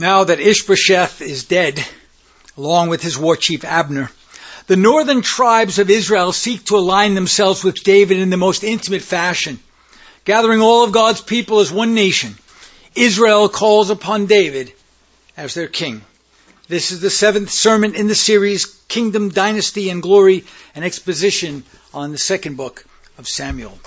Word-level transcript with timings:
Now 0.00 0.24
that 0.24 0.40
Ishbosheth 0.40 1.20
is 1.20 1.44
dead, 1.44 1.78
along 2.56 2.88
with 2.88 3.02
his 3.02 3.18
war 3.18 3.36
chief 3.36 3.66
Abner, 3.66 4.10
the 4.66 4.76
northern 4.76 5.20
tribes 5.20 5.78
of 5.78 5.90
Israel 5.90 6.32
seek 6.32 6.64
to 6.64 6.78
align 6.78 7.14
themselves 7.14 7.62
with 7.62 7.84
David 7.84 8.16
in 8.18 8.30
the 8.30 8.38
most 8.38 8.64
intimate 8.64 9.02
fashion. 9.02 9.60
Gathering 10.24 10.62
all 10.62 10.84
of 10.84 10.92
God's 10.92 11.20
people 11.20 11.60
as 11.60 11.70
one 11.70 11.92
nation, 11.92 12.38
Israel 12.94 13.50
calls 13.50 13.90
upon 13.90 14.24
David 14.24 14.72
as 15.36 15.52
their 15.52 15.68
king. 15.68 16.00
This 16.66 16.92
is 16.92 17.02
the 17.02 17.10
seventh 17.10 17.50
sermon 17.50 17.94
in 17.94 18.08
the 18.08 18.14
series, 18.14 18.64
Kingdom, 18.88 19.28
Dynasty, 19.28 19.90
and 19.90 20.00
Glory, 20.00 20.46
an 20.74 20.82
exposition 20.82 21.62
on 21.92 22.10
the 22.10 22.16
second 22.16 22.56
book 22.56 22.86
of 23.18 23.28
Samuel. 23.28 23.78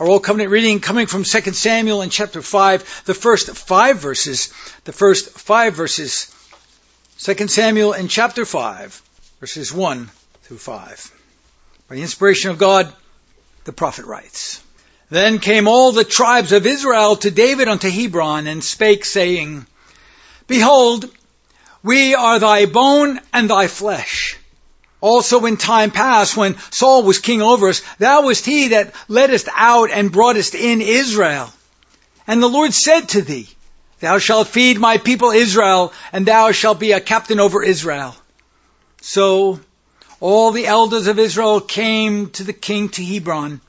Our 0.00 0.06
Old 0.06 0.24
Covenant 0.24 0.50
reading 0.50 0.80
coming 0.80 1.06
from 1.06 1.24
2 1.24 1.52
Samuel 1.52 2.00
in 2.00 2.08
chapter 2.08 2.40
5, 2.40 3.02
the 3.04 3.12
first 3.12 3.50
five 3.50 3.98
verses, 3.98 4.50
the 4.84 4.94
first 4.94 5.38
five 5.38 5.74
verses, 5.74 6.34
2 7.18 7.48
Samuel 7.48 7.92
in 7.92 8.08
chapter 8.08 8.46
5, 8.46 9.02
verses 9.40 9.70
1 9.74 10.10
through 10.44 10.56
5. 10.56 11.12
By 11.86 11.96
the 11.96 12.00
inspiration 12.00 12.50
of 12.50 12.56
God, 12.56 12.90
the 13.64 13.74
prophet 13.74 14.06
writes, 14.06 14.62
Then 15.10 15.38
came 15.38 15.68
all 15.68 15.92
the 15.92 16.02
tribes 16.02 16.52
of 16.52 16.64
Israel 16.64 17.16
to 17.16 17.30
David 17.30 17.68
unto 17.68 17.90
Hebron, 17.90 18.46
and 18.46 18.64
spake, 18.64 19.04
saying, 19.04 19.66
Behold, 20.46 21.10
we 21.82 22.14
are 22.14 22.38
thy 22.38 22.64
bone 22.64 23.20
and 23.34 23.50
thy 23.50 23.66
flesh. 23.66 24.39
Also 25.00 25.46
in 25.46 25.56
time 25.56 25.90
past, 25.90 26.36
when 26.36 26.58
Saul 26.70 27.02
was 27.02 27.18
king 27.18 27.40
over 27.40 27.68
us, 27.68 27.82
thou 27.98 28.26
wast 28.26 28.44
he 28.44 28.68
that 28.68 28.94
leddest 29.08 29.48
out 29.54 29.90
and 29.90 30.12
broughtest 30.12 30.54
in 30.54 30.80
Israel. 30.82 31.52
And 32.26 32.42
the 32.42 32.48
Lord 32.48 32.74
said 32.74 33.08
to 33.10 33.22
thee, 33.22 33.48
Thou 34.00 34.18
shalt 34.18 34.48
feed 34.48 34.78
my 34.78 34.98
people 34.98 35.30
Israel, 35.30 35.92
and 36.12 36.24
thou 36.24 36.52
shalt 36.52 36.78
be 36.80 36.92
a 36.92 37.00
captain 37.00 37.40
over 37.40 37.62
Israel. 37.62 38.14
So 39.00 39.60
all 40.20 40.50
the 40.50 40.66
elders 40.66 41.06
of 41.06 41.18
Israel 41.18 41.60
came 41.60 42.30
to 42.30 42.44
the 42.44 42.52
king 42.52 42.90
to 42.90 43.04
Hebron, 43.04 43.60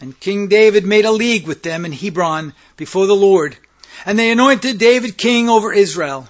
and 0.00 0.18
King 0.18 0.48
David 0.48 0.86
made 0.86 1.04
a 1.04 1.12
league 1.12 1.46
with 1.46 1.62
them 1.62 1.84
in 1.84 1.92
Hebron 1.92 2.54
before 2.76 3.06
the 3.06 3.16
Lord. 3.16 3.56
And 4.04 4.18
they 4.18 4.30
anointed 4.30 4.78
David 4.78 5.16
king 5.16 5.48
over 5.48 5.72
Israel. 5.72 6.28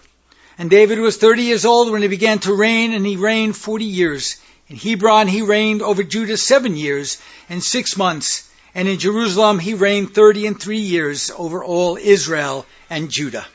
And 0.59 0.71
David 0.71 0.99
was 0.99 1.17
30 1.17 1.43
years 1.43 1.65
old 1.65 1.91
when 1.91 2.03
he 2.03 2.09
began 2.09 2.39
to 2.41 2.55
reign, 2.55 2.93
and 2.93 3.07
he 3.07 3.17
reigned 3.17 3.57
40 3.57 3.85
years. 3.85 4.37
In 4.69 4.77
Hebron 4.77 5.29
he 5.29 5.43
reigned 5.43 5.83
over 5.83 6.03
Judah 6.03 6.37
seven 6.37 6.77
years 6.77 7.19
and 7.49 7.63
six 7.63 7.97
months. 7.97 8.49
And 8.75 8.89
in 8.89 8.99
Jerusalem 8.99 9.59
he 9.59 9.75
reigned 9.75 10.15
30 10.15 10.47
and 10.47 10.61
three 10.61 10.79
years 10.79 11.31
over 11.37 11.63
all 11.63 11.97
Israel 11.97 12.65
and 12.89 13.11
Judah. 13.11 13.47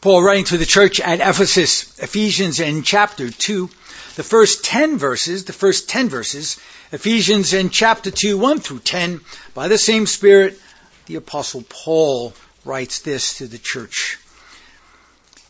Paul 0.00 0.22
writing 0.22 0.44
to 0.44 0.58
the 0.58 0.66
church 0.66 1.00
at 1.00 1.20
Ephesus, 1.20 1.98
Ephesians 1.98 2.60
in 2.60 2.82
chapter 2.82 3.30
2, 3.30 3.70
the 4.16 4.22
first 4.22 4.62
10 4.62 4.98
verses, 4.98 5.46
the 5.46 5.54
first 5.54 5.88
10 5.88 6.10
verses, 6.10 6.58
Ephesians 6.92 7.54
in 7.54 7.70
chapter 7.70 8.10
2, 8.10 8.36
1 8.36 8.60
through 8.60 8.80
10, 8.80 9.22
by 9.54 9.68
the 9.68 9.78
same 9.78 10.04
Spirit, 10.04 10.60
the 11.06 11.14
apostle 11.14 11.64
Paul 11.66 12.34
writes 12.66 12.98
this 12.98 13.38
to 13.38 13.46
the 13.46 13.56
church. 13.56 14.18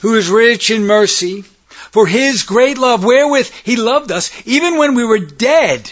who 0.00 0.14
is 0.14 0.28
rich 0.28 0.70
in 0.70 0.86
mercy, 0.86 1.44
for 1.92 2.06
his 2.06 2.42
great 2.42 2.78
love 2.78 3.04
wherewith 3.04 3.50
he 3.64 3.76
loved 3.76 4.10
us, 4.10 4.30
even 4.46 4.76
when 4.76 4.94
we 4.94 5.04
were 5.04 5.18
dead 5.18 5.90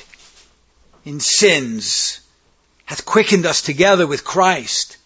in 1.04 1.20
sins, 1.20 2.20
hath 2.84 3.04
quickened 3.04 3.46
us 3.46 3.62
together 3.62 4.06
with 4.06 4.24
Christ. 4.24 4.96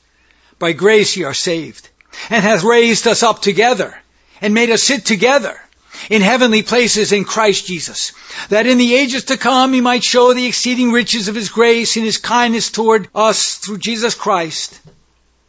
By 0.58 0.72
grace 0.72 1.16
ye 1.16 1.24
are 1.24 1.34
saved, 1.34 1.88
and 2.30 2.42
hath 2.42 2.62
raised 2.62 3.06
us 3.06 3.22
up 3.22 3.42
together, 3.42 3.96
and 4.41 4.54
made 4.54 4.70
us 4.70 4.82
sit 4.82 5.04
together 5.04 5.60
in 6.08 6.22
heavenly 6.22 6.62
places 6.62 7.12
in 7.12 7.24
Christ 7.24 7.66
Jesus, 7.66 8.12
that 8.48 8.66
in 8.66 8.78
the 8.78 8.94
ages 8.94 9.24
to 9.24 9.36
come 9.36 9.72
he 9.72 9.80
might 9.80 10.04
show 10.04 10.32
the 10.32 10.46
exceeding 10.46 10.92
riches 10.92 11.28
of 11.28 11.34
his 11.34 11.48
grace 11.48 11.96
and 11.96 12.04
his 12.04 12.18
kindness 12.18 12.70
toward 12.70 13.08
us 13.14 13.56
through 13.56 13.78
Jesus 13.78 14.14
Christ. 14.14 14.80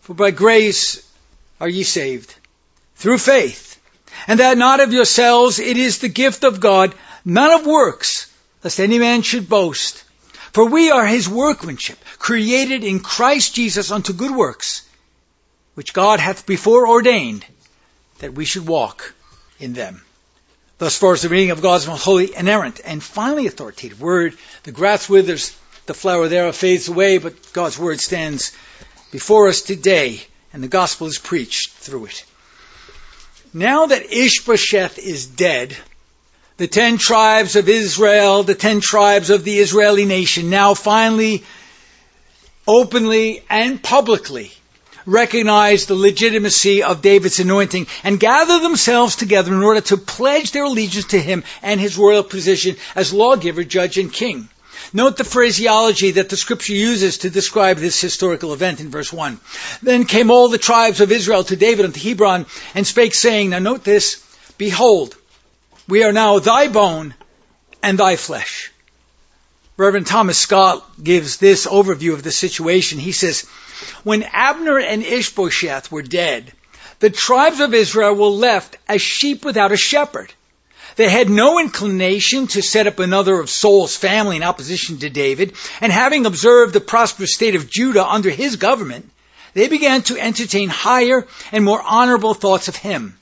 For 0.01 0.13
by 0.13 0.31
grace 0.31 1.07
are 1.61 1.69
ye 1.69 1.83
saved 1.83 2.35
through 2.95 3.17
faith, 3.17 3.79
and 4.27 4.39
that 4.39 4.57
not 4.57 4.79
of 4.79 4.93
yourselves, 4.93 5.59
it 5.59 5.77
is 5.77 5.99
the 5.99 6.09
gift 6.09 6.43
of 6.43 6.59
God, 6.59 6.93
not 7.25 7.59
of 7.59 7.65
works, 7.65 8.31
lest 8.63 8.79
any 8.79 8.99
man 8.99 9.21
should 9.21 9.49
boast. 9.49 10.03
For 10.53 10.69
we 10.69 10.91
are 10.91 11.05
his 11.05 11.27
workmanship, 11.27 11.97
created 12.19 12.83
in 12.83 12.99
Christ 12.99 13.55
Jesus 13.55 13.91
unto 13.91 14.13
good 14.13 14.31
works, 14.31 14.87
which 15.73 15.93
God 15.93 16.19
hath 16.19 16.45
before 16.45 16.87
ordained 16.87 17.45
that 18.19 18.33
we 18.33 18.45
should 18.45 18.67
walk 18.67 19.13
in 19.59 19.73
them. 19.73 20.03
Thus 20.77 20.97
far 20.97 21.13
is 21.13 21.21
the 21.21 21.29
reading 21.29 21.51
of 21.51 21.61
God's 21.61 21.87
most 21.87 22.03
holy, 22.03 22.35
inerrant, 22.35 22.81
and 22.85 23.01
finally 23.01 23.47
authoritative 23.47 24.01
word. 24.01 24.37
The 24.63 24.71
grass 24.71 25.09
withers, 25.09 25.57
the 25.85 25.93
flower 25.93 26.27
thereof 26.27 26.55
fades 26.55 26.87
away, 26.87 27.17
but 27.17 27.53
God's 27.53 27.79
word 27.79 27.99
stands 27.99 28.51
before 29.11 29.47
us 29.47 29.61
today, 29.61 30.21
and 30.51 30.63
the 30.63 30.67
gospel 30.67 31.07
is 31.07 31.17
preached 31.17 31.71
through 31.71 32.05
it. 32.05 32.25
Now 33.53 33.85
that 33.85 34.11
Ishbosheth 34.11 34.97
is 34.97 35.27
dead, 35.27 35.77
the 36.57 36.67
ten 36.67 36.97
tribes 36.97 37.55
of 37.55 37.69
Israel, 37.69 38.41
the 38.43 38.55
ten 38.55 38.81
tribes 38.81 39.29
of 39.29 39.43
the 39.43 39.59
Israeli 39.59 40.05
nation 40.05 40.49
now 40.49 40.73
finally, 40.73 41.43
openly 42.67 43.43
and 43.49 43.81
publicly 43.81 44.51
recognize 45.05 45.85
the 45.85 45.95
legitimacy 45.95 46.81
of 46.81 47.01
David's 47.01 47.39
anointing 47.39 47.87
and 48.03 48.19
gather 48.19 48.59
themselves 48.59 49.15
together 49.15 49.53
in 49.53 49.61
order 49.61 49.81
to 49.81 49.97
pledge 49.97 50.51
their 50.51 50.63
allegiance 50.63 51.07
to 51.07 51.19
him 51.19 51.43
and 51.61 51.79
his 51.79 51.97
royal 51.97 52.23
position 52.23 52.77
as 52.95 53.13
lawgiver, 53.13 53.63
judge, 53.63 53.97
and 53.97 54.11
king. 54.11 54.49
Note 54.95 55.17
the 55.17 55.23
phraseology 55.23 56.11
that 56.11 56.29
the 56.29 56.37
scripture 56.37 56.73
uses 56.73 57.19
to 57.19 57.31
describe 57.31 57.77
this 57.77 57.99
historical 57.99 58.53
event 58.53 58.79
in 58.79 58.91
verse 58.91 59.11
1. 59.11 59.39
Then 59.81 60.05
came 60.05 60.29
all 60.29 60.49
the 60.49 60.59
tribes 60.59 61.01
of 61.01 61.11
Israel 61.11 61.43
to 61.45 61.55
David 61.55 61.85
unto 61.85 61.99
Hebron 61.99 62.45
and 62.75 62.85
spake 62.85 63.15
saying, 63.15 63.49
now 63.49 63.59
note 63.59 63.83
this, 63.83 64.23
behold, 64.59 65.15
we 65.87 66.03
are 66.03 66.11
now 66.11 66.37
thy 66.37 66.67
bone 66.67 67.15
and 67.81 67.97
thy 67.97 68.15
flesh. 68.17 68.71
Reverend 69.75 70.05
Thomas 70.05 70.37
Scott 70.37 70.87
gives 71.03 71.37
this 71.37 71.65
overview 71.65 72.13
of 72.13 72.21
the 72.21 72.31
situation. 72.31 72.99
He 72.99 73.11
says, 73.11 73.41
when 74.03 74.21
Abner 74.21 74.77
and 74.77 75.03
Ishbosheth 75.03 75.91
were 75.91 76.03
dead, 76.03 76.53
the 76.99 77.09
tribes 77.09 77.59
of 77.59 77.73
Israel 77.73 78.13
were 78.13 78.27
left 78.27 78.77
as 78.87 79.01
sheep 79.01 79.43
without 79.43 79.71
a 79.71 79.77
shepherd. 79.77 80.31
They 80.95 81.09
had 81.09 81.29
no 81.29 81.59
inclination 81.59 82.45
to 82.47 82.61
set 82.61 82.85
up 82.85 82.99
another 82.99 83.39
of 83.39 83.49
Saul's 83.49 83.95
family 83.95 84.35
in 84.35 84.43
opposition 84.43 84.99
to 84.99 85.09
David, 85.09 85.53
and 85.81 85.91
having 85.91 86.27
observed 86.27 86.73
the 86.73 86.81
prosperous 86.81 87.33
state 87.33 87.55
of 87.55 87.69
Judah 87.69 88.05
under 88.05 88.29
his 88.29 88.57
government, 88.57 89.09
they 89.55 89.67
began 89.67 90.03
to 90.03 90.19
entertain 90.19 90.69
higher 90.69 91.25
and 91.51 91.65
more 91.65 91.81
honorable 91.81 92.35
thoughts 92.35 92.67
of 92.67 92.75
him. 92.75 93.17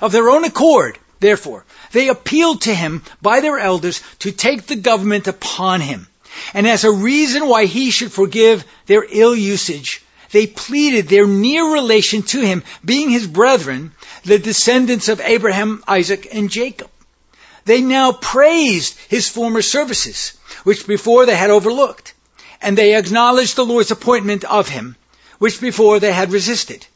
Of 0.00 0.12
their 0.12 0.30
own 0.30 0.44
accord, 0.44 0.98
therefore, 1.18 1.64
they 1.90 2.08
appealed 2.08 2.62
to 2.62 2.74
him 2.74 3.02
by 3.20 3.40
their 3.40 3.58
elders 3.58 4.00
to 4.20 4.30
take 4.30 4.66
the 4.66 4.76
government 4.76 5.26
upon 5.26 5.80
him. 5.80 6.06
And 6.54 6.68
as 6.68 6.84
a 6.84 6.92
reason 6.92 7.48
why 7.48 7.64
he 7.64 7.90
should 7.90 8.12
forgive 8.12 8.64
their 8.86 9.04
ill 9.08 9.34
usage, 9.34 10.02
they 10.30 10.46
pleaded 10.46 11.08
their 11.08 11.26
near 11.26 11.64
relation 11.72 12.22
to 12.22 12.40
him, 12.40 12.62
being 12.84 13.10
his 13.10 13.26
brethren, 13.26 13.92
the 14.24 14.38
descendants 14.38 15.08
of 15.08 15.20
Abraham, 15.20 15.82
Isaac, 15.88 16.28
and 16.30 16.50
Jacob. 16.50 16.90
They 17.68 17.82
now 17.82 18.12
praised 18.12 18.96
his 19.08 19.28
former 19.28 19.60
services, 19.60 20.32
which 20.64 20.86
before 20.86 21.26
they 21.26 21.36
had 21.36 21.50
overlooked, 21.50 22.14
and 22.62 22.78
they 22.78 22.94
acknowledged 22.96 23.56
the 23.56 23.66
Lord's 23.66 23.90
appointment 23.90 24.44
of 24.44 24.70
him, 24.70 24.96
which 25.38 25.60
before 25.60 26.00
they 26.00 26.10
had 26.10 26.32
resisted. 26.32 26.86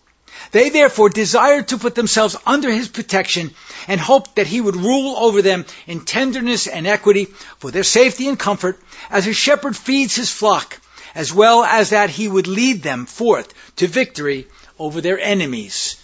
They 0.50 0.70
therefore 0.70 1.10
desired 1.10 1.68
to 1.68 1.76
put 1.76 1.94
themselves 1.94 2.36
under 2.46 2.70
his 2.72 2.88
protection 2.88 3.54
and 3.86 4.00
hoped 4.00 4.36
that 4.36 4.46
he 4.46 4.62
would 4.62 4.76
rule 4.76 5.14
over 5.18 5.42
them 5.42 5.66
in 5.86 6.06
tenderness 6.06 6.66
and 6.66 6.86
equity 6.86 7.26
for 7.58 7.70
their 7.70 7.84
safety 7.84 8.26
and 8.26 8.38
comfort 8.38 8.80
as 9.10 9.26
a 9.26 9.34
shepherd 9.34 9.76
feeds 9.76 10.16
his 10.16 10.30
flock, 10.30 10.80
as 11.14 11.34
well 11.34 11.64
as 11.64 11.90
that 11.90 12.08
he 12.08 12.28
would 12.28 12.46
lead 12.46 12.82
them 12.82 13.04
forth 13.04 13.52
to 13.76 13.86
victory 13.86 14.46
over 14.78 15.02
their 15.02 15.20
enemies. 15.20 15.96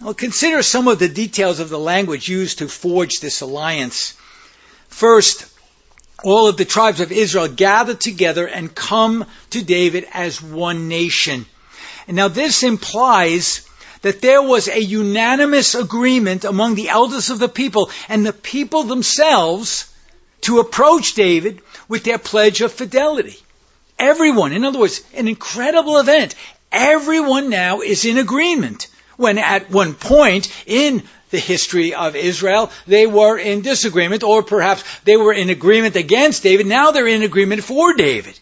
Well, 0.00 0.14
consider 0.14 0.62
some 0.62 0.88
of 0.88 0.98
the 0.98 1.10
details 1.10 1.60
of 1.60 1.68
the 1.68 1.78
language 1.78 2.26
used 2.26 2.58
to 2.58 2.68
forge 2.68 3.20
this 3.20 3.42
alliance. 3.42 4.14
First, 4.88 5.44
all 6.24 6.48
of 6.48 6.56
the 6.56 6.64
tribes 6.64 7.00
of 7.00 7.12
Israel 7.12 7.48
gather 7.48 7.94
together 7.94 8.46
and 8.46 8.74
come 8.74 9.26
to 9.50 9.62
David 9.62 10.06
as 10.12 10.40
one 10.40 10.88
nation. 10.88 11.44
And 12.08 12.16
now 12.16 12.28
this 12.28 12.62
implies 12.62 13.66
that 14.00 14.22
there 14.22 14.40
was 14.40 14.68
a 14.68 14.82
unanimous 14.82 15.74
agreement 15.74 16.44
among 16.44 16.76
the 16.76 16.88
elders 16.88 17.28
of 17.28 17.38
the 17.38 17.48
people 17.48 17.90
and 18.08 18.24
the 18.24 18.32
people 18.32 18.84
themselves 18.84 19.92
to 20.42 20.60
approach 20.60 21.12
David 21.12 21.60
with 21.88 22.04
their 22.04 22.18
pledge 22.18 22.62
of 22.62 22.72
fidelity. 22.72 23.38
Everyone, 23.98 24.52
in 24.52 24.64
other 24.64 24.78
words, 24.78 25.02
an 25.12 25.28
incredible 25.28 25.98
event. 25.98 26.34
Everyone 26.72 27.50
now 27.50 27.82
is 27.82 28.06
in 28.06 28.16
agreement. 28.16 28.88
When 29.20 29.36
at 29.36 29.70
one 29.70 29.92
point 29.92 30.50
in 30.66 31.02
the 31.28 31.38
history 31.38 31.94
of 31.94 32.16
Israel, 32.16 32.70
they 32.86 33.06
were 33.06 33.38
in 33.38 33.60
disagreement, 33.60 34.22
or 34.22 34.42
perhaps 34.42 34.82
they 35.04 35.18
were 35.18 35.34
in 35.34 35.50
agreement 35.50 35.94
against 35.94 36.42
David. 36.42 36.66
Now 36.66 36.90
they're 36.90 37.06
in 37.06 37.22
agreement 37.22 37.62
for 37.62 37.92
David. 37.92 38.40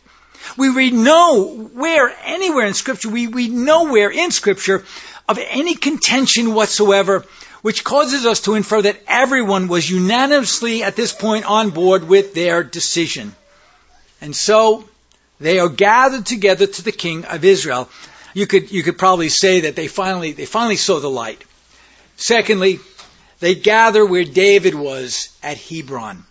We 0.56 0.68
read 0.68 0.94
nowhere, 0.94 2.14
anywhere 2.24 2.66
in 2.66 2.74
Scripture, 2.74 3.08
we 3.08 3.26
read 3.26 3.50
nowhere 3.50 4.10
in 4.10 4.30
Scripture 4.30 4.84
of 5.28 5.40
any 5.50 5.74
contention 5.74 6.54
whatsoever, 6.54 7.24
which 7.62 7.82
causes 7.82 8.24
us 8.24 8.42
to 8.42 8.54
infer 8.54 8.80
that 8.80 9.02
everyone 9.08 9.66
was 9.66 9.90
unanimously 9.90 10.84
at 10.84 10.94
this 10.94 11.12
point 11.12 11.44
on 11.44 11.70
board 11.70 12.06
with 12.06 12.34
their 12.34 12.62
decision. 12.62 13.34
And 14.20 14.34
so, 14.34 14.88
they 15.40 15.58
are 15.58 15.68
gathered 15.68 16.24
together 16.24 16.68
to 16.68 16.82
the 16.82 16.92
king 16.92 17.24
of 17.24 17.44
Israel. 17.44 17.88
You 18.38 18.46
could, 18.46 18.70
you 18.70 18.84
could 18.84 18.96
probably 18.96 19.30
say 19.30 19.62
that 19.62 19.74
they 19.74 19.88
finally, 19.88 20.30
they 20.30 20.46
finally 20.46 20.76
saw 20.76 21.00
the 21.00 21.10
light. 21.10 21.42
Secondly, 22.16 22.78
they 23.40 23.56
gather 23.56 24.06
where 24.06 24.22
David 24.22 24.76
was 24.76 25.36
at 25.42 25.58
Hebron. 25.58 26.22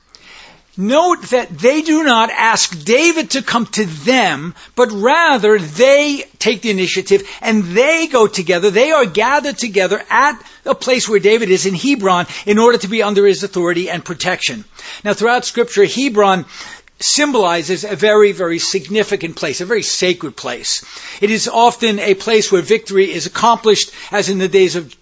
Note 0.77 1.21
that 1.31 1.49
they 1.49 1.81
do 1.81 2.05
not 2.05 2.29
ask 2.29 2.85
David 2.85 3.31
to 3.31 3.41
come 3.41 3.65
to 3.65 3.83
them, 3.83 4.55
but 4.75 4.89
rather 4.93 5.59
they 5.59 6.23
take 6.39 6.61
the 6.61 6.69
initiative 6.69 7.27
and 7.41 7.63
they 7.63 8.07
go 8.07 8.25
together. 8.25 8.69
They 8.69 8.91
are 8.91 9.05
gathered 9.05 9.57
together 9.57 10.01
at 10.09 10.41
a 10.65 10.75
place 10.75 11.09
where 11.09 11.19
David 11.19 11.49
is 11.49 11.65
in 11.65 11.73
Hebron 11.73 12.27
in 12.45 12.57
order 12.57 12.77
to 12.77 12.87
be 12.87 13.03
under 13.03 13.25
his 13.25 13.43
authority 13.43 13.89
and 13.89 14.05
protection. 14.05 14.63
Now 15.03 15.13
throughout 15.13 15.43
scripture, 15.43 15.83
Hebron 15.83 16.45
symbolizes 16.99 17.83
a 17.83 17.95
very, 17.95 18.31
very 18.31 18.59
significant 18.59 19.35
place, 19.35 19.61
a 19.61 19.65
very 19.65 19.83
sacred 19.83 20.35
place. 20.35 20.83
It 21.21 21.29
is 21.29 21.47
often 21.47 21.99
a 21.99 22.15
place 22.15 22.51
where 22.51 22.61
victory 22.61 23.11
is 23.11 23.25
accomplished, 23.25 23.91
as 24.11 24.29
in 24.29 24.39
the 24.39 24.47
days 24.47 24.75
of 24.75 24.95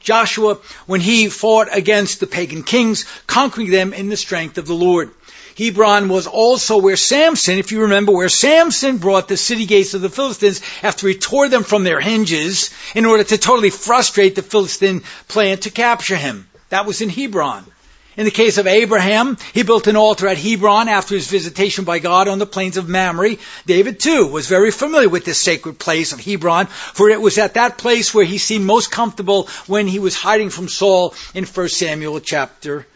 Joshua 0.00 0.58
when 0.86 1.00
he 1.00 1.28
fought 1.28 1.68
against 1.70 2.20
the 2.20 2.26
pagan 2.26 2.62
kings, 2.62 3.04
conquering 3.26 3.70
them 3.70 3.92
in 3.92 4.08
the 4.08 4.16
strength 4.16 4.58
of 4.58 4.66
the 4.66 4.74
Lord. 4.74 5.10
Hebron 5.56 6.08
was 6.08 6.26
also 6.26 6.78
where 6.78 6.96
Samson, 6.96 7.58
if 7.58 7.72
you 7.72 7.82
remember, 7.82 8.12
where 8.12 8.30
Samson 8.30 8.96
brought 8.96 9.28
the 9.28 9.36
city 9.36 9.66
gates 9.66 9.92
of 9.92 10.00
the 10.00 10.08
Philistines 10.08 10.62
after 10.82 11.06
he 11.06 11.14
tore 11.14 11.48
them 11.48 11.62
from 11.62 11.84
their 11.84 12.00
hinges 12.00 12.70
in 12.94 13.04
order 13.04 13.24
to 13.24 13.36
totally 13.36 13.70
frustrate 13.70 14.34
the 14.34 14.42
Philistine 14.42 15.02
plan 15.28 15.58
to 15.58 15.70
capture 15.70 16.16
him. 16.16 16.48
That 16.70 16.86
was 16.86 17.02
in 17.02 17.10
Hebron. 17.10 17.66
In 18.14 18.26
the 18.26 18.30
case 18.30 18.58
of 18.58 18.66
Abraham, 18.66 19.38
he 19.54 19.62
built 19.62 19.86
an 19.86 19.96
altar 19.96 20.28
at 20.28 20.36
Hebron 20.36 20.88
after 20.88 21.14
his 21.14 21.28
visitation 21.28 21.84
by 21.84 21.98
God 21.98 22.28
on 22.28 22.38
the 22.38 22.46
plains 22.46 22.76
of 22.76 22.88
Mamre. 22.88 23.36
David 23.64 24.00
too 24.00 24.26
was 24.26 24.48
very 24.48 24.70
familiar 24.70 25.08
with 25.08 25.24
this 25.24 25.40
sacred 25.40 25.78
place 25.78 26.12
of 26.12 26.20
Hebron, 26.20 26.66
for 26.66 27.08
it 27.08 27.22
was 27.22 27.38
at 27.38 27.54
that 27.54 27.78
place 27.78 28.12
where 28.12 28.24
he 28.24 28.36
seemed 28.36 28.66
most 28.66 28.90
comfortable 28.90 29.48
when 29.66 29.86
he 29.86 29.98
was 29.98 30.14
hiding 30.14 30.50
from 30.50 30.68
Saul 30.68 31.14
in 31.34 31.44
1 31.44 31.68
Samuel 31.68 32.20
chapter 32.20 32.86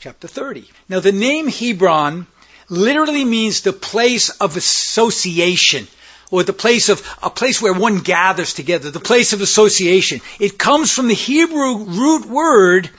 chapter 0.00 0.26
30. 0.26 0.68
Now 0.88 0.98
the 1.00 1.12
name 1.12 1.46
Hebron 1.46 2.26
literally 2.68 3.24
means 3.24 3.60
the 3.60 3.72
place 3.72 4.30
of 4.30 4.56
association 4.56 5.86
or 6.32 6.42
the 6.42 6.52
place 6.52 6.88
of 6.88 7.06
a 7.22 7.30
place 7.30 7.62
where 7.62 7.72
one 7.72 8.00
gathers 8.00 8.52
together, 8.52 8.90
the 8.90 8.98
place 8.98 9.32
of 9.32 9.40
association. 9.40 10.20
It 10.40 10.58
comes 10.58 10.92
from 10.92 11.06
the 11.06 11.14
Hebrew 11.14 11.84
root 11.84 12.26
word 12.26 12.90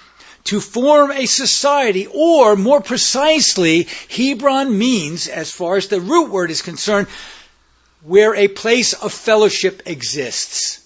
to 0.48 0.60
form 0.62 1.12
a 1.12 1.26
society, 1.26 2.08
or 2.08 2.56
more 2.56 2.82
precisely, 2.82 3.88
Hebron 4.10 4.78
means, 4.78 5.28
as 5.28 5.52
far 5.52 5.78
as 5.78 5.88
the 5.88 6.00
root 6.00 6.30
word 6.30 6.52
is 6.52 6.62
concerned, 6.62 7.08
where 8.02 8.34
a 8.36 8.48
place 8.48 8.94
of 8.94 9.12
fellowship 9.12 9.84
exists. 9.86 10.84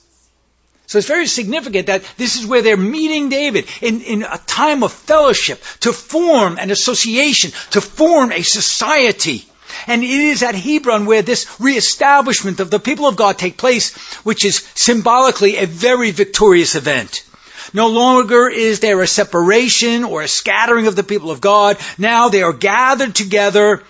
So 0.88 0.98
it's 0.98 1.08
very 1.08 1.28
significant 1.28 1.88
that 1.88 2.04
this 2.18 2.36
is 2.36 2.46
where 2.46 2.62
they're 2.62 2.76
meeting 2.76 3.30
David 3.30 3.66
in, 3.82 4.02
in 4.02 4.24
a 4.24 4.40
time 4.46 4.84
of 4.84 4.92
fellowship 4.92 5.64
to 5.82 5.94
form 5.94 6.58
an 6.58 6.70
association, 6.70 7.52
to 7.72 7.82
form 7.82 8.32
a 8.32 8.42
society. 8.42 9.46
And 9.88 10.04
it 10.04 10.10
is 10.10 10.44
at 10.44 10.56
Hebron 10.56 11.06
where 11.06 11.22
this 11.22 11.60
reestablishment 11.60 12.60
of 12.60 12.72
the 12.72 12.80
people 12.80 13.08
of 13.08 13.16
God 13.16 13.38
take 13.38 13.58
place, 13.58 13.96
which 14.26 14.44
is 14.44 14.68
symbolically 14.76 15.58
a 15.58 15.66
very 15.66 16.12
victorious 16.12 16.76
event. 16.76 17.24
No 17.74 17.88
longer 17.88 18.50
is 18.50 18.80
there 18.80 19.02
a 19.02 19.08
separation 19.08 20.04
or 20.04 20.22
a 20.22 20.28
scattering 20.28 20.88
of 20.88 20.96
the 20.96 21.04
people 21.04 21.32
of 21.32 21.42
God. 21.42 21.78
Now 21.98 22.30
they 22.30 22.44
are 22.44 22.54
gathered 22.54 23.16
together 23.16 23.84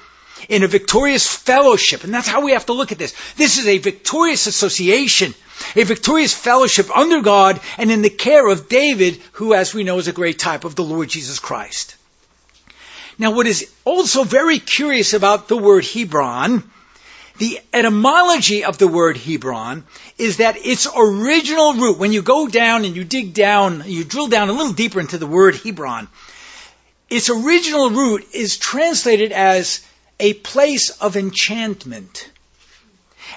in 0.50 0.64
a 0.64 0.68
victorious 0.68 1.28
fellowship. 1.28 2.04
And 2.04 2.14
that's 2.14 2.28
how 2.28 2.42
we 2.42 2.52
have 2.52 2.66
to 2.68 2.74
look 2.74 2.92
at 2.92 2.98
this. 2.98 3.16
This 3.36 3.58
is 3.58 3.68
a 3.68 3.78
victorious 3.78 4.48
association, 4.48 5.34
a 5.76 5.84
victorious 5.84 6.34
fellowship 6.34 6.96
under 6.96 7.22
God 7.22 7.60
and 7.78 7.92
in 7.92 8.02
the 8.02 8.10
care 8.10 8.48
of 8.48 8.70
David, 8.70 9.20
who, 9.34 9.54
as 9.54 9.74
we 9.74 9.84
know, 9.84 9.98
is 9.98 10.08
a 10.08 10.14
great 10.14 10.40
type 10.40 10.64
of 10.64 10.76
the 10.76 10.84
Lord 10.84 11.10
Jesus 11.10 11.40
Christ. 11.40 11.96
Now, 13.18 13.32
what 13.32 13.48
is 13.48 13.72
also 13.86 14.24
very 14.24 14.60
curious 14.60 15.14
about 15.14 15.48
the 15.48 15.58
word 15.58 15.86
Hebron, 15.86 16.64
the 17.42 17.60
etymology 17.74 18.64
of 18.66 18.78
the 18.78 18.88
word 18.88 19.18
Hebron, 19.18 19.84
is 20.20 20.38
that 20.38 20.64
its 20.64 20.88
original 20.96 21.74
root, 21.74 21.98
when 21.98 22.12
you 22.12 22.22
go 22.22 22.48
down 22.48 22.86
and 22.86 22.96
you 22.96 23.04
dig 23.04 23.34
down, 23.34 23.82
you 23.88 24.04
drill 24.04 24.28
down 24.28 24.50
a 24.50 24.54
little 24.54 24.74
deeper 24.74 25.00
into 25.00 25.18
the 25.18 25.26
word 25.26 25.56
Hebron, 25.56 26.08
its 27.10 27.32
original 27.32 27.90
root 27.90 28.28
is 28.32 28.58
translated 28.58 29.32
as 29.32 29.82
a 30.20 30.34
place 30.34 30.92
of 30.92 31.18
enchantment. 31.18 32.30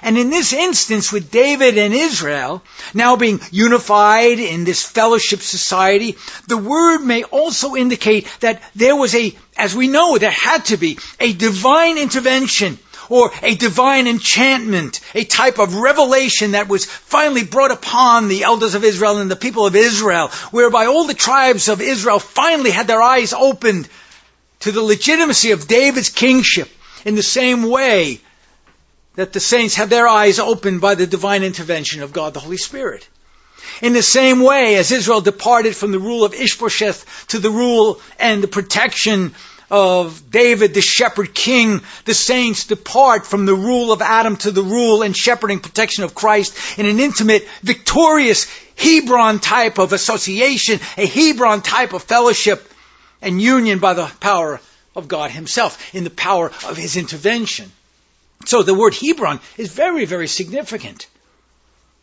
And 0.03 0.19
in 0.19 0.29
this 0.29 0.53
instance, 0.53 1.11
with 1.11 1.31
David 1.31 1.79
and 1.79 1.91
Israel 1.91 2.61
now 2.93 3.15
being 3.15 3.39
unified 3.49 4.37
in 4.37 4.65
this 4.65 4.83
fellowship 4.83 5.41
society, 5.41 6.15
the 6.47 6.57
word 6.57 6.99
may 6.99 7.23
also 7.23 7.75
indicate 7.75 8.27
that 8.41 8.61
there 8.75 8.95
was 8.95 9.15
a, 9.15 9.35
as 9.57 9.73
we 9.73 9.87
know, 9.87 10.19
there 10.19 10.29
had 10.29 10.65
to 10.65 10.77
be 10.77 10.99
a 11.19 11.33
divine 11.33 11.97
intervention 11.97 12.77
or 13.09 13.31
a 13.41 13.55
divine 13.55 14.07
enchantment, 14.07 14.99
a 15.13 15.23
type 15.23 15.59
of 15.59 15.75
revelation 15.75 16.51
that 16.51 16.67
was 16.67 16.85
finally 16.85 17.43
brought 17.43 17.71
upon 17.71 18.27
the 18.27 18.43
elders 18.43 18.75
of 18.75 18.83
Israel 18.83 19.17
and 19.17 19.29
the 19.29 19.35
people 19.35 19.65
of 19.65 19.75
Israel, 19.75 20.29
whereby 20.51 20.85
all 20.85 21.05
the 21.05 21.13
tribes 21.13 21.69
of 21.69 21.81
Israel 21.81 22.19
finally 22.19 22.71
had 22.71 22.87
their 22.87 23.01
eyes 23.01 23.33
opened 23.33 23.87
to 24.61 24.71
the 24.71 24.81
legitimacy 24.81 25.51
of 25.51 25.67
David's 25.67 26.09
kingship 26.09 26.69
in 27.03 27.15
the 27.15 27.23
same 27.23 27.63
way 27.63 28.19
that 29.15 29.33
the 29.33 29.39
saints 29.39 29.75
had 29.75 29.89
their 29.89 30.07
eyes 30.07 30.39
opened 30.39 30.81
by 30.81 30.95
the 30.95 31.07
divine 31.07 31.43
intervention 31.43 32.03
of 32.03 32.13
God 32.13 32.33
the 32.33 32.39
Holy 32.39 32.57
Spirit. 32.57 33.07
In 33.81 33.93
the 33.93 34.03
same 34.03 34.41
way 34.41 34.75
as 34.75 34.91
Israel 34.91 35.21
departed 35.21 35.75
from 35.75 35.91
the 35.91 35.99
rule 35.99 36.23
of 36.23 36.33
Ishbosheth 36.33 37.27
to 37.29 37.39
the 37.39 37.49
rule 37.49 37.99
and 38.19 38.43
the 38.43 38.47
protection 38.47 39.33
of 39.69 40.29
David, 40.29 40.73
the 40.73 40.81
shepherd 40.81 41.33
king, 41.33 41.81
the 42.05 42.13
saints 42.13 42.65
depart 42.65 43.25
from 43.25 43.45
the 43.45 43.55
rule 43.55 43.91
of 43.91 44.01
Adam 44.01 44.37
to 44.37 44.51
the 44.51 44.63
rule 44.63 45.01
and 45.01 45.15
shepherding 45.15 45.59
protection 45.59 46.03
of 46.03 46.15
Christ 46.15 46.79
in 46.79 46.85
an 46.85 46.99
intimate, 46.99 47.47
victorious 47.61 48.47
Hebron 48.77 49.39
type 49.39 49.79
of 49.79 49.93
association, 49.93 50.79
a 50.97 51.05
Hebron 51.05 51.61
type 51.61 51.93
of 51.93 52.03
fellowship 52.03 52.71
and 53.21 53.41
union 53.41 53.79
by 53.79 53.93
the 53.93 54.11
power 54.19 54.59
of 54.95 55.07
God 55.07 55.31
Himself, 55.31 55.93
in 55.93 56.03
the 56.03 56.09
power 56.09 56.47
of 56.67 56.77
His 56.77 56.95
intervention. 56.95 57.71
So 58.45 58.63
the 58.63 58.73
word 58.73 58.93
Hebron 58.93 59.39
is 59.57 59.71
very, 59.71 60.05
very 60.05 60.27
significant. 60.27 61.07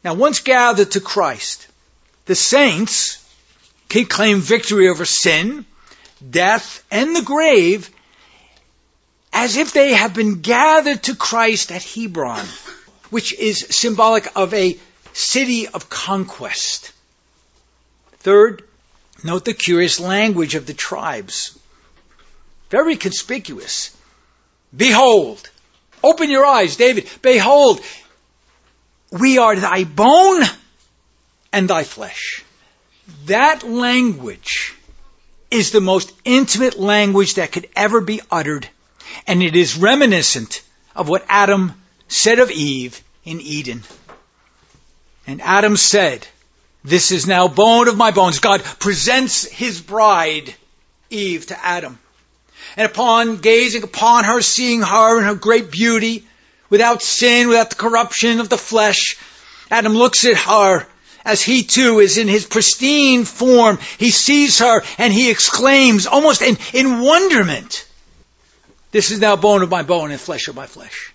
Now, 0.04 0.14
once 0.14 0.40
gathered 0.40 0.92
to 0.92 1.00
Christ, 1.00 1.68
the 2.26 2.34
saints 2.34 3.18
can 3.88 4.06
claim 4.06 4.40
victory 4.40 4.88
over 4.88 5.04
sin, 5.04 5.64
death, 6.30 6.84
and 6.90 7.14
the 7.14 7.22
grave 7.22 7.90
as 9.32 9.56
if 9.56 9.72
they 9.72 9.94
have 9.94 10.14
been 10.14 10.40
gathered 10.40 11.02
to 11.04 11.16
Christ 11.16 11.72
at 11.72 11.82
Hebron, 11.82 12.46
which 13.10 13.32
is 13.32 13.66
symbolic 13.70 14.28
of 14.36 14.52
a 14.52 14.78
city 15.14 15.68
of 15.68 15.88
conquest. 15.88 16.92
Third, 18.18 18.62
note 19.24 19.44
the 19.44 19.54
curious 19.54 19.98
language 19.98 20.54
of 20.54 20.66
the 20.66 20.74
tribes. 20.74 21.58
Very 22.70 22.96
conspicuous. 22.96 23.96
Behold, 24.74 25.50
open 26.02 26.30
your 26.30 26.46
eyes, 26.46 26.76
David. 26.76 27.08
Behold, 27.20 27.80
we 29.10 29.38
are 29.38 29.56
thy 29.56 29.84
bone 29.84 30.42
and 31.52 31.68
thy 31.68 31.84
flesh. 31.84 32.44
That 33.26 33.62
language 33.62 34.74
is 35.52 35.70
the 35.70 35.80
most 35.80 36.12
intimate 36.24 36.78
language 36.78 37.34
that 37.34 37.52
could 37.52 37.68
ever 37.76 38.00
be 38.00 38.20
uttered, 38.30 38.68
and 39.26 39.42
it 39.42 39.54
is 39.54 39.76
reminiscent 39.76 40.62
of 40.96 41.08
what 41.08 41.24
Adam 41.28 41.72
said 42.08 42.38
of 42.38 42.50
Eve 42.50 43.02
in 43.24 43.40
Eden. 43.40 43.82
And 45.26 45.40
Adam 45.42 45.76
said, 45.76 46.26
This 46.82 47.12
is 47.12 47.26
now 47.26 47.48
bone 47.48 47.88
of 47.88 47.96
my 47.96 48.10
bones. 48.10 48.40
God 48.40 48.62
presents 48.64 49.44
his 49.44 49.80
bride, 49.80 50.54
Eve, 51.10 51.46
to 51.46 51.64
Adam. 51.64 51.98
And 52.76 52.86
upon 52.86 53.36
gazing 53.36 53.82
upon 53.82 54.24
her, 54.24 54.40
seeing 54.40 54.82
her 54.82 55.18
in 55.18 55.24
her 55.24 55.34
great 55.34 55.70
beauty, 55.70 56.26
without 56.70 57.02
sin, 57.02 57.48
without 57.48 57.70
the 57.70 57.76
corruption 57.76 58.40
of 58.40 58.48
the 58.48 58.58
flesh, 58.58 59.16
Adam 59.70 59.92
looks 59.92 60.24
at 60.24 60.36
her 60.36 60.86
as 61.24 61.42
he 61.42 61.62
too 61.62 62.00
is 62.00 62.18
in 62.18 62.28
his 62.28 62.46
pristine 62.46 63.24
form. 63.24 63.78
He 63.98 64.10
sees 64.10 64.58
her 64.58 64.82
and 64.98 65.12
he 65.12 65.30
exclaims, 65.30 66.06
almost 66.06 66.42
in, 66.42 66.58
in 66.72 67.00
wonderment, 67.00 67.86
This 68.90 69.10
is 69.10 69.20
now 69.20 69.36
bone 69.36 69.62
of 69.62 69.70
my 69.70 69.82
bone 69.82 70.10
and 70.10 70.20
flesh 70.20 70.48
of 70.48 70.56
my 70.56 70.66
flesh. 70.66 71.12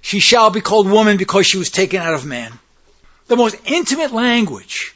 She 0.00 0.18
shall 0.18 0.50
be 0.50 0.60
called 0.60 0.90
woman 0.90 1.16
because 1.16 1.46
she 1.46 1.58
was 1.58 1.70
taken 1.70 2.00
out 2.00 2.14
of 2.14 2.26
man. 2.26 2.52
The 3.26 3.36
most 3.36 3.56
intimate 3.64 4.12
language. 4.12 4.94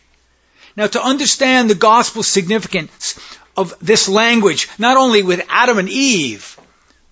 Now 0.76 0.86
to 0.86 1.02
understand 1.02 1.70
the 1.70 1.74
gospel 1.74 2.22
significance 2.22 3.18
of 3.56 3.74
this 3.80 4.08
language, 4.08 4.68
not 4.78 4.96
only 4.96 5.22
with 5.22 5.44
Adam 5.48 5.78
and 5.78 5.88
Eve, 5.88 6.58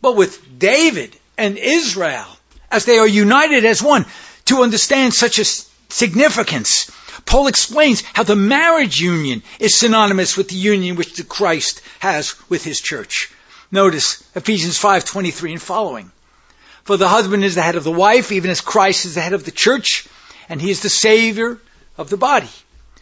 but 0.00 0.14
with 0.14 0.58
David 0.58 1.16
and 1.38 1.58
Israel, 1.58 2.26
as 2.70 2.84
they 2.84 2.98
are 2.98 3.06
united 3.08 3.64
as 3.64 3.82
one, 3.82 4.04
to 4.46 4.62
understand 4.62 5.14
such 5.14 5.38
a 5.38 5.44
significance. 5.88 6.90
Paul 7.24 7.46
explains 7.48 8.02
how 8.12 8.22
the 8.22 8.36
marriage 8.36 9.00
union 9.00 9.42
is 9.58 9.74
synonymous 9.74 10.36
with 10.36 10.48
the 10.48 10.56
union 10.56 10.96
which 10.96 11.14
the 11.14 11.24
Christ 11.24 11.80
has 11.98 12.34
with 12.48 12.64
his 12.64 12.80
church. 12.80 13.30
Notice 13.70 14.22
Ephesians 14.34 14.78
5:23 14.78 15.52
and 15.52 15.62
following. 15.62 16.12
For 16.84 16.96
the 16.96 17.08
husband 17.08 17.44
is 17.44 17.56
the 17.56 17.62
head 17.62 17.74
of 17.74 17.84
the 17.84 17.90
wife, 17.90 18.30
even 18.30 18.50
as 18.50 18.60
Christ 18.60 19.06
is 19.06 19.16
the 19.16 19.20
head 19.20 19.32
of 19.32 19.44
the 19.44 19.50
church, 19.50 20.06
and 20.48 20.62
he 20.62 20.70
is 20.70 20.80
the 20.80 20.88
savior 20.88 21.60
of 21.98 22.10
the 22.10 22.16
body. 22.16 22.48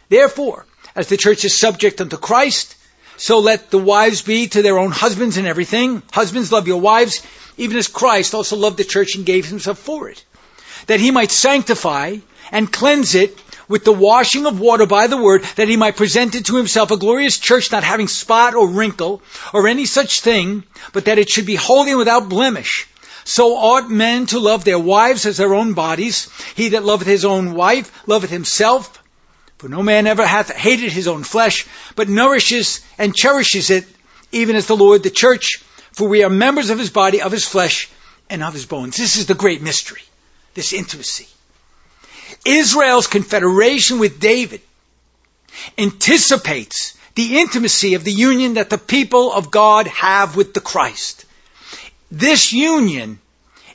Therefore, 0.08 0.64
as 0.96 1.08
the 1.08 1.18
church 1.18 1.44
is 1.44 1.54
subject 1.54 2.00
unto 2.00 2.16
Christ, 2.16 2.76
so 3.16 3.40
let 3.40 3.70
the 3.70 3.78
wives 3.78 4.22
be 4.22 4.48
to 4.48 4.62
their 4.62 4.78
own 4.78 4.90
husbands 4.90 5.36
in 5.36 5.46
everything. 5.46 6.02
Husbands, 6.12 6.50
love 6.50 6.66
your 6.66 6.80
wives, 6.80 7.22
even 7.56 7.76
as 7.76 7.88
Christ 7.88 8.34
also 8.34 8.56
loved 8.56 8.78
the 8.78 8.84
church 8.84 9.14
and 9.16 9.26
gave 9.26 9.46
himself 9.46 9.78
for 9.78 10.08
it, 10.08 10.24
that 10.86 11.00
he 11.00 11.10
might 11.10 11.30
sanctify 11.30 12.16
and 12.54 12.72
cleanse 12.72 13.16
it 13.16 13.36
with 13.68 13.84
the 13.84 13.92
washing 13.92 14.46
of 14.46 14.60
water 14.60 14.86
by 14.86 15.08
the 15.08 15.16
word, 15.16 15.42
that 15.56 15.68
he 15.68 15.76
might 15.76 15.96
present 15.96 16.36
it 16.36 16.46
to 16.46 16.56
himself 16.56 16.92
a 16.92 16.96
glorious 16.96 17.38
church 17.38 17.72
not 17.72 17.82
having 17.82 18.06
spot 18.08 18.54
or 18.54 18.68
wrinkle 18.68 19.20
or 19.52 19.66
any 19.66 19.86
such 19.86 20.20
thing, 20.20 20.62
but 20.92 21.06
that 21.06 21.18
it 21.18 21.28
should 21.28 21.46
be 21.46 21.56
holy 21.56 21.90
and 21.90 21.98
without 21.98 22.28
blemish. 22.28 22.86
So 23.24 23.56
ought 23.56 23.90
men 23.90 24.26
to 24.26 24.38
love 24.38 24.64
their 24.64 24.78
wives 24.78 25.26
as 25.26 25.38
their 25.38 25.54
own 25.54 25.72
bodies. 25.72 26.28
He 26.54 26.70
that 26.70 26.84
loveth 26.84 27.08
his 27.08 27.24
own 27.24 27.54
wife 27.54 27.90
loveth 28.06 28.30
himself. 28.30 29.02
For 29.58 29.68
no 29.68 29.82
man 29.82 30.06
ever 30.06 30.26
hath 30.26 30.52
hated 30.52 30.92
his 30.92 31.08
own 31.08 31.24
flesh, 31.24 31.66
but 31.96 32.08
nourishes 32.08 32.82
and 32.98 33.16
cherishes 33.16 33.70
it, 33.70 33.86
even 34.30 34.54
as 34.54 34.66
the 34.66 34.76
Lord 34.76 35.02
the 35.02 35.10
church. 35.10 35.60
For 35.92 36.06
we 36.06 36.22
are 36.22 36.30
members 36.30 36.70
of 36.70 36.78
his 36.78 36.90
body, 36.90 37.20
of 37.20 37.32
his 37.32 37.46
flesh, 37.46 37.88
and 38.30 38.44
of 38.44 38.52
his 38.52 38.66
bones. 38.66 38.96
This 38.96 39.16
is 39.16 39.26
the 39.26 39.34
great 39.34 39.62
mystery, 39.62 40.02
this 40.54 40.72
intimacy. 40.72 41.26
Israel's 42.44 43.06
confederation 43.06 43.98
with 43.98 44.20
David 44.20 44.60
anticipates 45.78 46.96
the 47.14 47.38
intimacy 47.38 47.94
of 47.94 48.04
the 48.04 48.12
union 48.12 48.54
that 48.54 48.70
the 48.70 48.78
people 48.78 49.32
of 49.32 49.50
God 49.50 49.86
have 49.86 50.36
with 50.36 50.52
the 50.52 50.60
Christ. 50.60 51.24
This 52.10 52.52
union 52.52 53.18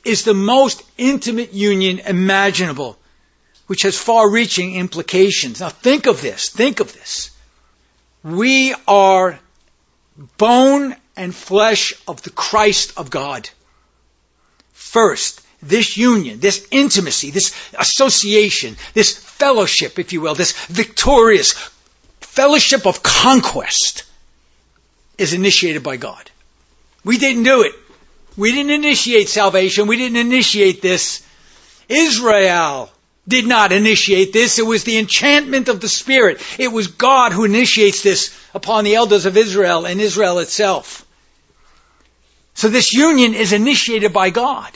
is 0.03 0.23
the 0.23 0.33
most 0.33 0.83
intimate 0.97 1.53
union 1.53 1.99
imaginable, 1.99 2.97
which 3.67 3.83
has 3.83 3.97
far 3.97 4.29
reaching 4.29 4.75
implications. 4.75 5.59
Now 5.59 5.69
think 5.69 6.05
of 6.05 6.21
this, 6.21 6.49
think 6.49 6.79
of 6.79 6.93
this. 6.93 7.31
We 8.23 8.75
are 8.88 9.39
bone 10.38 10.95
and 11.15 11.33
flesh 11.33 11.93
of 12.07 12.21
the 12.21 12.29
Christ 12.29 12.93
of 12.97 13.09
God. 13.09 13.49
First, 14.73 15.41
this 15.61 15.97
union, 15.97 16.39
this 16.39 16.67
intimacy, 16.71 17.31
this 17.31 17.53
association, 17.77 18.77
this 18.93 19.17
fellowship, 19.17 19.99
if 19.99 20.13
you 20.13 20.21
will, 20.21 20.35
this 20.35 20.53
victorious 20.67 21.53
fellowship 22.21 22.85
of 22.85 23.03
conquest 23.03 24.03
is 25.17 25.33
initiated 25.33 25.83
by 25.83 25.97
God. 25.97 26.29
We 27.03 27.17
didn't 27.17 27.43
do 27.43 27.63
it. 27.63 27.73
We 28.37 28.51
didn't 28.51 28.71
initiate 28.71 29.27
salvation. 29.27 29.87
We 29.87 29.97
didn't 29.97 30.17
initiate 30.17 30.81
this. 30.81 31.25
Israel 31.89 32.89
did 33.27 33.45
not 33.45 33.71
initiate 33.71 34.31
this. 34.31 34.59
It 34.59 34.65
was 34.65 34.83
the 34.83 34.97
enchantment 34.97 35.67
of 35.67 35.81
the 35.81 35.89
Spirit. 35.89 36.41
It 36.57 36.69
was 36.69 36.87
God 36.87 37.31
who 37.31 37.45
initiates 37.45 38.01
this 38.01 38.35
upon 38.53 38.83
the 38.83 38.95
elders 38.95 39.25
of 39.25 39.37
Israel 39.37 39.85
and 39.85 39.99
Israel 39.99 40.39
itself. 40.39 41.05
So 42.53 42.69
this 42.69 42.93
union 42.93 43.33
is 43.33 43.53
initiated 43.53 44.13
by 44.13 44.29
God. 44.29 44.71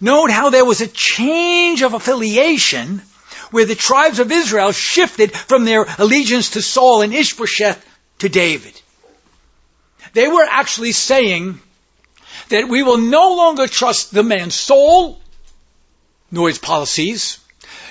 Note 0.00 0.30
how 0.30 0.50
there 0.50 0.64
was 0.64 0.80
a 0.80 0.86
change 0.86 1.82
of 1.82 1.94
affiliation 1.94 3.02
where 3.50 3.64
the 3.64 3.74
tribes 3.74 4.18
of 4.18 4.32
Israel 4.32 4.72
shifted 4.72 5.32
from 5.32 5.64
their 5.64 5.86
allegiance 5.98 6.50
to 6.50 6.62
Saul 6.62 7.02
and 7.02 7.14
Ishbosheth 7.14 7.84
to 8.18 8.28
David. 8.28 8.80
They 10.12 10.28
were 10.28 10.46
actually 10.48 10.92
saying 10.92 11.60
that 12.48 12.68
we 12.68 12.82
will 12.82 12.98
no 12.98 13.34
longer 13.34 13.66
trust 13.66 14.12
the 14.12 14.22
man 14.22 14.50
Saul, 14.50 15.20
nor 16.30 16.48
his 16.48 16.58
policies, 16.58 17.38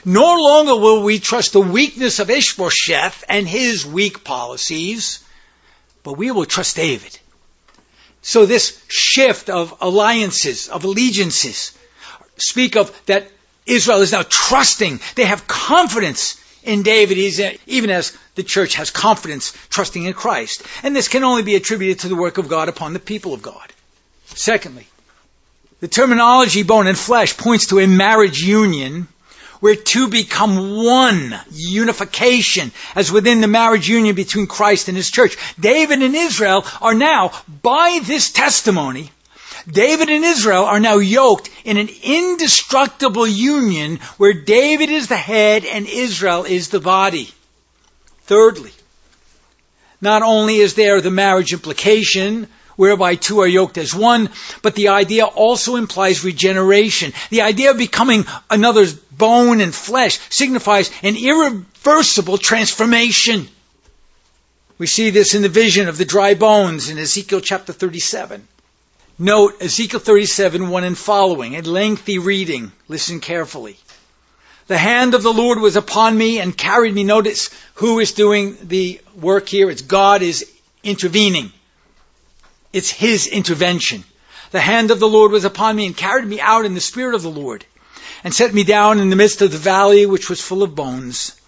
nor 0.04 0.40
longer 0.40 0.76
will 0.76 1.04
we 1.04 1.20
trust 1.20 1.54
the 1.54 1.62
weakness 1.62 2.20
of 2.20 2.30
Ishbosheth 2.30 3.24
and 3.28 3.48
his 3.48 3.86
weak 3.86 4.24
policies, 4.24 5.24
but 6.04 6.14
we 6.14 6.32
will 6.32 6.46
trust 6.46 6.76
David. 6.76 7.18
So 8.22 8.46
this 8.46 8.82
shift 8.88 9.50
of 9.50 9.76
alliances, 9.82 10.68
of 10.68 10.84
allegiances, 10.84 11.75
speak 12.38 12.76
of 12.76 12.92
that 13.06 13.28
Israel 13.66 14.02
is 14.02 14.12
now 14.12 14.24
trusting. 14.28 15.00
They 15.16 15.26
have 15.26 15.48
confidence 15.48 16.42
in 16.64 16.84
David, 16.84 17.18
uh, 17.40 17.58
even 17.68 17.90
as 17.90 18.18
the 18.36 18.44
church 18.44 18.76
has 18.76 18.92
confidence 18.92 19.54
trusting 19.70 20.04
in 20.04 20.14
Christ. 20.14 20.64
And 20.84 20.96
this 20.96 21.08
can 21.08 21.24
only 21.24 21.44
be 21.44 21.56
attributed 21.56 22.00
to 22.00 22.08
the 22.08 22.16
work 22.16 22.38
of 22.38 22.48
God 22.48 22.70
upon 22.70 22.94
the 22.94 23.00
people 23.00 23.34
of 23.34 23.42
God. 23.42 23.72
Secondly, 24.28 24.88
the 25.80 25.88
terminology 25.88 26.64
bone 26.64 26.88
and 26.88 26.98
flesh 26.98 27.38
points 27.38 27.68
to 27.68 27.80
a 27.80 27.88
marriage 27.88 28.42
union 28.42 29.08
where 29.60 29.76
two 29.76 30.10
become 30.10 30.84
one, 30.84 31.40
unification, 31.52 32.72
as 32.96 33.12
within 33.12 33.42
the 33.42 33.48
marriage 33.48 33.88
union 33.88 34.16
between 34.16 34.48
Christ 34.48 34.90
and 34.90 34.98
his 34.98 35.10
church. 35.10 35.38
David 35.60 36.02
and 36.02 36.16
Israel 36.16 36.66
are 36.82 36.94
now, 36.94 37.32
by 37.62 38.00
this 38.04 38.32
testimony, 38.32 39.12
David 39.70 40.10
and 40.10 40.24
Israel 40.24 40.66
are 40.66 40.80
now 40.80 40.98
yoked 40.98 41.50
in 41.64 41.78
an 41.78 41.90
indestructible 42.04 43.28
union 43.28 43.98
where 44.18 44.34
David 44.34 44.90
is 44.90 45.08
the 45.08 45.18
head 45.18 45.66
and 45.66 45.88
Israel 45.88 46.44
is 46.44 46.70
the 46.70 46.80
body. 46.80 47.32
Thirdly, 48.24 48.72
not 50.02 50.22
only 50.22 50.58
is 50.58 50.76
there 50.76 51.02
the 51.02 51.12
marriage 51.12 51.54
implication, 51.54 52.48
whereby 52.76 53.16
two 53.16 53.40
are 53.40 53.48
yoked 53.48 53.78
as 53.78 53.96
one, 53.96 54.30
but 54.62 54.76
the 54.76 54.90
idea 54.90 55.26
also 55.26 55.76
implies 55.76 56.24
regeneration. 56.24 57.14
The 57.30 57.42
idea 57.42 57.72
of 57.72 57.78
becoming 57.78 58.26
another's 58.50 58.94
bone 58.94 59.62
and 59.62 59.74
flesh 59.74 60.20
signifies 60.30 60.92
an 61.02 61.16
irreversible 61.16 62.38
transformation. 62.38 63.48
We 64.78 64.88
see 64.88 65.10
this 65.10 65.36
in 65.36 65.42
the 65.42 65.50
vision 65.50 65.88
of 65.88 65.98
the 65.98 66.06
dry 66.06 66.34
bones 66.34 66.90
in 66.90 66.98
Ezekiel 66.98 67.40
chapter 67.40 67.72
37. 67.72 68.46
Note 69.18 69.62
Ezekiel 69.62 70.02
37, 70.02 70.68
1 70.68 70.84
and 70.84 70.98
following, 70.98 71.56
a 71.56 71.62
lengthy 71.62 72.20
reading. 72.20 72.74
Listen 72.90 73.22
carefully. 73.22 73.78
The 74.68 74.78
hand 74.78 75.14
of 75.14 75.24
the 75.24 75.32
Lord 75.32 75.60
was 75.60 75.78
upon 75.78 76.18
me 76.18 76.40
and 76.40 76.58
carried 76.58 76.94
me. 76.94 77.06
Notice 77.06 77.50
who 77.76 78.00
is 78.00 78.12
doing 78.12 78.58
the 78.64 79.00
work 79.16 79.48
here. 79.48 79.70
It's 79.70 79.84
God 79.84 80.22
is 80.22 80.52
intervening. 80.84 81.54
It's 82.74 82.90
His 82.90 83.28
intervention. 83.28 84.04
The 84.52 84.60
hand 84.60 84.92
of 84.92 85.00
the 85.00 85.08
Lord 85.08 85.32
was 85.32 85.46
upon 85.46 85.78
me 85.78 85.86
and 85.86 85.96
carried 85.96 86.28
me 86.28 86.42
out 86.42 86.66
in 86.66 86.74
the 86.74 86.82
Spirit 86.82 87.16
of 87.16 87.24
the 87.24 87.30
Lord 87.30 87.64
and 88.26 88.34
set 88.34 88.54
me 88.54 88.66
down 88.66 89.00
in 89.00 89.10
the 89.10 89.16
midst 89.16 89.42
of 89.42 89.50
the 89.50 89.58
valley 89.58 90.06
which 90.06 90.30
was 90.30 90.42
full 90.42 90.62
of 90.62 90.76
bones 90.76 91.40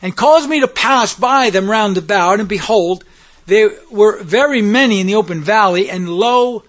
and 0.00 0.16
caused 0.16 0.48
me 0.48 0.60
to 0.60 0.68
pass 0.68 1.14
by 1.14 1.50
them 1.50 1.70
round 1.70 1.98
about 1.98 2.40
and 2.40 2.48
behold, 2.48 3.04
there 3.44 3.72
were 3.90 4.22
very 4.22 4.62
many 4.62 5.00
in 5.00 5.06
the 5.06 5.16
open 5.16 5.42
valley 5.42 5.90
and 5.90 6.08
lo, 6.08 6.62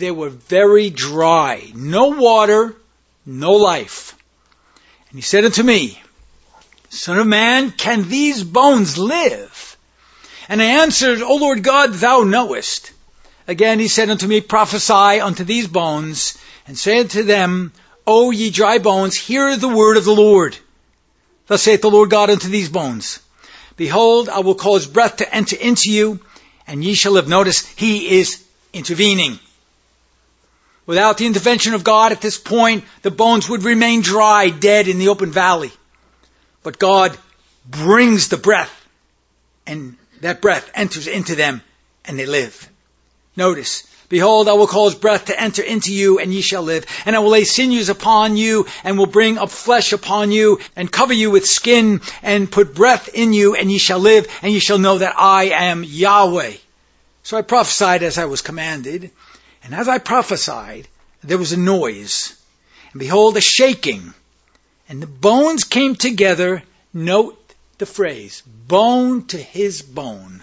they 0.00 0.10
were 0.10 0.30
very 0.30 0.90
dry, 0.90 1.70
no 1.74 2.08
water, 2.08 2.74
no 3.24 3.52
life. 3.52 4.16
And 5.10 5.18
he 5.18 5.22
said 5.22 5.44
unto 5.44 5.62
me, 5.62 6.00
Son 6.88 7.18
of 7.18 7.26
man, 7.26 7.70
can 7.70 8.08
these 8.08 8.42
bones 8.42 8.98
live? 8.98 9.76
And 10.48 10.60
I 10.60 10.82
answered, 10.82 11.22
O 11.22 11.36
Lord 11.36 11.62
God, 11.62 11.92
thou 11.92 12.22
knowest. 12.22 12.92
Again 13.46 13.78
he 13.78 13.88
said 13.88 14.10
unto 14.10 14.26
me, 14.26 14.40
Prophesy 14.40 15.20
unto 15.20 15.44
these 15.44 15.68
bones, 15.68 16.36
and 16.66 16.76
say 16.76 17.00
unto 17.00 17.22
them, 17.22 17.72
O 18.06 18.30
ye 18.30 18.50
dry 18.50 18.78
bones, 18.78 19.16
hear 19.16 19.56
the 19.56 19.68
word 19.68 19.96
of 19.96 20.04
the 20.04 20.14
Lord. 20.14 20.56
Thus 21.46 21.62
saith 21.62 21.82
the 21.82 21.90
Lord 21.90 22.10
God 22.10 22.30
unto 22.30 22.48
these 22.48 22.68
bones, 22.68 23.20
Behold, 23.76 24.28
I 24.28 24.40
will 24.40 24.54
cause 24.54 24.86
breath 24.86 25.16
to 25.16 25.34
enter 25.34 25.56
into 25.56 25.90
you, 25.90 26.20
and 26.66 26.82
ye 26.82 26.94
shall 26.94 27.16
have 27.16 27.28
noticed 27.28 27.66
he 27.78 28.18
is 28.20 28.42
intervening. 28.72 29.38
Without 30.90 31.18
the 31.18 31.26
intervention 31.26 31.74
of 31.74 31.84
God 31.84 32.10
at 32.10 32.20
this 32.20 32.36
point, 32.36 32.82
the 33.02 33.12
bones 33.12 33.48
would 33.48 33.62
remain 33.62 34.00
dry, 34.00 34.50
dead 34.50 34.88
in 34.88 34.98
the 34.98 35.06
open 35.06 35.30
valley. 35.30 35.70
But 36.64 36.80
God 36.80 37.16
brings 37.64 38.26
the 38.26 38.36
breath, 38.36 38.74
and 39.68 39.96
that 40.20 40.40
breath 40.40 40.68
enters 40.74 41.06
into 41.06 41.36
them, 41.36 41.62
and 42.04 42.18
they 42.18 42.26
live. 42.26 42.68
Notice, 43.36 43.86
Behold, 44.08 44.48
I 44.48 44.54
will 44.54 44.66
cause 44.66 44.96
breath 44.96 45.26
to 45.26 45.40
enter 45.40 45.62
into 45.62 45.92
you, 45.92 46.18
and 46.18 46.34
ye 46.34 46.40
shall 46.40 46.64
live. 46.64 46.84
And 47.06 47.14
I 47.14 47.20
will 47.20 47.30
lay 47.30 47.44
sinews 47.44 47.88
upon 47.88 48.36
you, 48.36 48.66
and 48.82 48.98
will 48.98 49.06
bring 49.06 49.38
up 49.38 49.50
flesh 49.50 49.92
upon 49.92 50.32
you, 50.32 50.58
and 50.74 50.90
cover 50.90 51.12
you 51.12 51.30
with 51.30 51.46
skin, 51.46 52.00
and 52.20 52.50
put 52.50 52.74
breath 52.74 53.08
in 53.14 53.32
you, 53.32 53.54
and 53.54 53.70
ye 53.70 53.78
shall 53.78 54.00
live, 54.00 54.26
and 54.42 54.52
ye 54.52 54.58
shall 54.58 54.78
know 54.78 54.98
that 54.98 55.14
I 55.16 55.50
am 55.50 55.84
Yahweh. 55.84 56.54
So 57.22 57.36
I 57.36 57.42
prophesied 57.42 58.02
as 58.02 58.18
I 58.18 58.24
was 58.24 58.42
commanded, 58.42 59.12
and 59.62 59.74
as 59.74 59.88
I 59.88 59.98
prophesied, 59.98 60.88
there 61.22 61.38
was 61.38 61.52
a 61.52 61.56
noise, 61.56 62.34
and 62.92 63.00
behold, 63.00 63.36
a 63.36 63.40
shaking, 63.40 64.14
and 64.88 65.02
the 65.02 65.06
bones 65.06 65.64
came 65.64 65.94
together. 65.94 66.62
Note 66.92 67.36
the 67.78 67.86
phrase, 67.86 68.42
bone 68.66 69.26
to 69.26 69.38
his 69.38 69.82
bone. 69.82 70.42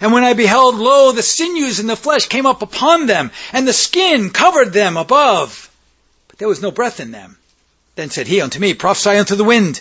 And 0.00 0.12
when 0.12 0.24
I 0.24 0.34
beheld, 0.34 0.76
lo, 0.76 1.12
the 1.12 1.22
sinews 1.22 1.80
and 1.80 1.88
the 1.88 1.96
flesh 1.96 2.26
came 2.26 2.46
up 2.46 2.62
upon 2.62 3.06
them, 3.06 3.30
and 3.52 3.66
the 3.66 3.72
skin 3.72 4.30
covered 4.30 4.72
them 4.72 4.96
above. 4.96 5.70
But 6.28 6.38
there 6.38 6.48
was 6.48 6.62
no 6.62 6.70
breath 6.70 7.00
in 7.00 7.10
them. 7.10 7.36
Then 7.94 8.10
said 8.10 8.26
he 8.26 8.40
unto 8.40 8.58
me, 8.58 8.74
Prophesy 8.74 9.18
unto 9.18 9.34
the 9.34 9.44
wind. 9.44 9.80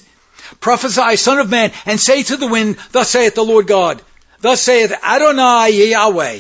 Prophesy, 0.60 1.16
son 1.16 1.40
of 1.40 1.50
man, 1.50 1.72
and 1.86 2.00
say 2.00 2.24
to 2.24 2.38
the 2.38 2.48
wind, 2.48 2.78
Thus 2.92 3.10
saith 3.10 3.36
the 3.36 3.44
Lord 3.44 3.68
God. 3.68 4.02
Thus 4.40 4.62
saith 4.62 4.92
Adonai 4.92 5.90
Yahweh. 5.92 6.40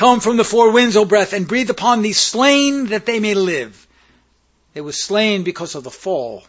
Come 0.00 0.20
from 0.20 0.38
the 0.38 0.44
four 0.44 0.70
winds, 0.70 0.96
O 0.96 1.04
breath, 1.04 1.34
and 1.34 1.46
breathe 1.46 1.68
upon 1.68 2.00
these 2.00 2.18
slain 2.18 2.86
that 2.86 3.04
they 3.04 3.20
may 3.20 3.34
live. 3.34 3.86
They 4.72 4.80
were 4.80 4.92
slain 4.92 5.42
because 5.42 5.74
of 5.74 5.84
the 5.84 5.90
fall. 5.90 6.42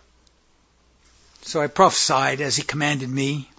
So 1.41 1.61
I 1.61 1.67
prophesied 1.67 2.39
as 2.39 2.55
he 2.55 2.63
commanded 2.63 3.09
me. 3.09 3.49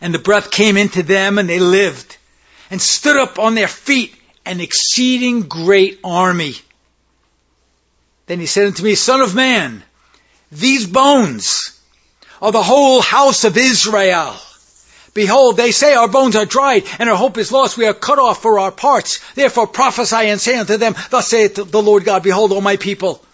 And 0.00 0.14
the 0.14 0.18
breath 0.18 0.50
came 0.50 0.78
into 0.78 1.02
them 1.02 1.36
and 1.36 1.46
they 1.46 1.58
lived 1.58 2.16
and 2.70 2.80
stood 2.80 3.18
up 3.18 3.38
on 3.38 3.54
their 3.54 3.68
feet 3.68 4.14
an 4.46 4.60
exceeding 4.60 5.42
great 5.42 6.00
army. 6.02 6.54
Then 8.28 8.40
he 8.40 8.46
said 8.46 8.68
unto 8.68 8.82
me, 8.82 8.94
Son 8.94 9.20
of 9.20 9.34
man, 9.34 9.82
these 10.50 10.86
bones 10.86 11.78
are 12.40 12.50
the 12.50 12.62
whole 12.62 13.02
house 13.02 13.44
of 13.44 13.58
Israel. 13.58 14.40
Behold, 15.12 15.56
they 15.56 15.72
say 15.72 15.94
our 15.94 16.08
bones 16.08 16.36
are 16.36 16.46
dried 16.46 16.84
and 16.98 17.10
our 17.10 17.16
hope 17.16 17.36
is 17.38 17.50
lost. 17.50 17.76
We 17.76 17.86
are 17.86 17.94
cut 17.94 18.18
off 18.18 18.42
for 18.42 18.58
our 18.60 18.70
parts. 18.70 19.20
Therefore 19.34 19.66
prophesy 19.66 20.28
and 20.28 20.40
say 20.40 20.56
unto 20.56 20.76
them, 20.76 20.94
Thus 21.10 21.28
saith 21.28 21.54
the 21.54 21.82
Lord 21.82 22.04
God, 22.04 22.22
Behold, 22.22 22.52
O 22.52 22.60
my 22.60 22.76
people, 22.76 23.24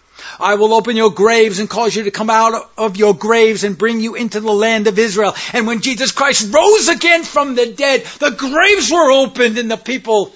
I 0.41 0.55
will 0.55 0.75
open 0.75 0.97
your 0.97 1.11
graves 1.11 1.59
and 1.59 1.69
cause 1.69 1.95
you 1.95 2.05
to 2.05 2.11
come 2.11 2.31
out 2.31 2.71
of 2.79 2.97
your 2.97 3.15
graves 3.15 3.65
and 3.65 3.77
bring 3.77 4.01
you 4.01 4.15
into 4.15 4.41
the 4.41 4.53
land 4.53 4.87
of 4.87 4.99
Israel. 4.99 5.35
And 5.53 5.67
when 5.67 5.83
Jesus 5.83 6.13
Christ 6.13 6.53
rose 6.53 6.89
again 6.89 7.25
from 7.25 7.55
the 7.55 7.67
dead, 7.67 8.05
the 8.21 8.31
graves 8.31 8.91
were 8.91 9.11
opened 9.11 9.59
and 9.59 9.71
the 9.71 9.77
people 9.77 10.35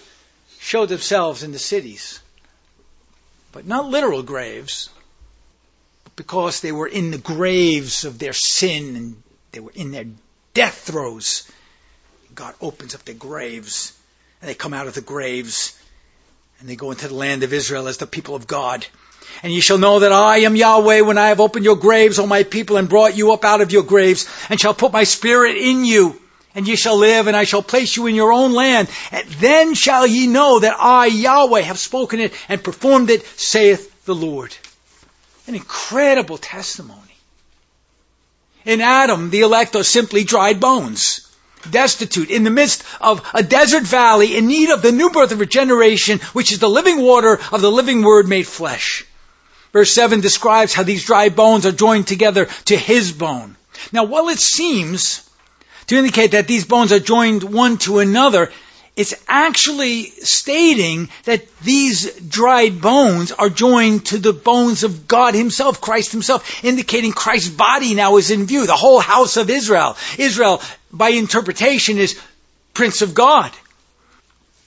showed 0.58 0.90
themselves 0.90 1.42
in 1.42 1.52
the 1.52 1.58
cities. 1.58 2.20
But 3.52 3.66
not 3.66 3.86
literal 3.86 4.22
graves, 4.22 4.90
because 6.16 6.60
they 6.60 6.70
were 6.70 6.86
in 6.86 7.10
the 7.10 7.18
graves 7.18 8.04
of 8.04 8.18
their 8.18 8.34
sin 8.34 8.94
and 8.96 9.22
they 9.52 9.60
were 9.60 9.72
in 9.74 9.90
their 9.90 10.04
death 10.54 10.78
throes. 10.80 11.50
God 12.34 12.54
opens 12.60 12.94
up 12.94 13.04
their 13.04 13.14
graves 13.14 13.96
and 14.40 14.48
they 14.48 14.54
come 14.54 14.74
out 14.74 14.86
of 14.86 14.94
the 14.94 15.00
graves 15.00 15.78
and 16.60 16.68
they 16.68 16.76
go 16.76 16.90
into 16.90 17.08
the 17.08 17.14
land 17.14 17.42
of 17.42 17.52
Israel 17.52 17.88
as 17.88 17.96
the 17.96 18.06
people 18.06 18.34
of 18.34 18.46
God. 18.46 18.86
And 19.42 19.52
ye 19.52 19.60
shall 19.60 19.78
know 19.78 20.00
that 20.00 20.12
I 20.12 20.38
am 20.38 20.56
Yahweh 20.56 21.00
when 21.02 21.18
I 21.18 21.28
have 21.28 21.40
opened 21.40 21.64
your 21.64 21.76
graves, 21.76 22.18
O 22.18 22.26
my 22.26 22.42
people, 22.42 22.76
and 22.76 22.88
brought 22.88 23.16
you 23.16 23.32
up 23.32 23.44
out 23.44 23.60
of 23.60 23.72
your 23.72 23.82
graves, 23.82 24.28
and 24.50 24.60
shall 24.60 24.74
put 24.74 24.92
my 24.92 25.04
spirit 25.04 25.56
in 25.56 25.84
you, 25.84 26.20
and 26.54 26.66
ye 26.66 26.76
shall 26.76 26.96
live, 26.96 27.26
and 27.26 27.36
I 27.36 27.44
shall 27.44 27.62
place 27.62 27.96
you 27.96 28.06
in 28.06 28.14
your 28.14 28.32
own 28.32 28.52
land. 28.52 28.88
And 29.12 29.26
then 29.28 29.74
shall 29.74 30.06
ye 30.06 30.26
know 30.26 30.58
that 30.58 30.76
I, 30.78 31.06
Yahweh, 31.06 31.60
have 31.60 31.78
spoken 31.78 32.20
it 32.20 32.32
and 32.48 32.62
performed 32.62 33.08
it, 33.08 33.24
saith 33.24 34.04
the 34.04 34.14
Lord. 34.14 34.54
An 35.46 35.54
incredible 35.54 36.36
testimony. 36.36 37.09
In 38.70 38.80
Adam, 38.80 39.30
the 39.30 39.40
elect 39.40 39.74
are 39.74 39.82
simply 39.82 40.22
dried 40.22 40.60
bones 40.60 41.26
destitute, 41.68 42.30
in 42.30 42.44
the 42.44 42.50
midst 42.50 42.84
of 43.00 43.20
a 43.34 43.42
desert 43.42 43.82
valley, 43.82 44.36
in 44.36 44.46
need 44.46 44.70
of 44.70 44.80
the 44.80 44.92
new 44.92 45.10
birth 45.10 45.32
of 45.32 45.40
regeneration, 45.40 46.20
which 46.34 46.52
is 46.52 46.60
the 46.60 46.70
living 46.70 47.02
water 47.02 47.40
of 47.50 47.60
the 47.62 47.70
living 47.70 48.02
word 48.02 48.28
made 48.28 48.46
flesh. 48.46 49.04
Verse 49.72 49.90
7 49.92 50.20
describes 50.20 50.72
how 50.72 50.84
these 50.84 51.04
dry 51.04 51.30
bones 51.30 51.66
are 51.66 51.72
joined 51.72 52.06
together 52.06 52.46
to 52.66 52.76
his 52.76 53.10
bone. 53.10 53.56
Now, 53.90 54.04
while 54.04 54.28
it 54.28 54.38
seems 54.38 55.28
to 55.88 55.96
indicate 55.96 56.30
that 56.30 56.46
these 56.46 56.64
bones 56.64 56.92
are 56.92 57.00
joined 57.00 57.42
one 57.42 57.76
to 57.78 57.98
another, 57.98 58.52
it's 58.96 59.14
actually 59.28 60.04
stating 60.04 61.08
that 61.24 61.46
these 61.60 62.12
dried 62.20 62.80
bones 62.80 63.32
are 63.32 63.48
joined 63.48 64.06
to 64.06 64.18
the 64.18 64.32
bones 64.32 64.84
of 64.84 65.06
God 65.06 65.34
Himself, 65.34 65.80
Christ 65.80 66.12
Himself, 66.12 66.64
indicating 66.64 67.12
Christ's 67.12 67.50
body 67.50 67.94
now 67.94 68.16
is 68.16 68.30
in 68.30 68.46
view, 68.46 68.66
the 68.66 68.76
whole 68.76 69.00
house 69.00 69.36
of 69.36 69.48
Israel. 69.48 69.96
Israel, 70.18 70.60
by 70.92 71.10
interpretation, 71.10 71.98
is 71.98 72.20
Prince 72.74 73.02
of 73.02 73.14
God. 73.14 73.52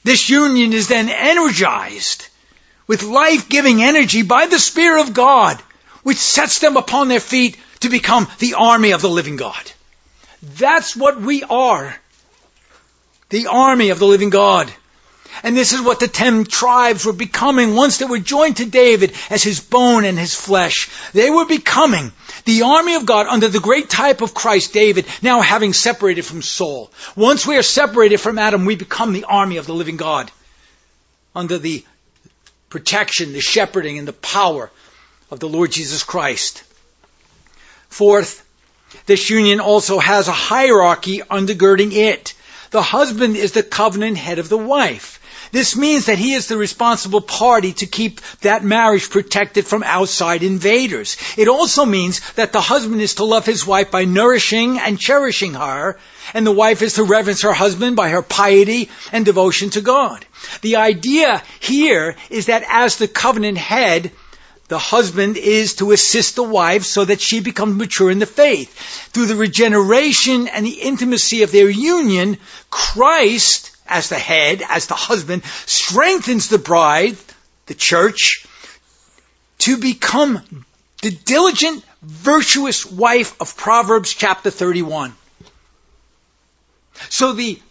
This 0.04 0.30
union 0.30 0.74
is 0.74 0.88
then 0.88 1.10
energized 1.10 2.28
with 2.88 3.04
life-giving 3.04 3.84
energy 3.84 4.24
by 4.24 4.48
the 4.48 4.60
Spirit 4.60 5.02
of 5.02 5.14
God, 5.14 5.58
which 6.04 6.18
sets 6.18 6.60
them 6.60 6.76
upon 6.76 7.08
their 7.08 7.20
feet 7.20 7.58
to 7.82 7.90
become 7.90 8.28
the 8.40 8.56
army 8.56 8.92
of 8.92 9.02
the 9.02 9.10
living 9.10 9.36
God. 9.36 9.72
That's 10.42 10.96
what 10.96 11.22
we 11.22 11.44
are. 11.44 11.96
The 13.34 13.48
army 13.48 13.90
of 13.90 13.98
the 13.98 14.06
living 14.06 14.30
God. 14.30 14.72
And 15.42 15.58
this 15.58 15.74
is 15.74 15.82
what 15.82 16.00
the 16.00 16.08
ten 16.08 16.46
tribes 16.46 17.04
were 17.04 17.14
becoming 17.14 17.74
once 17.74 17.98
they 17.98 18.06
were 18.06 18.20
joined 18.20 18.58
to 18.58 18.66
David 18.68 19.16
as 19.32 19.42
his 19.42 19.60
bone 19.60 20.06
and 20.06 20.20
his 20.20 20.36
flesh. 20.36 20.88
They 21.14 21.32
were 21.32 21.48
becoming 21.48 22.12
the 22.46 22.62
army 22.62 22.94
of 22.94 23.08
God 23.08 23.26
under 23.26 23.48
the 23.48 23.60
great 23.60 23.90
type 23.90 24.22
of 24.22 24.36
Christ 24.36 24.72
David, 24.72 25.08
now 25.24 25.42
having 25.42 25.74
separated 25.74 26.26
from 26.26 26.44
Saul. 26.44 26.92
Once 27.16 27.48
we 27.48 27.58
are 27.58 27.64
separated 27.64 28.20
from 28.20 28.38
Adam, 28.38 28.66
we 28.66 28.76
become 28.76 29.14
the 29.14 29.24
army 29.24 29.58
of 29.58 29.66
the 29.66 29.74
living 29.74 29.98
God 29.98 30.30
under 31.36 31.58
the 31.58 31.84
protection, 32.70 33.34
the 33.34 33.42
shepherding, 33.42 33.98
and 33.98 34.08
the 34.08 34.14
power 34.14 34.70
of 35.32 35.40
the 35.40 35.50
Lord 35.50 35.72
Jesus 35.72 36.04
Christ. 36.04 36.64
Fourth, 37.90 38.46
this 39.08 39.32
union 39.32 39.60
also 39.60 39.98
has 39.98 40.28
a 40.28 40.32
hierarchy 40.32 41.22
undergirding 41.22 41.94
it. 41.94 42.33
The 42.74 42.82
husband 42.82 43.36
is 43.38 43.52
the 43.52 43.62
covenant 43.62 44.18
head 44.18 44.40
of 44.40 44.50
the 44.50 44.58
wife. 44.58 45.20
This 45.52 45.76
means 45.76 46.08
that 46.08 46.18
he 46.18 46.34
is 46.34 46.48
the 46.48 46.58
responsible 46.58 47.22
party 47.22 47.74
to 47.74 47.86
keep 47.86 48.20
that 48.42 48.64
marriage 48.64 49.12
protected 49.12 49.68
from 49.68 49.84
outside 49.84 50.42
invaders. 50.42 51.16
It 51.38 51.48
also 51.48 51.86
means 51.86 52.22
that 52.32 52.52
the 52.52 52.62
husband 52.62 53.00
is 53.00 53.16
to 53.16 53.26
love 53.26 53.46
his 53.46 53.68
wife 53.68 53.92
by 53.92 54.06
nourishing 54.06 54.80
and 54.80 55.00
cherishing 55.00 55.54
her, 55.54 56.00
and 56.34 56.48
the 56.48 56.52
wife 56.52 56.82
is 56.82 56.94
to 56.96 57.04
reverence 57.04 57.44
her 57.44 57.54
husband 57.54 57.96
by 57.96 58.10
her 58.10 58.24
piety 58.24 58.90
and 59.12 59.24
devotion 59.24 59.70
to 59.70 59.82
God. 59.82 60.26
The 60.62 60.78
idea 60.78 61.44
here 61.60 62.16
is 62.32 62.48
that 62.48 62.64
as 62.68 62.96
the 62.96 63.08
covenant 63.08 63.60
head, 63.60 64.12
the 64.74 64.80
husband 64.80 65.38
is 65.38 65.76
to 65.76 65.92
assist 65.92 66.36
the 66.36 66.42
wife 66.42 66.84
so 66.84 67.06
that 67.06 67.22
she 67.22 67.42
becomes 67.42 67.76
mature 67.76 68.10
in 68.10 68.18
the 68.18 68.26
faith. 68.26 68.76
Through 69.14 69.28
the 69.28 69.36
regeneration 69.36 70.48
and 70.48 70.66
the 70.66 70.82
intimacy 70.82 71.44
of 71.44 71.52
their 71.52 71.70
union, 71.70 72.40
Christ 72.72 73.70
as 73.88 74.10
the 74.10 74.18
head, 74.18 74.64
as 74.68 74.88
the 74.88 74.96
husband, 74.96 75.44
strengthens 75.68 76.50
the 76.50 76.58
bride, 76.58 77.16
the 77.68 77.76
church, 77.76 78.48
to 79.60 79.78
become 79.78 80.66
the 81.04 81.12
diligent, 81.12 81.86
virtuous 82.02 82.84
wife 82.84 83.40
of 83.40 83.56
Proverbs 83.56 84.12
chapter 84.12 84.50
31. 84.50 85.14
So 87.10 87.34
the 87.34 87.62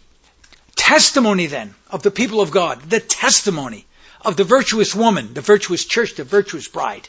testimony 0.77 1.47
then 1.47 1.75
of 1.91 2.01
the 2.01 2.11
people 2.11 2.39
of 2.39 2.51
God, 2.51 2.81
the 2.83 3.01
testimony 3.01 3.85
of 4.23 4.37
the 4.37 4.43
virtuous 4.43 4.95
woman, 4.95 5.33
the 5.33 5.41
virtuous 5.41 5.85
church, 5.85 6.15
the 6.15 6.23
virtuous 6.23 6.67
bride, 6.67 7.07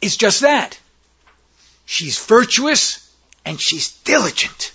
is 0.00 0.16
just 0.16 0.40
that. 0.40 0.78
She's 1.86 2.18
virtuous 2.24 3.10
and 3.44 3.60
she's 3.60 3.92
diligent. 4.04 4.72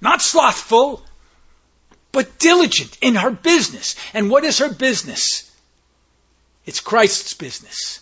Not 0.00 0.22
slothful, 0.22 1.02
but 2.12 2.38
diligent 2.38 2.98
in 3.00 3.14
her 3.16 3.30
business. 3.30 3.96
And 4.12 4.30
what 4.30 4.44
is 4.44 4.58
her 4.58 4.68
business? 4.68 5.50
It's 6.66 6.80
Christ's 6.80 7.34
business. 7.34 8.00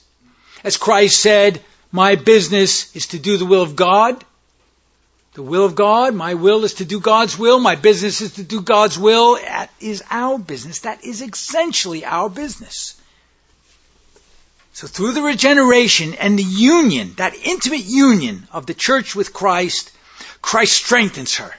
As 0.64 0.76
Christ 0.76 1.20
said, 1.20 1.62
my 1.90 2.14
business 2.14 2.94
is 2.94 3.08
to 3.08 3.18
do 3.18 3.36
the 3.36 3.44
will 3.44 3.62
of 3.62 3.76
God. 3.76 4.24
The 5.34 5.42
will 5.42 5.64
of 5.64 5.74
God, 5.74 6.14
my 6.14 6.34
will 6.34 6.64
is 6.64 6.74
to 6.74 6.84
do 6.84 7.00
God's 7.00 7.38
will, 7.38 7.58
my 7.58 7.74
business 7.74 8.20
is 8.20 8.34
to 8.34 8.42
do 8.42 8.60
God's 8.60 8.98
will. 8.98 9.36
That 9.36 9.70
is 9.80 10.02
our 10.10 10.38
business. 10.38 10.80
That 10.80 11.04
is 11.04 11.22
essentially 11.22 12.04
our 12.04 12.28
business. 12.28 13.00
So 14.74 14.86
through 14.86 15.12
the 15.12 15.22
regeneration 15.22 16.14
and 16.14 16.38
the 16.38 16.42
union, 16.42 17.14
that 17.16 17.34
intimate 17.34 17.84
union 17.84 18.46
of 18.52 18.66
the 18.66 18.74
church 18.74 19.14
with 19.14 19.32
Christ, 19.32 19.90
Christ 20.42 20.74
strengthens 20.74 21.36
her 21.36 21.54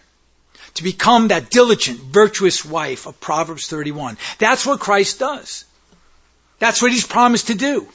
to 0.76 0.84
become 0.84 1.28
that 1.28 1.50
diligent, 1.50 2.00
virtuous 2.00 2.66
wife 2.66 3.06
of 3.08 3.20
Proverbs 3.20 3.68
31. 3.68 4.18
That's 4.40 4.66
what 4.66 4.80
Christ 4.80 5.20
does. 5.20 5.66
That's 6.60 6.82
what 6.82 6.92
he's 6.92 7.08
promised 7.08 7.48
to 7.48 7.56
do. 7.56 7.88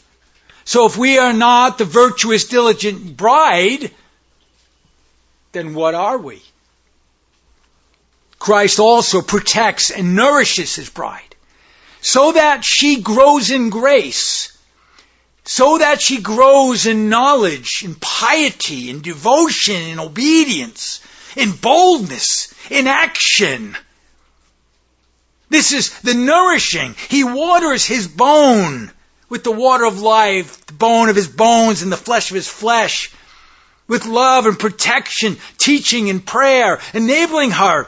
So 0.64 0.87
if 0.87 0.97
we 0.97 1.19
are 1.19 1.33
not 1.33 1.79
the 1.79 1.85
virtuous, 1.85 2.47
diligent 2.47 3.17
bride, 3.17 3.91
then 5.52 5.74
what 5.74 5.94
are 5.94 6.18
we? 6.18 6.42
Christ 8.38 8.78
also 8.78 9.20
protects 9.22 9.90
and 9.90 10.14
nourishes 10.14 10.76
his 10.76 10.88
bride 10.88 11.34
so 12.00 12.32
that 12.32 12.64
she 12.64 13.00
grows 13.00 13.50
in 13.50 13.70
grace, 13.70 14.56
so 15.44 15.78
that 15.78 16.00
she 16.00 16.20
grows 16.20 16.87
in 16.87 17.08
knowledge, 17.08 17.82
in 17.84 17.94
piety, 17.94 18.90
in 18.90 19.00
devotion, 19.00 19.76
in 19.76 19.98
obedience, 19.98 21.00
in 21.37 21.52
boldness, 21.52 22.52
in 22.70 22.87
action. 22.87 23.76
This 25.48 25.72
is 25.72 25.98
the 26.00 26.14
nourishing. 26.14 26.94
He 27.08 27.24
waters 27.24 27.84
his 27.84 28.06
bone 28.06 28.90
with 29.28 29.44
the 29.44 29.52
water 29.52 29.84
of 29.84 30.00
life, 30.00 30.66
the 30.66 30.74
bone 30.74 31.08
of 31.08 31.16
his 31.16 31.28
bones 31.28 31.82
and 31.82 31.90
the 31.90 31.96
flesh 31.96 32.30
of 32.30 32.34
his 32.34 32.48
flesh, 32.48 33.11
with 33.88 34.07
love 34.07 34.46
and 34.46 34.59
protection, 34.59 35.37
teaching 35.57 36.11
and 36.11 36.24
prayer, 36.24 36.79
enabling 36.94 37.51
her, 37.51 37.87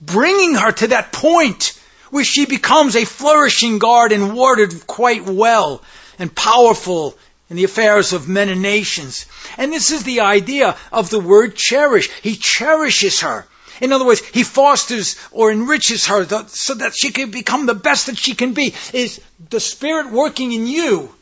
bringing 0.00 0.54
her 0.54 0.72
to 0.72 0.88
that 0.88 1.12
point 1.12 1.78
where 2.10 2.24
she 2.24 2.46
becomes 2.46 2.96
a 2.96 3.04
flourishing 3.04 3.78
garden 3.78 4.34
watered 4.34 4.86
quite 4.86 5.24
well 5.24 5.82
and 6.18 6.34
powerful 6.34 7.16
in 7.48 7.56
the 7.56 7.64
affairs 7.64 8.12
of 8.12 8.28
men 8.28 8.48
and 8.48 8.62
nations. 8.62 9.26
And 9.56 9.72
this 9.72 9.90
is 9.90 10.04
the 10.04 10.20
idea 10.20 10.76
of 10.90 11.10
the 11.10 11.20
word 11.20 11.54
cherish. 11.54 12.10
He 12.22 12.36
cherishes 12.36 13.20
her. 13.20 13.46
In 13.80 13.92
other 13.92 14.04
words, 14.04 14.20
he 14.20 14.42
fosters 14.42 15.16
or 15.32 15.50
enriches 15.50 16.06
her 16.06 16.24
so 16.48 16.74
that 16.74 16.94
she 16.96 17.10
can 17.10 17.30
become 17.30 17.66
the 17.66 17.74
best 17.74 18.06
that 18.06 18.16
she 18.16 18.34
can 18.34 18.52
be. 18.52 18.74
Is 18.92 19.20
the 19.50 19.60
Spirit 19.60 20.10
working 20.10 20.52
in 20.52 20.66
you 20.66 21.12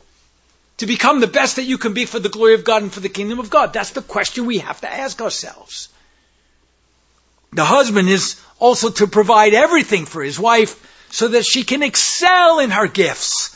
to 0.77 0.85
become 0.85 1.19
the 1.19 1.27
best 1.27 1.57
that 1.57 1.63
you 1.63 1.77
can 1.77 1.93
be 1.93 2.05
for 2.05 2.19
the 2.19 2.29
glory 2.29 2.53
of 2.55 2.63
God 2.63 2.81
and 2.81 2.91
for 2.91 2.99
the 2.99 3.09
kingdom 3.09 3.39
of 3.39 3.49
God? 3.49 3.73
That's 3.73 3.91
the 3.91 4.01
question 4.01 4.45
we 4.45 4.59
have 4.59 4.81
to 4.81 4.91
ask 4.91 5.21
ourselves. 5.21 5.89
The 7.53 7.65
husband 7.65 8.09
is 8.09 8.39
also 8.59 8.89
to 8.89 9.07
provide 9.07 9.53
everything 9.53 10.05
for 10.05 10.23
his 10.23 10.39
wife 10.39 10.87
so 11.11 11.29
that 11.29 11.45
she 11.45 11.63
can 11.63 11.83
excel 11.83 12.59
in 12.59 12.71
her 12.71 12.87
gifts 12.87 13.55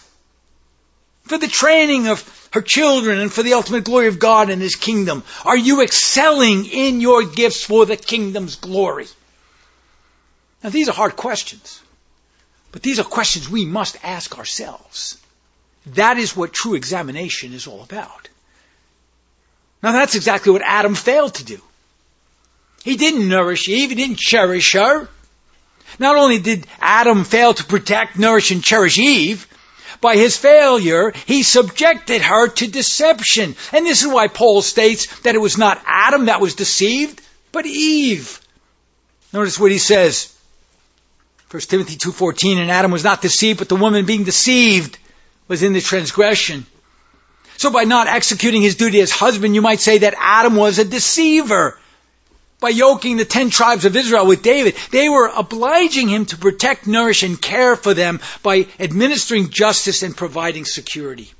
for 1.24 1.38
the 1.38 1.48
training 1.48 2.08
of 2.08 2.50
her 2.54 2.62
children 2.62 3.20
and 3.20 3.32
for 3.32 3.44
the 3.44 3.54
ultimate 3.54 3.84
glory 3.84 4.08
of 4.08 4.20
God 4.20 4.50
and 4.50 4.62
His 4.62 4.76
kingdom? 4.76 5.24
Are 5.44 5.58
you 5.58 5.82
excelling 5.82 6.66
in 6.66 7.02
your 7.02 7.26
gifts 7.26 7.64
for 7.64 7.86
the 7.86 7.98
kingdom's 7.98 8.56
glory? 8.56 9.08
Now 10.64 10.70
these 10.70 10.88
are 10.88 10.94
hard 10.94 11.16
questions, 11.16 11.82
but 12.72 12.82
these 12.82 13.00
are 13.00 13.04
questions 13.04 13.50
we 13.50 13.66
must 13.66 13.98
ask 14.04 14.38
ourselves. 14.38 15.18
That 15.88 16.18
is 16.18 16.36
what 16.36 16.54
true 16.54 16.74
examination 16.74 17.54
is 17.54 17.68
all 17.68 17.84
about. 17.84 18.30
Now 19.84 19.92
that's 19.92 20.16
exactly 20.16 20.52
what 20.52 20.64
Adam 20.64 20.96
failed 20.96 21.36
to 21.36 21.46
do. 21.46 21.62
He 22.84 22.98
didn't 22.98 23.30
nourish 23.30 23.68
Eve, 23.70 23.90
he 23.90 23.96
didn't 23.96 24.18
cherish 24.18 24.74
her. 24.74 25.08
Not 26.00 26.16
only 26.16 26.40
did 26.40 26.68
Adam 26.80 27.24
fail 27.24 27.54
to 27.54 27.64
protect, 27.64 28.18
nourish, 28.18 28.52
and 28.52 28.64
cherish 28.64 28.98
Eve, 28.98 29.48
by 30.02 30.16
his 30.18 30.38
failure, 30.38 31.14
he 31.26 31.44
subjected 31.44 32.22
her 32.22 32.48
to 32.48 32.68
deception. 32.68 33.56
And 33.72 33.86
this 33.86 34.02
is 34.02 34.08
why 34.08 34.28
Paul 34.28 34.62
states 34.62 35.20
that 35.22 35.36
it 35.36 35.42
was 35.42 35.58
not 35.58 35.82
Adam 35.86 36.26
that 36.26 36.42
was 36.42 36.56
deceived, 36.56 37.22
but 37.52 37.66
Eve. 37.66 38.42
Notice 39.32 39.60
what 39.60 39.72
he 39.72 39.78
says. 39.78 40.36
1 41.52 41.62
Timothy 41.62 41.96
2.14, 41.96 42.58
and 42.58 42.72
Adam 42.72 42.92
was 42.92 43.04
not 43.04 43.22
deceived, 43.22 43.60
but 43.60 43.70
the 43.70 43.76
woman 43.76 44.06
being 44.06 44.26
deceived 44.26 44.98
was 45.48 45.64
in 45.64 45.74
the 45.74 45.82
transgression. 45.82 46.66
So 47.58 47.70
by 47.70 47.84
not 47.84 48.08
executing 48.08 48.62
his 48.62 48.76
duty 48.76 49.00
as 49.02 49.12
husband, 49.12 49.56
you 49.56 49.62
might 49.62 49.80
say 49.80 50.00
that 50.00 50.16
Adam 50.18 50.56
was 50.56 50.80
a 50.80 50.86
deceiver 50.86 51.80
by 52.60 52.70
yoking 52.70 53.18
the 53.18 53.26
ten 53.26 53.50
tribes 53.50 53.86
of 53.86 53.96
Israel 53.96 54.26
with 54.26 54.42
David, 54.42 54.76
they 54.92 55.10
were 55.10 55.32
obliging 55.34 56.08
him 56.08 56.26
to 56.26 56.38
protect, 56.38 56.88
nourish, 56.88 57.22
and 57.24 57.42
care 57.42 57.76
for 57.76 57.94
them 57.94 58.22
by 58.44 58.68
administering 58.80 59.50
justice 59.50 60.04
and 60.04 60.16
providing 60.16 60.66
security. 60.66 61.32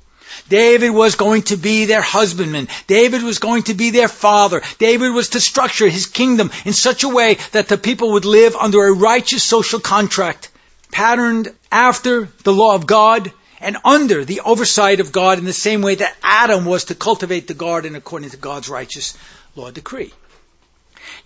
David 0.48 0.90
was 0.90 1.14
going 1.14 1.42
to 1.42 1.56
be 1.56 1.86
their 1.86 2.02
husbandman. 2.02 2.68
David 2.86 3.22
was 3.22 3.38
going 3.38 3.62
to 3.64 3.74
be 3.74 3.90
their 3.90 4.08
father. 4.08 4.62
David 4.78 5.12
was 5.12 5.30
to 5.30 5.40
structure 5.40 5.88
his 5.88 6.06
kingdom 6.06 6.50
in 6.66 6.74
such 6.74 7.02
a 7.02 7.08
way 7.08 7.38
that 7.52 7.68
the 7.68 7.78
people 7.78 8.12
would 8.12 8.26
live 8.26 8.54
under 8.54 8.86
a 8.86 8.92
righteous 8.92 9.42
social 9.42 9.80
contract, 9.80 10.50
patterned 10.92 11.52
after 11.72 12.28
the 12.44 12.52
law 12.52 12.74
of 12.74 12.86
God 12.86 13.32
and 13.66 13.78
under 13.84 14.24
the 14.24 14.42
oversight 14.42 15.00
of 15.00 15.10
God 15.10 15.38
in 15.38 15.44
the 15.44 15.52
same 15.52 15.82
way 15.82 15.96
that 15.96 16.16
Adam 16.22 16.64
was 16.64 16.84
to 16.84 16.94
cultivate 16.94 17.48
the 17.48 17.54
garden 17.54 17.96
according 17.96 18.30
to 18.30 18.36
God's 18.36 18.68
righteous 18.68 19.18
law 19.56 19.72
decree. 19.72 20.12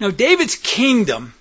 Now, 0.00 0.10
David's 0.10 0.56
kingdom 0.56 1.34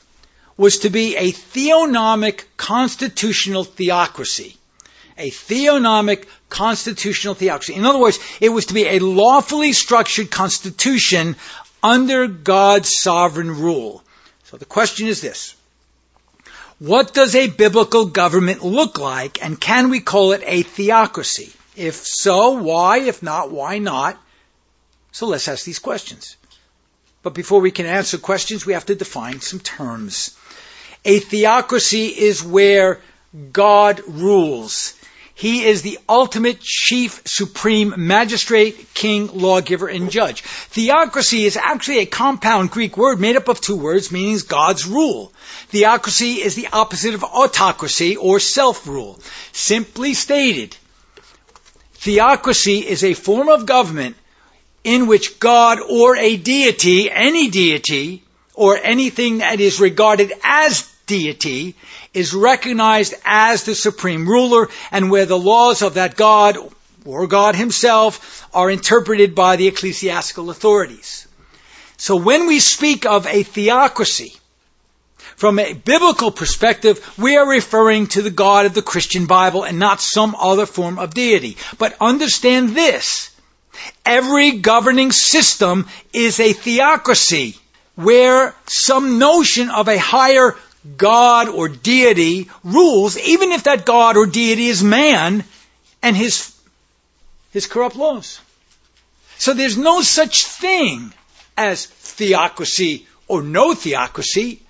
was 0.57 0.79
to 0.79 0.89
be 0.89 1.15
a 1.15 1.31
theonomic 1.31 2.43
constitutional 2.57 3.63
theocracy. 3.63 4.57
A 5.17 5.31
theonomic 5.31 6.25
constitutional 6.49 7.33
theocracy. 7.33 7.75
In 7.75 7.85
other 7.85 7.99
words, 7.99 8.19
it 8.41 8.49
was 8.49 8.65
to 8.65 8.73
be 8.73 8.85
a 8.85 8.99
lawfully 8.99 9.71
structured 9.71 10.29
constitution 10.29 11.37
under 11.81 12.27
God's 12.27 12.93
sovereign 12.93 13.51
rule. 13.61 14.03
So 14.43 14.57
the 14.57 14.65
question 14.65 15.07
is 15.07 15.21
this. 15.21 15.55
What 16.79 17.13
does 17.13 17.35
a 17.35 17.49
biblical 17.49 18.05
government 18.05 18.63
look 18.63 18.99
like 18.99 19.43
and 19.43 19.59
can 19.59 19.89
we 19.89 19.99
call 19.99 20.31
it 20.31 20.41
a 20.45 20.61
theocracy? 20.63 21.51
If 21.75 21.95
so, 21.95 22.51
why? 22.51 22.99
If 22.99 23.21
not, 23.21 23.51
why 23.51 23.79
not? 23.79 24.17
So 25.11 25.27
let's 25.27 25.47
ask 25.47 25.65
these 25.65 25.79
questions. 25.79 26.37
But 27.21 27.33
before 27.33 27.59
we 27.59 27.71
can 27.71 27.85
answer 27.85 28.17
questions, 28.17 28.65
we 28.65 28.73
have 28.73 28.85
to 28.85 28.95
define 28.95 29.41
some 29.41 29.59
terms. 29.59 30.37
A 31.03 31.19
theocracy 31.19 32.07
is 32.07 32.43
where 32.43 33.01
God 33.51 34.01
rules. 34.07 34.93
He 35.39 35.63
is 35.63 35.83
the 35.83 35.99
ultimate 36.09 36.59
chief, 36.59 37.21
supreme 37.23 37.93
magistrate, 37.95 38.93
king, 38.93 39.29
lawgiver, 39.33 39.87
and 39.87 40.11
judge. 40.11 40.41
Theocracy 40.41 41.45
is 41.45 41.55
actually 41.55 41.99
a 41.99 42.05
compound 42.05 42.71
Greek 42.71 42.97
word 42.97 43.21
made 43.21 43.37
up 43.37 43.47
of 43.47 43.61
two 43.61 43.77
words 43.77 44.11
meaning 44.11 44.37
God's 44.45 44.85
rule. 44.85 45.31
Theocracy 45.69 46.41
is 46.41 46.55
the 46.55 46.67
opposite 46.73 47.13
of 47.13 47.23
autocracy 47.23 48.17
or 48.17 48.41
self-rule. 48.41 49.17
Simply 49.53 50.13
stated, 50.13 50.75
theocracy 51.93 52.79
is 52.79 53.05
a 53.05 53.13
form 53.13 53.47
of 53.47 53.65
government 53.65 54.17
in 54.83 55.07
which 55.07 55.39
God 55.39 55.79
or 55.79 56.17
a 56.17 56.35
deity, 56.35 57.09
any 57.09 57.49
deity, 57.49 58.23
or 58.55 58.75
anything 58.75 59.37
that 59.37 59.61
is 59.61 59.79
regarded 59.79 60.33
as 60.43 60.93
deity, 61.07 61.75
is 62.13 62.33
recognized 62.33 63.13
as 63.25 63.63
the 63.63 63.75
supreme 63.75 64.27
ruler 64.27 64.69
and 64.91 65.11
where 65.11 65.25
the 65.25 65.37
laws 65.37 65.81
of 65.81 65.95
that 65.95 66.15
God 66.15 66.57
or 67.05 67.27
God 67.27 67.55
himself 67.55 68.47
are 68.53 68.69
interpreted 68.69 69.35
by 69.35 69.55
the 69.55 69.67
ecclesiastical 69.67 70.49
authorities. 70.49 71.27
So 71.97 72.15
when 72.15 72.47
we 72.47 72.59
speak 72.59 73.05
of 73.05 73.27
a 73.27 73.43
theocracy, 73.43 74.33
from 75.35 75.59
a 75.59 75.73
biblical 75.73 76.31
perspective, 76.31 77.13
we 77.17 77.37
are 77.37 77.47
referring 77.47 78.07
to 78.07 78.21
the 78.21 78.29
God 78.29 78.65
of 78.65 78.73
the 78.73 78.81
Christian 78.81 79.25
Bible 79.25 79.63
and 79.63 79.79
not 79.79 80.01
some 80.01 80.35
other 80.35 80.65
form 80.65 80.99
of 80.99 81.13
deity. 81.13 81.57
But 81.77 81.95
understand 82.01 82.69
this, 82.75 83.31
Every 84.05 84.51
governing 84.51 85.11
system 85.11 85.87
is 86.13 86.39
a 86.39 86.53
theocracy 86.53 87.55
where 87.95 88.55
some 88.65 89.19
notion 89.19 89.69
of 89.69 89.87
a 89.87 89.97
higher 89.97 90.55
God 90.97 91.49
or 91.49 91.67
deity 91.67 92.49
rules, 92.63 93.17
even 93.17 93.51
if 93.51 93.63
that 93.63 93.85
God 93.85 94.17
or 94.17 94.25
deity 94.25 94.67
is 94.67 94.83
man 94.83 95.43
and 96.01 96.15
his, 96.15 96.55
his 97.51 97.67
corrupt 97.67 97.95
laws. 97.95 98.39
So 99.37 99.53
there's 99.53 99.77
no 99.77 100.01
such 100.01 100.45
thing 100.45 101.13
as 101.57 101.85
theocracy 101.85 103.07
or 103.27 103.41
no 103.41 103.73
theocracy. 103.73 104.61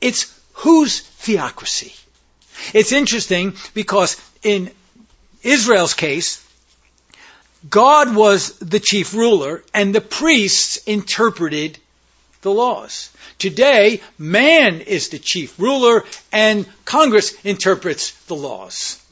It's 0.00 0.34
whose 0.52 1.00
theocracy? 1.00 1.94
It's 2.74 2.92
interesting 2.92 3.54
because 3.74 4.20
in 4.42 4.70
Israel's 5.42 5.94
case, 5.94 6.46
God 7.68 8.14
was 8.14 8.58
the 8.58 8.80
chief 8.80 9.14
ruler 9.14 9.62
and 9.74 9.94
the 9.94 10.00
priests 10.00 10.78
interpreted 10.78 11.78
the 12.42 12.50
laws. 12.50 13.10
Today, 13.40 14.02
man 14.18 14.82
is 14.82 15.08
the 15.08 15.18
chief 15.18 15.58
ruler 15.58 16.04
and 16.30 16.66
Congress 16.84 17.32
interprets 17.42 18.12
the 18.26 18.36
laws. 18.36 19.02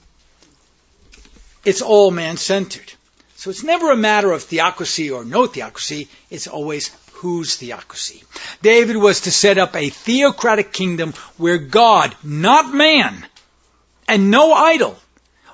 It's 1.64 1.80
all 1.80 2.10
man 2.10 2.36
centered. 2.36 2.92
So 3.36 3.48
it's 3.48 3.64
never 3.64 3.90
a 3.90 3.96
matter 3.96 4.30
of 4.30 4.42
theocracy 4.42 5.10
or 5.10 5.24
no 5.24 5.46
theocracy, 5.46 6.08
it's 6.28 6.46
always 6.46 6.90
whose 7.12 7.56
theocracy. 7.56 8.22
David 8.60 8.98
was 8.98 9.22
to 9.22 9.30
set 9.30 9.56
up 9.56 9.74
a 9.74 9.88
theocratic 9.88 10.74
kingdom 10.74 11.14
where 11.38 11.56
God, 11.56 12.14
not 12.22 12.74
man, 12.74 13.24
and 14.06 14.30
no 14.30 14.52
idol, 14.52 14.98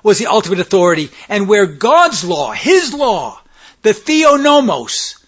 was 0.03 0.19
the 0.19 0.27
ultimate 0.27 0.59
authority, 0.59 1.11
and 1.29 1.47
where 1.47 1.65
God's 1.65 2.25
law, 2.25 2.51
His 2.51 2.93
law, 2.93 3.41
the 3.83 3.93
theonomos, 3.93 5.24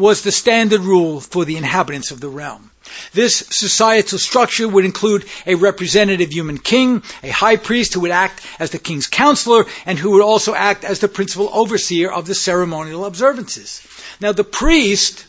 was 0.00 0.22
the 0.22 0.32
standard 0.32 0.80
rule 0.80 1.20
for 1.20 1.44
the 1.44 1.56
inhabitants 1.56 2.10
of 2.10 2.20
the 2.20 2.28
realm. 2.28 2.70
This 3.12 3.36
societal 3.36 4.18
structure 4.18 4.66
would 4.66 4.84
include 4.84 5.26
a 5.46 5.54
representative 5.54 6.32
human 6.32 6.58
king, 6.58 7.02
a 7.22 7.30
high 7.30 7.56
priest 7.56 7.94
who 7.94 8.00
would 8.00 8.10
act 8.10 8.44
as 8.58 8.70
the 8.70 8.78
king's 8.78 9.06
counselor, 9.06 9.66
and 9.86 9.98
who 9.98 10.12
would 10.12 10.22
also 10.22 10.54
act 10.54 10.84
as 10.84 10.98
the 10.98 11.08
principal 11.08 11.50
overseer 11.52 12.10
of 12.10 12.26
the 12.26 12.34
ceremonial 12.34 13.04
observances. 13.04 13.86
Now 14.20 14.32
the 14.32 14.42
priest 14.42 15.26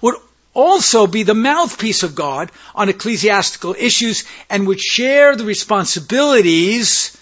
would 0.00 0.14
also 0.52 1.06
be 1.06 1.22
the 1.22 1.34
mouthpiece 1.34 2.02
of 2.02 2.14
God 2.14 2.52
on 2.74 2.88
ecclesiastical 2.88 3.74
issues 3.78 4.24
and 4.48 4.66
would 4.66 4.80
share 4.80 5.36
the 5.36 5.44
responsibilities 5.44 7.16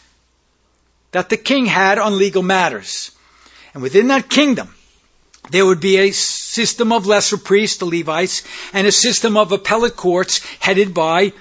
that 1.13 1.29
the 1.29 1.37
king 1.37 1.67
had 1.67 1.99
on 1.99 2.19
legal 2.19 2.43
matters. 2.43 3.13
And 3.75 3.83
within 3.83 4.09
that 4.09 4.29
kingdom, 4.29 4.75
there 5.51 5.65
would 5.65 5.81
be 5.81 5.97
a 5.99 6.11
system 6.13 6.93
of 6.93 7.07
lesser 7.07 7.39
priests, 7.39 7.79
the 7.79 7.87
Levites, 7.87 8.43
and 8.73 8.87
a 8.87 8.93
system 8.93 9.37
of 9.37 9.53
appellate 9.53 9.97
courts 9.97 10.41
headed 10.61 10.93
by 10.93 11.33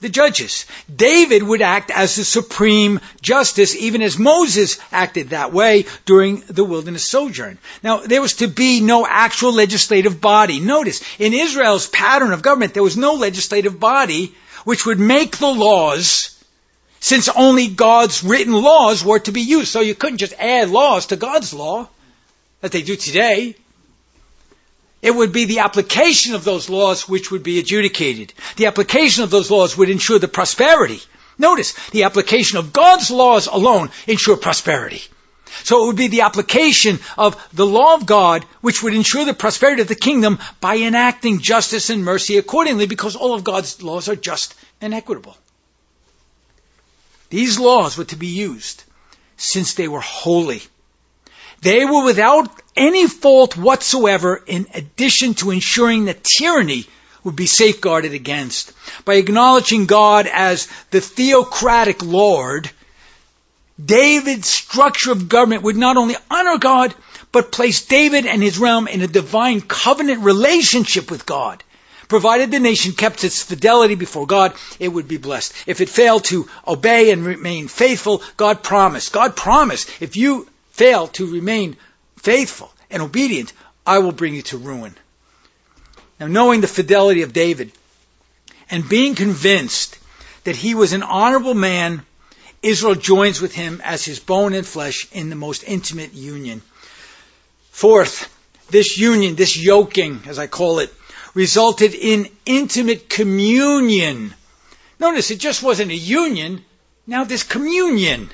the 0.00 0.08
judges. 0.08 0.66
David 0.94 1.42
would 1.42 1.62
act 1.62 1.90
as 1.90 2.16
the 2.16 2.24
supreme 2.24 3.00
justice, 3.20 3.74
even 3.76 4.02
as 4.02 4.18
Moses 4.18 4.78
acted 4.90 5.30
that 5.30 5.52
way 5.52 5.86
during 6.04 6.42
the 6.48 6.64
wilderness 6.64 7.04
sojourn. 7.04 7.58
Now, 7.82 7.98
there 7.98 8.20
was 8.20 8.34
to 8.34 8.48
be 8.48 8.80
no 8.80 9.06
actual 9.06 9.52
legislative 9.52 10.20
body. 10.20 10.60
Notice, 10.60 11.02
in 11.18 11.32
Israel's 11.32 11.88
pattern 11.88 12.32
of 12.32 12.42
government, 12.42 12.74
there 12.74 12.82
was 12.82 12.96
no 12.96 13.14
legislative 13.14 13.78
body 13.78 14.34
which 14.64 14.86
would 14.86 15.00
make 15.00 15.38
the 15.38 15.46
laws 15.52 16.38
since 17.00 17.28
only 17.28 17.66
God's 17.66 18.22
written 18.22 18.52
laws 18.52 19.04
were 19.04 19.18
to 19.20 19.32
be 19.32 19.40
used. 19.40 19.72
So 19.72 19.80
you 19.80 19.94
couldn't 19.94 20.18
just 20.18 20.34
add 20.38 20.70
laws 20.70 21.06
to 21.06 21.16
God's 21.16 21.52
law 21.52 21.88
that 22.62 22.72
they 22.72 22.82
do 22.82 22.96
today. 22.96 23.54
It 25.02 25.14
would 25.14 25.32
be 25.32 25.44
the 25.44 25.58
application 25.58 26.34
of 26.34 26.44
those 26.44 26.70
laws 26.70 27.08
which 27.08 27.30
would 27.30 27.42
be 27.42 27.58
adjudicated. 27.58 28.32
The 28.56 28.66
application 28.66 29.24
of 29.24 29.30
those 29.30 29.50
laws 29.50 29.76
would 29.76 29.90
ensure 29.90 30.18
the 30.18 30.28
prosperity. 30.28 31.02
Notice, 31.38 31.72
the 31.90 32.04
application 32.04 32.58
of 32.58 32.72
God's 32.72 33.10
laws 33.10 33.48
alone 33.48 33.90
ensure 34.06 34.36
prosperity. 34.36 35.02
So 35.64 35.82
it 35.82 35.86
would 35.88 35.96
be 35.96 36.06
the 36.06 36.22
application 36.22 37.00
of 37.18 37.36
the 37.52 37.66
law 37.66 37.94
of 37.94 38.06
God 38.06 38.44
which 38.60 38.82
would 38.82 38.94
ensure 38.94 39.24
the 39.24 39.34
prosperity 39.34 39.82
of 39.82 39.88
the 39.88 39.94
kingdom 39.94 40.38
by 40.60 40.76
enacting 40.76 41.40
justice 41.40 41.90
and 41.90 42.04
mercy 42.04 42.38
accordingly 42.38 42.86
because 42.86 43.16
all 43.16 43.34
of 43.34 43.44
God's 43.44 43.82
laws 43.82 44.08
are 44.08 44.16
just 44.16 44.54
and 44.80 44.94
equitable. 44.94 45.36
These 47.28 47.58
laws 47.58 47.98
were 47.98 48.04
to 48.04 48.16
be 48.16 48.28
used 48.28 48.84
since 49.36 49.74
they 49.74 49.88
were 49.88 50.00
holy 50.00 50.62
they 51.62 51.84
were 51.84 52.04
without 52.04 52.50
any 52.76 53.06
fault 53.06 53.56
whatsoever 53.56 54.42
in 54.46 54.66
addition 54.74 55.34
to 55.34 55.52
ensuring 55.52 56.06
that 56.06 56.24
tyranny 56.24 56.86
would 57.22 57.36
be 57.36 57.46
safeguarded 57.46 58.14
against. 58.14 58.72
By 59.04 59.14
acknowledging 59.14 59.86
God 59.86 60.26
as 60.26 60.68
the 60.90 61.00
theocratic 61.00 62.02
Lord, 62.02 62.68
David's 63.82 64.48
structure 64.48 65.12
of 65.12 65.28
government 65.28 65.62
would 65.62 65.76
not 65.76 65.96
only 65.96 66.16
honor 66.30 66.58
God, 66.58 66.94
but 67.30 67.52
place 67.52 67.84
David 67.86 68.26
and 68.26 68.42
his 68.42 68.58
realm 68.58 68.88
in 68.88 69.00
a 69.00 69.06
divine 69.06 69.60
covenant 69.60 70.22
relationship 70.22 71.10
with 71.10 71.24
God. 71.24 71.62
Provided 72.08 72.50
the 72.50 72.60
nation 72.60 72.92
kept 72.92 73.24
its 73.24 73.40
fidelity 73.42 73.94
before 73.94 74.26
God, 74.26 74.52
it 74.78 74.88
would 74.88 75.08
be 75.08 75.16
blessed. 75.16 75.54
If 75.66 75.80
it 75.80 75.88
failed 75.88 76.24
to 76.24 76.48
obey 76.66 77.10
and 77.10 77.24
remain 77.24 77.68
faithful, 77.68 78.22
God 78.36 78.62
promised. 78.62 79.12
God 79.12 79.34
promised, 79.34 79.88
if 80.02 80.16
you 80.16 80.46
fail 80.72 81.06
to 81.08 81.26
remain 81.26 81.76
faithful 82.16 82.72
and 82.90 83.02
obedient, 83.02 83.52
I 83.86 83.98
will 83.98 84.12
bring 84.12 84.34
you 84.34 84.42
to 84.42 84.58
ruin. 84.58 84.94
Now, 86.20 86.26
knowing 86.26 86.60
the 86.60 86.68
fidelity 86.68 87.22
of 87.22 87.32
David 87.32 87.72
and 88.70 88.88
being 88.88 89.14
convinced 89.14 89.98
that 90.44 90.56
he 90.56 90.74
was 90.74 90.92
an 90.92 91.02
honorable 91.02 91.54
man, 91.54 92.04
Israel 92.62 92.94
joins 92.94 93.40
with 93.40 93.54
him 93.54 93.80
as 93.84 94.04
his 94.04 94.20
bone 94.20 94.54
and 94.54 94.66
flesh 94.66 95.06
in 95.12 95.30
the 95.30 95.36
most 95.36 95.64
intimate 95.64 96.14
union. 96.14 96.62
Fourth, 97.70 98.28
this 98.70 98.98
union, 98.98 99.34
this 99.34 99.56
yoking, 99.56 100.22
as 100.26 100.38
I 100.38 100.46
call 100.46 100.78
it, 100.78 100.92
resulted 101.34 101.94
in 101.94 102.28
intimate 102.46 103.08
communion. 103.08 104.34
Notice 105.00 105.30
it 105.30 105.40
just 105.40 105.62
wasn't 105.62 105.90
a 105.90 105.96
union, 105.96 106.64
now 107.06 107.24
this 107.24 107.42
communion. 107.42 108.30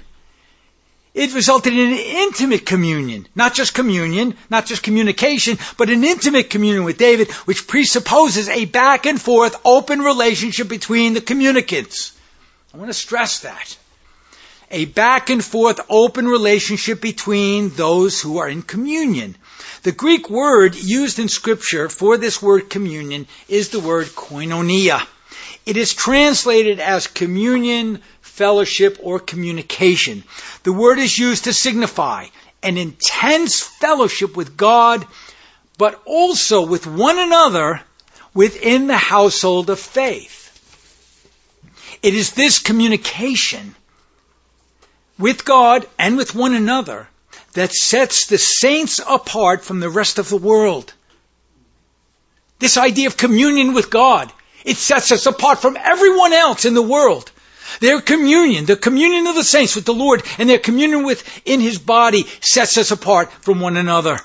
It 1.19 1.35
resulted 1.35 1.73
in 1.73 1.89
an 1.89 1.99
intimate 1.99 2.65
communion, 2.65 3.27
not 3.35 3.53
just 3.53 3.75
communion, 3.75 4.37
not 4.51 4.67
just 4.67 4.85
communication, 4.85 5.59
but 5.77 5.91
an 5.91 6.05
intimate 6.05 6.49
communion 6.49 6.85
with 6.85 6.97
David, 6.97 7.33
which 7.45 7.67
presupposes 7.67 8.49
a 8.49 8.67
back 8.67 9.05
and 9.05 9.21
forth 9.21 9.61
open 9.65 10.01
relationship 10.01 10.69
between 10.69 11.15
the 11.15 11.21
communicants. 11.21 12.13
I 12.73 12.77
want 12.77 12.91
to 12.91 12.95
stress 12.95 13.41
that. 13.41 13.77
A 14.71 14.85
back 14.85 15.29
and 15.29 15.45
forth 15.45 15.81
open 15.91 16.29
relationship 16.29 17.01
between 17.01 17.71
those 17.71 18.21
who 18.21 18.39
are 18.39 18.49
in 18.49 18.63
communion. 18.63 19.35
The 19.83 19.91
Greek 19.91 20.31
word 20.31 20.77
used 20.77 21.19
in 21.19 21.27
scripture 21.27 21.89
for 21.89 22.17
this 22.17 22.41
word 22.41 22.71
communion 22.71 23.27
is 23.49 23.71
the 23.71 23.81
word 23.81 24.07
koinonia. 24.07 25.05
It 25.67 25.77
is 25.77 25.95
translated 25.95 26.79
as 26.81 27.09
communion, 27.09 28.03
fellowship, 28.39 28.99
or 29.03 29.19
communication. 29.19 30.25
The 30.63 30.73
word 30.73 30.99
is 30.99 31.19
used 31.19 31.45
to 31.45 31.53
signify 31.53 32.27
an 32.63 32.77
intense 32.79 33.61
fellowship 33.61 34.37
with 34.37 34.57
God, 34.57 35.07
but 35.77 36.01
also 36.05 36.65
with 36.67 36.87
one 36.87 37.19
another 37.19 37.81
within 38.35 38.87
the 38.87 38.97
household 38.97 39.71
of 39.71 39.81
faith. 39.81 40.37
It 42.03 42.15
is 42.15 42.33
this 42.33 42.59
communication 42.59 43.75
with 45.19 45.45
God 45.45 45.87
and 45.99 46.17
with 46.17 46.35
one 46.35 46.55
another 46.55 47.09
that 47.55 47.73
sets 47.73 48.27
the 48.27 48.39
saints 48.39 49.01
apart 49.05 49.65
from 49.65 49.81
the 49.81 49.91
rest 49.91 50.19
of 50.19 50.29
the 50.29 50.37
world. 50.37 50.93
This 52.59 52.77
idea 52.77 53.09
of 53.09 53.17
communion 53.17 53.75
with 53.75 53.91
God, 53.91 54.33
it 54.65 54.77
sets 54.77 55.13
us 55.13 55.27
apart 55.27 55.61
from 55.61 55.77
everyone 55.77 56.33
else 56.33 56.65
in 56.65 56.75
the 56.75 56.83
world. 56.83 57.31
Their 57.81 58.01
communion, 58.01 58.67
the 58.67 58.77
communion 58.77 59.27
of 59.27 59.35
the 59.35 59.45
saints 59.45 59.75
with 59.77 59.85
the 59.85 59.95
Lord 59.95 60.23
and 60.39 60.49
their 60.49 60.59
communion 60.59 61.05
with 61.05 61.23
in 61.45 61.61
His 61.61 61.79
body 61.79 62.27
sets 62.41 62.77
us 62.79 62.91
apart 62.91 63.33
from 63.43 63.61
one 63.61 63.77
another. 63.77 64.19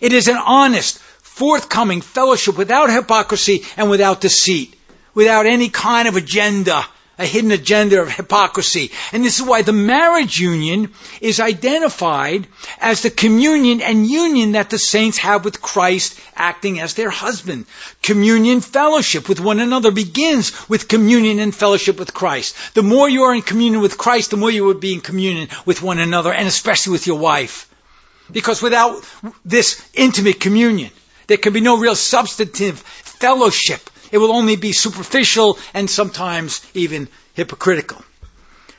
It 0.00 0.12
is 0.12 0.28
an 0.28 0.36
honest, 0.36 0.98
forthcoming 1.22 2.00
fellowship 2.00 2.56
without 2.56 2.90
hypocrisy 2.90 3.64
and 3.76 3.90
without 3.90 4.20
deceit, 4.20 4.74
without 5.14 5.46
any 5.46 5.68
kind 5.68 6.08
of 6.08 6.16
agenda 6.16 6.84
a 7.18 7.26
hidden 7.26 7.50
agenda 7.50 8.00
of 8.00 8.10
hypocrisy. 8.10 8.92
And 9.12 9.24
this 9.24 9.40
is 9.40 9.46
why 9.46 9.62
the 9.62 9.72
marriage 9.72 10.38
union 10.38 10.92
is 11.20 11.40
identified 11.40 12.46
as 12.80 13.02
the 13.02 13.10
communion 13.10 13.82
and 13.82 14.06
union 14.06 14.52
that 14.52 14.70
the 14.70 14.78
saints 14.78 15.18
have 15.18 15.44
with 15.44 15.60
Christ 15.60 16.18
acting 16.36 16.78
as 16.78 16.94
their 16.94 17.10
husband. 17.10 17.66
Communion 18.02 18.60
fellowship 18.60 19.28
with 19.28 19.40
one 19.40 19.58
another 19.58 19.90
begins 19.90 20.68
with 20.68 20.86
communion 20.86 21.40
and 21.40 21.54
fellowship 21.54 21.98
with 21.98 22.14
Christ. 22.14 22.54
The 22.74 22.84
more 22.84 23.08
you 23.08 23.24
are 23.24 23.34
in 23.34 23.42
communion 23.42 23.82
with 23.82 23.98
Christ, 23.98 24.30
the 24.30 24.36
more 24.36 24.50
you 24.50 24.64
will 24.64 24.74
be 24.74 24.94
in 24.94 25.00
communion 25.00 25.48
with 25.66 25.82
one 25.82 25.98
another 25.98 26.32
and 26.32 26.46
especially 26.46 26.92
with 26.92 27.08
your 27.08 27.18
wife. 27.18 27.68
Because 28.30 28.62
without 28.62 29.02
this 29.44 29.82
intimate 29.94 30.38
communion, 30.38 30.90
there 31.26 31.38
can 31.38 31.52
be 31.52 31.60
no 31.60 31.78
real 31.78 31.96
substantive 31.96 32.78
fellowship 32.78 33.90
it 34.12 34.18
will 34.18 34.32
only 34.32 34.56
be 34.56 34.72
superficial 34.72 35.58
and 35.74 35.88
sometimes 35.88 36.64
even 36.74 37.08
hypocritical. 37.34 38.02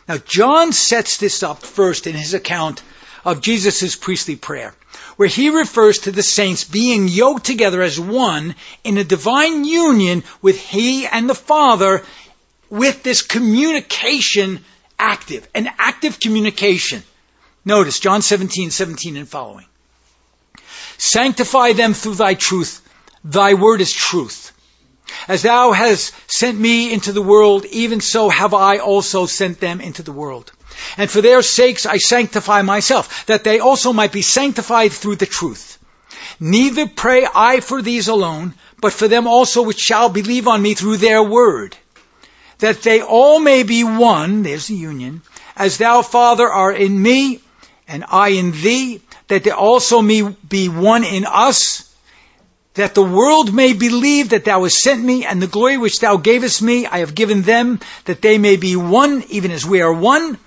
Now, 0.07 0.17
John 0.17 0.71
sets 0.73 1.17
this 1.17 1.43
up 1.43 1.61
first 1.61 2.07
in 2.07 2.15
his 2.15 2.33
account 2.33 2.81
of 3.23 3.41
Jesus' 3.41 3.95
priestly 3.95 4.35
prayer, 4.35 4.73
where 5.17 5.27
he 5.27 5.49
refers 5.49 5.99
to 5.99 6.11
the 6.11 6.23
saints 6.23 6.63
being 6.63 7.07
yoked 7.07 7.45
together 7.45 7.81
as 7.81 7.99
one 7.99 8.55
in 8.83 8.97
a 8.97 9.03
divine 9.03 9.65
union 9.65 10.23
with 10.41 10.59
he 10.59 11.05
and 11.05 11.29
the 11.29 11.35
Father 11.35 12.03
with 12.69 13.03
this 13.03 13.21
communication 13.21 14.63
active, 14.97 15.47
an 15.53 15.69
active 15.77 16.19
communication. 16.19 17.03
Notice 17.65 17.99
John 17.99 18.21
17, 18.21 18.71
17 18.71 19.17
and 19.17 19.27
following. 19.27 19.65
Sanctify 20.97 21.73
them 21.73 21.93
through 21.93 22.15
thy 22.15 22.33
truth. 22.33 22.81
Thy 23.23 23.53
word 23.53 23.81
is 23.81 23.93
truth. 23.93 24.53
As 25.27 25.41
thou 25.41 25.71
hast 25.71 26.13
sent 26.27 26.59
me 26.59 26.91
into 26.91 27.11
the 27.11 27.21
world, 27.21 27.65
even 27.65 28.01
so 28.01 28.29
have 28.29 28.53
I 28.53 28.77
also 28.77 29.25
sent 29.25 29.59
them 29.59 29.81
into 29.81 30.03
the 30.03 30.11
world. 30.11 30.51
And 30.97 31.09
for 31.09 31.21
their 31.21 31.41
sakes 31.41 31.85
I 31.85 31.97
sanctify 31.97 32.61
myself, 32.61 33.25
that 33.25 33.43
they 33.43 33.59
also 33.59 33.93
might 33.93 34.11
be 34.11 34.21
sanctified 34.21 34.91
through 34.91 35.17
the 35.17 35.25
truth. 35.25 35.77
Neither 36.39 36.87
pray 36.87 37.27
I 37.33 37.59
for 37.59 37.81
these 37.81 38.07
alone, 38.07 38.53
but 38.79 38.93
for 38.93 39.07
them 39.07 39.27
also 39.27 39.61
which 39.61 39.79
shall 39.79 40.09
believe 40.09 40.47
on 40.47 40.61
me 40.61 40.73
through 40.73 40.97
their 40.97 41.21
word, 41.21 41.75
that 42.59 42.81
they 42.81 43.01
all 43.01 43.39
may 43.39 43.63
be 43.63 43.83
one, 43.83 44.43
there's 44.43 44.67
the 44.67 44.75
union, 44.75 45.21
as 45.55 45.77
thou, 45.77 46.01
Father, 46.01 46.49
art 46.49 46.77
in 46.77 47.01
me, 47.01 47.41
and 47.87 48.05
I 48.07 48.29
in 48.29 48.51
thee, 48.51 49.01
that 49.27 49.43
they 49.43 49.51
also 49.51 50.01
may 50.01 50.21
be 50.21 50.69
one 50.69 51.03
in 51.03 51.25
us, 51.25 51.88
that 52.79 52.95
the 52.95 53.03
world 53.03 53.53
may 53.53 53.73
believe 53.73 54.29
that 54.29 54.45
thou 54.45 54.63
hast 54.63 54.81
sent 54.81 55.03
me, 55.03 55.25
and 55.25 55.41
the 55.41 55.47
glory 55.47 55.77
which 55.77 55.99
thou 55.99 56.15
gavest 56.15 56.61
me 56.61 56.85
I 56.85 56.99
have 56.99 57.13
given 57.13 57.41
them, 57.41 57.81
that 58.05 58.21
they 58.21 58.37
may 58.37 58.55
be 58.55 58.77
one, 58.77 59.21
even 59.27 59.51
as 59.51 59.65
we 59.65 59.81
are 59.81 59.91
one. 59.91 60.37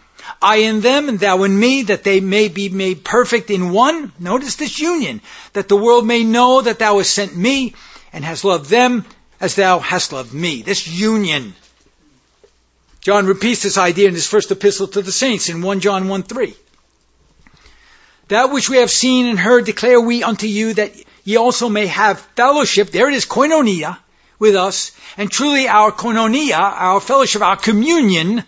I 0.41 0.57
in 0.69 0.81
them, 0.81 1.11
and 1.11 1.21
thou 1.21 1.43
in 1.43 1.61
me, 1.61 1.83
that 1.83 2.05
they 2.05 2.21
may 2.21 2.49
be 2.49 2.71
made 2.71 3.05
perfect 3.05 3.51
in 3.51 3.71
one. 3.71 4.13
Notice 4.19 4.57
this 4.57 4.79
union, 4.79 5.21
that 5.53 5.69
the 5.69 5.77
world 5.77 6.07
may 6.07 6.25
know 6.25 6.63
that 6.63 6.79
thou 6.79 6.97
hast 6.97 7.13
sent 7.13 7.37
me, 7.37 7.75
and 8.15 8.25
hast 8.25 8.45
loved 8.45 8.71
them 8.71 9.05
as 9.39 9.55
thou 9.55 9.79
hast 9.79 10.15
loved 10.15 10.33
me. 10.33 10.63
This 10.63 10.89
union. 10.89 11.55
John 13.03 13.27
repeats 13.27 13.63
this 13.63 13.77
idea 13.77 14.09
in 14.09 14.15
his 14.15 14.27
first 14.27 14.51
epistle 14.51 14.87
to 14.89 15.03
the 15.03 15.13
saints 15.13 15.51
in 15.51 15.61
1 15.61 15.81
John 15.81 16.09
1 16.09 16.23
3. 16.23 16.55
That 18.29 18.51
which 18.51 18.71
we 18.71 18.79
have 18.79 18.91
seen 18.91 19.27
and 19.27 19.39
heard 19.39 19.67
declare 19.67 20.01
we 20.01 20.23
unto 20.23 20.47
you 20.47 20.73
that 20.73 20.95
ye 21.25 21.37
also 21.37 21.69
may 21.69 21.87
have 21.87 22.21
fellowship, 22.37 22.91
there 22.91 23.09
it 23.09 23.15
is, 23.15 23.27
koinonia, 23.27 23.99
with 24.39 24.57
us. 24.57 24.93
And 25.17 25.31
truly 25.31 25.69
our 25.69 25.93
koinonia, 25.93 26.59
our 26.59 27.01
fellowship, 27.01 27.43
our 27.43 27.57
communion, 27.57 28.45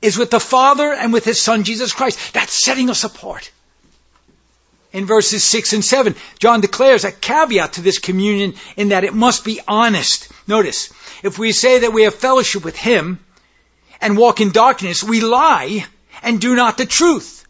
is 0.00 0.16
with 0.16 0.30
the 0.30 0.40
Father 0.40 0.92
and 0.92 1.12
with 1.12 1.24
His 1.24 1.40
Son 1.40 1.64
Jesus 1.64 1.92
Christ. 1.92 2.32
That's 2.32 2.52
setting 2.52 2.88
us 2.90 3.04
apart. 3.04 3.50
In 4.92 5.06
verses 5.06 5.44
6 5.44 5.74
and 5.74 5.84
7, 5.84 6.16
John 6.38 6.60
declares 6.60 7.04
a 7.04 7.12
caveat 7.12 7.74
to 7.74 7.80
this 7.80 7.98
communion 7.98 8.54
in 8.76 8.88
that 8.88 9.04
it 9.04 9.14
must 9.14 9.44
be 9.44 9.60
honest. 9.68 10.28
Notice, 10.48 10.92
if 11.22 11.38
we 11.38 11.52
say 11.52 11.80
that 11.80 11.92
we 11.92 12.02
have 12.02 12.14
fellowship 12.14 12.64
with 12.64 12.76
Him 12.76 13.20
and 14.00 14.16
walk 14.16 14.40
in 14.40 14.50
darkness, 14.50 15.04
we 15.04 15.20
lie 15.20 15.86
and 16.22 16.40
do 16.40 16.56
not 16.56 16.76
the 16.76 16.86
truth. 16.86 17.46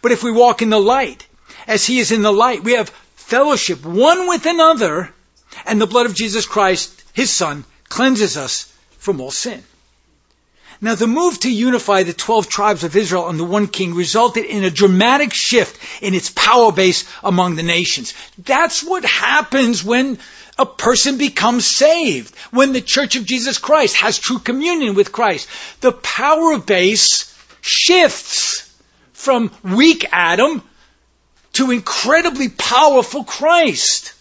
But 0.00 0.12
if 0.12 0.22
we 0.22 0.32
walk 0.32 0.62
in 0.62 0.70
the 0.70 0.80
light, 0.80 1.26
as 1.66 1.84
He 1.84 1.98
is 1.98 2.10
in 2.12 2.22
the 2.22 2.32
light, 2.32 2.64
we 2.64 2.72
have 2.72 2.90
fellowship 3.28 3.84
one 3.84 4.26
with 4.26 4.46
another, 4.46 5.12
and 5.66 5.78
the 5.78 5.86
blood 5.86 6.06
of 6.06 6.14
Jesus 6.14 6.46
Christ, 6.46 7.04
his 7.12 7.30
Son, 7.30 7.64
cleanses 7.90 8.38
us 8.38 8.72
from 8.96 9.20
all 9.20 9.30
sin. 9.30 9.62
Now, 10.80 10.94
the 10.94 11.06
move 11.06 11.38
to 11.40 11.50
unify 11.50 12.04
the 12.04 12.14
12 12.14 12.48
tribes 12.48 12.84
of 12.84 12.96
Israel 12.96 13.26
under 13.26 13.44
one 13.44 13.66
king 13.66 13.94
resulted 13.94 14.46
in 14.46 14.64
a 14.64 14.70
dramatic 14.70 15.34
shift 15.34 15.78
in 16.02 16.14
its 16.14 16.30
power 16.30 16.72
base 16.72 17.04
among 17.22 17.56
the 17.56 17.62
nations. 17.62 18.14
That's 18.38 18.82
what 18.82 19.04
happens 19.04 19.84
when 19.84 20.18
a 20.56 20.64
person 20.64 21.18
becomes 21.18 21.66
saved, 21.66 22.34
when 22.50 22.72
the 22.72 22.80
Church 22.80 23.16
of 23.16 23.26
Jesus 23.26 23.58
Christ 23.58 23.96
has 23.96 24.18
true 24.18 24.38
communion 24.38 24.94
with 24.94 25.12
Christ. 25.12 25.48
The 25.82 25.92
power 25.92 26.58
base 26.58 27.34
shifts 27.60 28.72
from 29.12 29.50
weak 29.62 30.06
Adam 30.12 30.62
to 31.58 31.72
incredibly 31.72 32.48
powerful 32.48 33.24
Christ. 33.24 34.12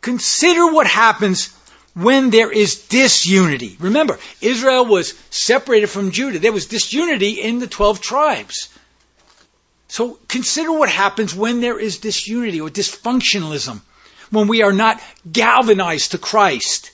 Consider 0.00 0.66
what 0.72 0.88
happens 0.88 1.54
when 1.94 2.30
there 2.30 2.50
is 2.50 2.88
disunity. 2.88 3.76
Remember, 3.78 4.18
Israel 4.40 4.84
was 4.84 5.14
separated 5.30 5.86
from 5.86 6.10
Judah. 6.10 6.40
There 6.40 6.50
was 6.52 6.66
disunity 6.66 7.40
in 7.40 7.60
the 7.60 7.68
12 7.68 8.00
tribes. 8.00 8.68
So 9.86 10.18
consider 10.26 10.72
what 10.72 10.88
happens 10.88 11.32
when 11.32 11.60
there 11.60 11.78
is 11.78 11.98
disunity 11.98 12.60
or 12.60 12.68
dysfunctionalism, 12.68 13.80
when 14.32 14.48
we 14.48 14.62
are 14.62 14.72
not 14.72 15.00
galvanized 15.30 16.10
to 16.10 16.18
Christ. 16.18 16.90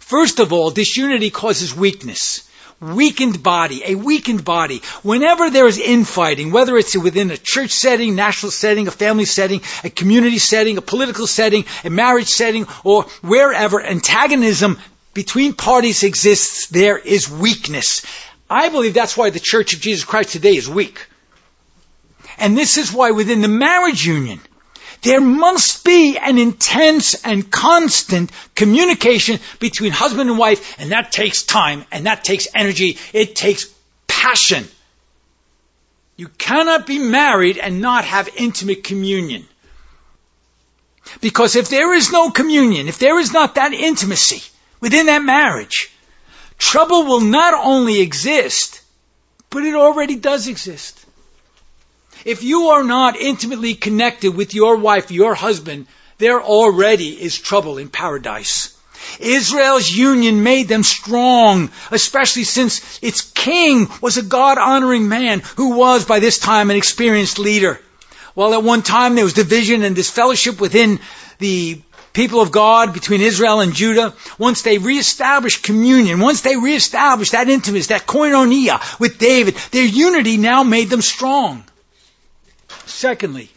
First 0.00 0.40
of 0.40 0.52
all, 0.52 0.72
disunity 0.72 1.30
causes 1.30 1.72
weakness 1.72 2.49
weakened 2.80 3.42
body, 3.42 3.82
a 3.84 3.94
weakened 3.94 4.44
body. 4.44 4.82
Whenever 5.02 5.50
there 5.50 5.66
is 5.66 5.78
infighting, 5.78 6.50
whether 6.50 6.76
it's 6.76 6.96
within 6.96 7.30
a 7.30 7.36
church 7.36 7.70
setting, 7.70 8.14
national 8.14 8.52
setting, 8.52 8.88
a 8.88 8.90
family 8.90 9.26
setting, 9.26 9.60
a 9.84 9.90
community 9.90 10.38
setting, 10.38 10.78
a 10.78 10.82
political 10.82 11.26
setting, 11.26 11.64
a 11.84 11.90
marriage 11.90 12.28
setting, 12.28 12.66
or 12.84 13.04
wherever 13.22 13.82
antagonism 13.82 14.78
between 15.12 15.52
parties 15.52 16.02
exists, 16.02 16.68
there 16.68 16.96
is 16.98 17.30
weakness. 17.30 18.04
I 18.48 18.68
believe 18.68 18.94
that's 18.94 19.16
why 19.16 19.30
the 19.30 19.40
Church 19.40 19.74
of 19.74 19.80
Jesus 19.80 20.04
Christ 20.04 20.30
today 20.30 20.56
is 20.56 20.68
weak. 20.68 21.06
And 22.38 22.56
this 22.56 22.78
is 22.78 22.92
why 22.92 23.10
within 23.10 23.42
the 23.42 23.48
marriage 23.48 24.04
union, 24.06 24.40
there 25.02 25.20
must 25.20 25.84
be 25.84 26.18
an 26.18 26.38
intense 26.38 27.14
and 27.24 27.50
constant 27.50 28.30
communication 28.54 29.38
between 29.58 29.92
husband 29.92 30.28
and 30.28 30.38
wife, 30.38 30.78
and 30.78 30.92
that 30.92 31.12
takes 31.12 31.42
time, 31.42 31.84
and 31.90 32.06
that 32.06 32.24
takes 32.24 32.48
energy, 32.54 32.98
it 33.12 33.34
takes 33.34 33.66
passion. 34.06 34.66
You 36.16 36.28
cannot 36.28 36.86
be 36.86 36.98
married 36.98 37.56
and 37.56 37.80
not 37.80 38.04
have 38.04 38.28
intimate 38.36 38.84
communion. 38.84 39.46
Because 41.20 41.56
if 41.56 41.70
there 41.70 41.94
is 41.94 42.12
no 42.12 42.30
communion, 42.30 42.88
if 42.88 42.98
there 42.98 43.18
is 43.18 43.32
not 43.32 43.54
that 43.54 43.72
intimacy 43.72 44.42
within 44.80 45.06
that 45.06 45.22
marriage, 45.22 45.90
trouble 46.58 47.04
will 47.04 47.22
not 47.22 47.54
only 47.54 48.00
exist, 48.00 48.82
but 49.48 49.64
it 49.64 49.74
already 49.74 50.16
does 50.16 50.46
exist. 50.46 50.99
If 52.24 52.42
you 52.42 52.68
are 52.68 52.84
not 52.84 53.16
intimately 53.16 53.74
connected 53.74 54.34
with 54.34 54.54
your 54.54 54.76
wife, 54.76 55.10
your 55.10 55.34
husband, 55.34 55.86
there 56.18 56.42
already 56.42 57.10
is 57.10 57.38
trouble 57.38 57.78
in 57.78 57.88
paradise. 57.88 58.76
Israel's 59.18 59.90
union 59.90 60.42
made 60.42 60.68
them 60.68 60.82
strong, 60.82 61.70
especially 61.90 62.44
since 62.44 62.98
its 63.00 63.22
king 63.22 63.88
was 64.02 64.18
a 64.18 64.22
God 64.22 64.58
honoring 64.58 65.08
man 65.08 65.40
who 65.56 65.74
was 65.76 66.04
by 66.04 66.20
this 66.20 66.38
time 66.38 66.70
an 66.70 66.76
experienced 66.76 67.38
leader. 67.38 67.80
While 68.34 68.52
at 68.54 68.62
one 68.62 68.82
time 68.82 69.14
there 69.14 69.24
was 69.24 69.32
division 69.32 69.82
and 69.82 69.96
disfellowship 69.96 70.60
within 70.60 71.00
the 71.38 71.80
people 72.12 72.40
of 72.40 72.52
God 72.52 72.92
between 72.92 73.20
Israel 73.20 73.60
and 73.60 73.74
Judah, 73.74 74.14
once 74.38 74.62
they 74.62 74.78
reestablished 74.78 75.62
communion, 75.62 76.20
once 76.20 76.42
they 76.42 76.56
reestablished 76.56 77.32
that 77.32 77.48
intimacy, 77.48 77.88
that 77.88 78.06
koinonia 78.06 79.00
with 79.00 79.18
David, 79.18 79.54
their 79.72 79.84
unity 79.84 80.36
now 80.36 80.62
made 80.62 80.90
them 80.90 81.02
strong. 81.02 81.64
Secondly, 83.00 83.48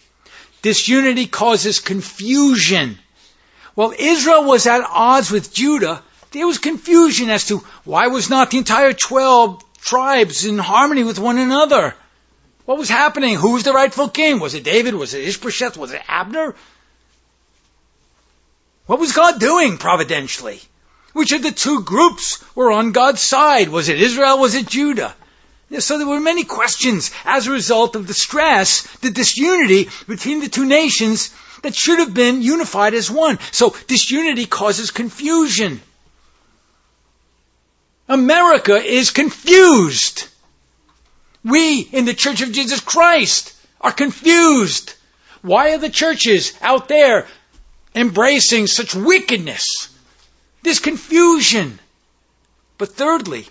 disunity 0.62 1.28
causes 1.28 1.82
confusion. 1.82 2.98
While 3.76 3.94
Israel 4.00 4.46
was 4.46 4.68
at 4.68 4.88
odds 4.90 5.32
with 5.32 5.54
Judah, 5.54 6.02
there 6.32 6.48
was 6.48 6.60
confusion 6.60 7.30
as 7.30 7.48
to 7.48 7.58
why 7.84 8.08
was 8.08 8.30
not 8.30 8.52
the 8.52 8.60
entire 8.60 8.94
12 8.94 9.62
tribes 9.82 10.46
in 10.46 10.58
harmony 10.60 11.04
with 11.04 11.20
one 11.20 11.38
another? 11.38 11.94
What 12.64 12.78
was 12.78 12.88
happening? 12.88 13.36
Who 13.36 13.52
was 13.52 13.64
the 13.64 13.74
rightful 13.74 14.08
king? 14.08 14.40
Was 14.40 14.54
it 14.54 14.64
David? 14.64 14.96
Was 14.96 15.14
it 15.14 15.28
Ishbosheth? 15.28 15.76
Was 15.76 15.92
it 15.92 16.02
Abner? 16.08 16.56
What 18.86 19.02
was 19.02 19.12
God 19.12 19.42
doing 19.42 19.78
providentially? 19.78 20.62
Which 21.12 21.34
of 21.34 21.44
the 21.44 21.52
two 21.52 21.82
groups 21.82 22.42
were 22.56 22.72
on 22.72 22.94
God's 22.94 23.20
side? 23.20 23.68
Was 23.68 23.90
it 23.90 24.02
Israel? 24.02 24.40
Was 24.40 24.56
it 24.56 24.70
Judah? 24.70 25.14
So 25.80 25.98
there 25.98 26.08
were 26.08 26.20
many 26.20 26.44
questions 26.44 27.12
as 27.26 27.48
a 27.48 27.52
result 27.52 27.96
of 27.96 28.08
the 28.08 28.14
stress, 28.14 28.84
the 28.98 29.10
disunity 29.10 29.90
between 30.08 30.40
the 30.40 30.50
two 30.50 30.66
nations 30.66 31.34
that 31.64 31.76
should 31.76 32.00
have 32.00 32.14
been 32.14 32.42
unified 32.42 32.94
as 32.94 33.10
one. 33.10 33.40
So 33.52 33.76
disunity 33.88 34.46
causes 34.46 34.92
confusion. 34.92 35.82
America 38.08 38.76
is 38.76 39.12
confused. 39.12 40.28
We 41.44 41.80
in 41.82 42.06
the 42.06 42.14
Church 42.14 42.42
of 42.42 42.52
Jesus 42.52 42.80
Christ 42.80 43.54
are 43.82 43.92
confused. 43.92 44.94
Why 45.42 45.74
are 45.74 45.78
the 45.78 45.90
churches 45.90 46.54
out 46.62 46.88
there 46.88 47.28
embracing 47.96 48.68
such 48.68 48.96
wickedness? 48.96 49.90
This 50.62 50.80
confusion. 50.80 51.80
But 52.78 52.94
thirdly, 52.94 53.48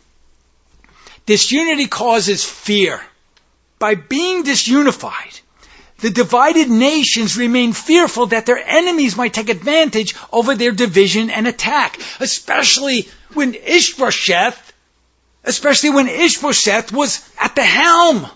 Disunity 1.27 1.87
causes 1.87 2.45
fear. 2.45 3.01
by 3.79 3.97
being 3.97 4.45
disunified, 4.45 5.41
the 5.99 6.11
divided 6.11 6.71
nations 6.71 7.37
remain 7.37 7.73
fearful 7.73 8.27
that 8.27 8.47
their 8.47 8.59
enemies 8.59 9.17
might 9.17 9.35
take 9.35 9.49
advantage 9.49 10.15
over 10.33 10.55
their 10.55 10.71
division 10.71 11.31
and 11.31 11.49
attack, 11.49 11.99
especially 12.21 13.09
when 13.35 13.55
Ishbosheth, 13.55 14.73
especially 15.43 15.91
when 15.91 16.09
Ishbosheth 16.09 16.93
was 16.93 17.29
at 17.39 17.57
the 17.57 17.65
helm, 17.65 18.27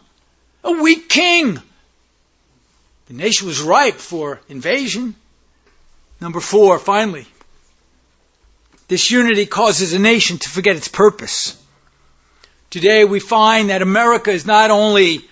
a 0.65 0.73
weak 0.73 1.09
king. 1.09 1.61
The 3.07 3.15
nation 3.15 3.47
was 3.47 3.61
ripe 3.61 3.97
for 3.97 4.41
invasion. 4.49 5.15
Number 6.21 6.41
four, 6.41 6.79
finally, 6.79 7.27
Disunity 8.89 9.47
causes 9.47 9.93
a 9.93 9.99
nation 9.99 10.39
to 10.39 10.49
forget 10.49 10.77
its 10.77 10.89
purpose. 10.89 11.57
Today 12.71 13.05
we 13.05 13.21
find 13.21 13.71
that 13.71 13.83
America 13.83 14.31
is 14.31 14.47
not 14.47 14.71
only 14.71 15.25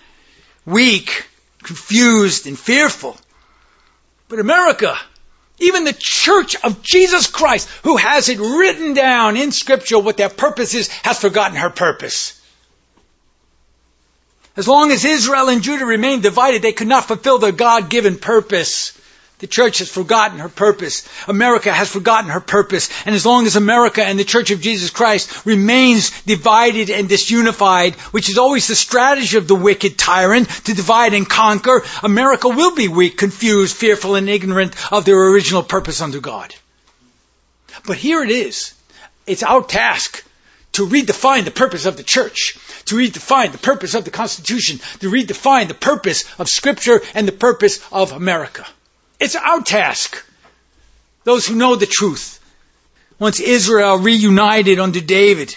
weak, 0.65 1.27
confused, 1.63 2.47
and 2.47 2.57
fearful, 2.57 3.17
but 4.29 4.39
America, 4.39 4.97
even 5.59 5.83
the 5.83 5.95
church 5.97 6.55
of 6.63 6.81
Jesus 6.81 7.27
Christ, 7.27 7.69
who 7.83 7.97
has 7.97 8.29
it 8.29 8.39
written 8.39 8.93
down 8.93 9.37
in 9.37 9.51
scripture 9.51 9.99
what 9.99 10.17
their 10.17 10.29
purpose 10.29 10.73
is, 10.73 10.87
has 10.87 11.19
forgotten 11.19 11.57
her 11.57 11.69
purpose. 11.69 12.41
As 14.57 14.67
long 14.67 14.91
as 14.91 15.03
Israel 15.03 15.49
and 15.49 15.61
Judah 15.61 15.85
remained 15.85 16.23
divided, 16.23 16.61
they 16.61 16.71
could 16.71 16.87
not 16.87 17.05
fulfill 17.05 17.39
their 17.39 17.51
God-given 17.51 18.17
purpose. 18.17 18.99
The 19.39 19.47
church 19.47 19.79
has 19.79 19.89
forgotten 19.89 20.39
her 20.39 20.47
purpose. 20.47 21.07
America 21.27 21.71
has 21.71 21.89
forgotten 21.89 22.29
her 22.29 22.39
purpose. 22.39 22.89
And 23.05 23.13
as 23.13 23.25
long 23.25 23.45
as 23.45 23.57
America 23.57 24.03
and 24.03 24.17
the 24.17 24.23
church 24.23 24.51
of 24.51 24.61
Jesus 24.61 24.91
Christ 24.91 25.45
remains 25.45 26.21
divided 26.21 26.89
and 26.89 27.09
disunified, 27.09 27.95
which 28.13 28.29
is 28.29 28.37
always 28.37 28.67
the 28.67 28.75
strategy 28.75 29.35
of 29.37 29.47
the 29.47 29.55
wicked 29.55 29.97
tyrant 29.97 30.47
to 30.65 30.73
divide 30.73 31.13
and 31.13 31.27
conquer, 31.27 31.83
America 32.01 32.47
will 32.47 32.75
be 32.75 32.87
weak, 32.87 33.17
confused, 33.17 33.75
fearful, 33.75 34.15
and 34.15 34.29
ignorant 34.29 34.73
of 34.91 35.03
their 35.03 35.21
original 35.21 35.63
purpose 35.63 35.99
under 35.99 36.21
God. 36.21 36.55
But 37.85 37.97
here 37.97 38.23
it 38.23 38.31
is. 38.31 38.73
It's 39.27 39.43
our 39.43 39.63
task 39.63 40.23
to 40.73 40.87
redefine 40.87 41.43
the 41.43 41.51
purpose 41.51 41.85
of 41.85 41.97
the 41.97 42.03
church, 42.03 42.57
to 42.85 42.95
redefine 42.95 43.51
the 43.51 43.57
purpose 43.57 43.95
of 43.95 44.05
the 44.05 44.11
Constitution, 44.11 44.79
to 44.99 45.09
redefine 45.09 45.67
the 45.67 45.73
purpose 45.73 46.23
of 46.39 46.49
Scripture 46.49 47.01
and 47.13 47.27
the 47.27 47.33
purpose 47.33 47.85
of 47.91 48.11
America. 48.11 48.65
It's 49.19 49.35
our 49.35 49.61
task. 49.61 50.23
Those 51.23 51.47
who 51.47 51.55
know 51.55 51.75
the 51.75 51.85
truth. 51.85 52.39
Once 53.17 53.39
Israel 53.39 53.97
reunited 53.97 54.79
under 54.79 54.99
David, 54.99 55.55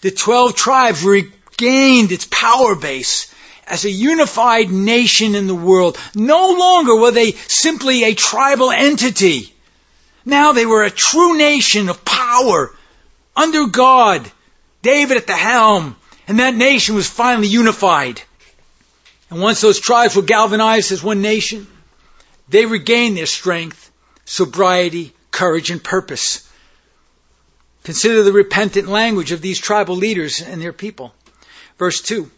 the 0.00 0.10
12 0.10 0.54
tribes 0.54 1.04
regained 1.04 2.12
its 2.12 2.26
power 2.30 2.74
base 2.74 3.34
as 3.66 3.84
a 3.84 3.90
unified 3.90 4.70
nation 4.70 5.34
in 5.34 5.48
the 5.48 5.54
world. 5.54 5.98
No 6.14 6.52
longer 6.52 6.96
were 6.96 7.10
they 7.10 7.32
simply 7.32 8.04
a 8.04 8.14
tribal 8.14 8.70
entity. 8.70 9.52
Now 10.24 10.52
they 10.52 10.66
were 10.66 10.84
a 10.84 10.90
true 10.90 11.36
nation 11.36 11.88
of 11.88 12.04
power 12.04 12.72
under 13.34 13.66
God, 13.66 14.30
David 14.82 15.16
at 15.16 15.26
the 15.26 15.36
helm, 15.36 15.96
and 16.28 16.38
that 16.38 16.54
nation 16.54 16.94
was 16.94 17.08
finally 17.08 17.48
unified. 17.48 18.22
And 19.30 19.40
once 19.40 19.60
those 19.60 19.80
tribes 19.80 20.14
were 20.14 20.22
galvanized 20.22 20.92
as 20.92 21.02
one 21.02 21.20
nation, 21.20 21.66
they 22.48 22.66
regain 22.66 23.14
their 23.14 23.26
strength, 23.26 23.90
sobriety, 24.24 25.12
courage, 25.30 25.70
and 25.70 25.82
purpose. 25.82 26.48
Consider 27.84 28.22
the 28.22 28.32
repentant 28.32 28.88
language 28.88 29.32
of 29.32 29.40
these 29.40 29.58
tribal 29.58 29.96
leaders 29.96 30.40
and 30.40 30.60
their 30.60 30.72
people. 30.72 31.14
Verse 31.78 32.00
2. 32.00 32.30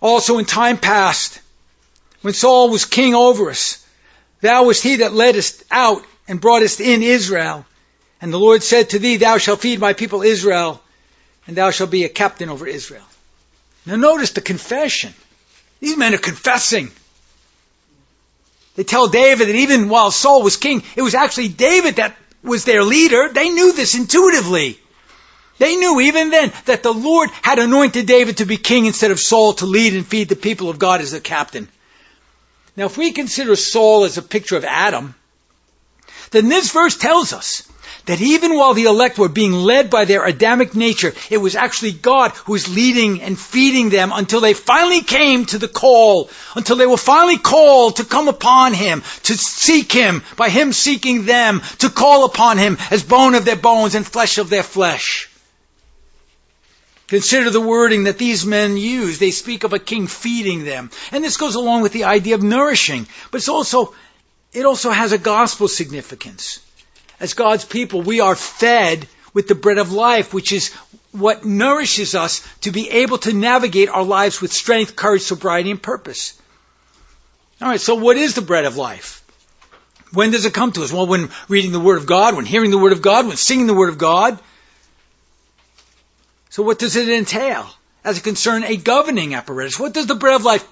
Also 0.00 0.38
in 0.38 0.44
time 0.44 0.78
past, 0.78 1.40
when 2.22 2.34
Saul 2.34 2.70
was 2.70 2.84
king 2.84 3.14
over 3.14 3.50
us, 3.50 3.84
thou 4.40 4.64
wast 4.64 4.82
he 4.82 4.96
that 4.96 5.12
led 5.12 5.36
us 5.36 5.62
out 5.70 6.04
and 6.28 6.40
brought 6.40 6.62
us 6.62 6.80
in 6.80 7.02
Israel. 7.02 7.64
And 8.20 8.32
the 8.32 8.38
Lord 8.38 8.62
said 8.62 8.90
to 8.90 8.98
thee, 8.98 9.16
Thou 9.16 9.38
shalt 9.38 9.60
feed 9.60 9.80
my 9.80 9.94
people 9.94 10.22
Israel, 10.22 10.80
and 11.46 11.56
thou 11.56 11.70
shalt 11.70 11.90
be 11.90 12.04
a 12.04 12.08
captain 12.08 12.50
over 12.50 12.66
Israel. 12.66 13.04
Now 13.86 13.96
notice 13.96 14.32
the 14.32 14.40
confession. 14.40 15.14
These 15.80 15.96
men 15.96 16.14
are 16.14 16.18
confessing. 16.18 16.90
They 18.76 18.84
tell 18.84 19.08
David 19.08 19.48
that 19.48 19.54
even 19.54 19.88
while 19.88 20.10
Saul 20.10 20.42
was 20.42 20.56
king, 20.56 20.82
it 20.96 21.02
was 21.02 21.14
actually 21.14 21.48
David 21.48 21.96
that 21.96 22.16
was 22.42 22.64
their 22.64 22.82
leader. 22.82 23.28
They 23.32 23.50
knew 23.50 23.72
this 23.72 23.94
intuitively. 23.94 24.78
They 25.58 25.76
knew 25.76 26.00
even 26.00 26.30
then 26.30 26.52
that 26.64 26.82
the 26.82 26.92
Lord 26.92 27.28
had 27.42 27.58
anointed 27.58 28.06
David 28.06 28.38
to 28.38 28.46
be 28.46 28.56
king 28.56 28.86
instead 28.86 29.10
of 29.10 29.20
Saul 29.20 29.52
to 29.54 29.66
lead 29.66 29.92
and 29.92 30.06
feed 30.06 30.28
the 30.28 30.36
people 30.36 30.70
of 30.70 30.78
God 30.78 31.02
as 31.02 31.10
the 31.10 31.20
captain. 31.20 31.68
Now, 32.76 32.86
if 32.86 32.96
we 32.96 33.12
consider 33.12 33.56
Saul 33.56 34.04
as 34.04 34.16
a 34.16 34.22
picture 34.22 34.56
of 34.56 34.64
Adam, 34.64 35.14
then 36.30 36.48
this 36.48 36.72
verse 36.72 36.96
tells 36.96 37.32
us 37.32 37.68
that 38.06 38.20
even 38.20 38.56
while 38.56 38.74
the 38.74 38.84
elect 38.84 39.18
were 39.18 39.28
being 39.28 39.52
led 39.52 39.90
by 39.90 40.04
their 40.04 40.24
Adamic 40.24 40.74
nature, 40.74 41.12
it 41.30 41.38
was 41.38 41.56
actually 41.56 41.92
God 41.92 42.32
who 42.32 42.52
was 42.52 42.74
leading 42.74 43.22
and 43.22 43.38
feeding 43.38 43.90
them 43.90 44.10
until 44.12 44.40
they 44.40 44.54
finally 44.54 45.02
came 45.02 45.44
to 45.46 45.58
the 45.58 45.68
call, 45.68 46.30
until 46.54 46.76
they 46.76 46.86
were 46.86 46.96
finally 46.96 47.38
called 47.38 47.96
to 47.96 48.04
come 48.04 48.28
upon 48.28 48.74
Him, 48.74 49.02
to 49.24 49.36
seek 49.36 49.92
Him, 49.92 50.22
by 50.36 50.48
Him 50.48 50.72
seeking 50.72 51.24
them, 51.24 51.62
to 51.78 51.90
call 51.90 52.24
upon 52.24 52.58
Him 52.58 52.78
as 52.90 53.02
bone 53.02 53.34
of 53.34 53.44
their 53.44 53.56
bones 53.56 53.94
and 53.94 54.06
flesh 54.06 54.38
of 54.38 54.50
their 54.50 54.62
flesh. 54.62 55.28
Consider 57.08 57.50
the 57.50 57.60
wording 57.60 58.04
that 58.04 58.18
these 58.18 58.46
men 58.46 58.76
use. 58.76 59.18
They 59.18 59.32
speak 59.32 59.64
of 59.64 59.72
a 59.72 59.80
king 59.80 60.06
feeding 60.06 60.64
them. 60.64 60.90
And 61.10 61.24
this 61.24 61.38
goes 61.38 61.56
along 61.56 61.82
with 61.82 61.92
the 61.92 62.04
idea 62.04 62.36
of 62.36 62.42
nourishing. 62.42 63.08
But 63.32 63.38
it's 63.38 63.48
also, 63.48 63.94
it 64.52 64.64
also 64.64 64.90
has 64.90 65.10
a 65.10 65.18
gospel 65.18 65.66
significance 65.66 66.60
as 67.20 67.34
God's 67.34 67.64
people, 67.64 68.02
we 68.02 68.20
are 68.20 68.34
fed 68.34 69.06
with 69.34 69.46
the 69.46 69.54
bread 69.54 69.78
of 69.78 69.92
life, 69.92 70.34
which 70.34 70.52
is 70.52 70.72
what 71.12 71.44
nourishes 71.44 72.14
us 72.14 72.46
to 72.62 72.70
be 72.70 72.90
able 72.90 73.18
to 73.18 73.32
navigate 73.32 73.88
our 73.88 74.04
lives 74.04 74.40
with 74.40 74.52
strength, 74.52 74.96
courage, 74.96 75.22
sobriety, 75.22 75.70
and 75.70 75.82
purpose. 75.82 76.40
All 77.60 77.68
right, 77.68 77.80
so 77.80 77.94
what 77.94 78.16
is 78.16 78.34
the 78.34 78.42
bread 78.42 78.64
of 78.64 78.76
life? 78.76 79.22
When 80.12 80.30
does 80.30 80.46
it 80.46 80.54
come 80.54 80.72
to 80.72 80.82
us? 80.82 80.92
Well, 80.92 81.06
when 81.06 81.28
reading 81.48 81.72
the 81.72 81.80
Word 81.80 81.98
of 81.98 82.06
God, 82.06 82.34
when 82.34 82.46
hearing 82.46 82.70
the 82.70 82.78
Word 82.78 82.92
of 82.92 83.02
God, 83.02 83.26
when 83.26 83.36
singing 83.36 83.66
the 83.66 83.74
Word 83.74 83.90
of 83.90 83.98
God. 83.98 84.38
So 86.48 86.62
what 86.62 86.78
does 86.78 86.96
it 86.96 87.08
entail? 87.08 87.68
As 88.02 88.18
it 88.18 88.24
concerns 88.24 88.64
a 88.64 88.76
governing 88.76 89.34
apparatus. 89.34 89.78
What 89.78 89.92
does 89.92 90.06
the 90.06 90.14
bread 90.14 90.34
of 90.34 90.44
life 90.44 90.64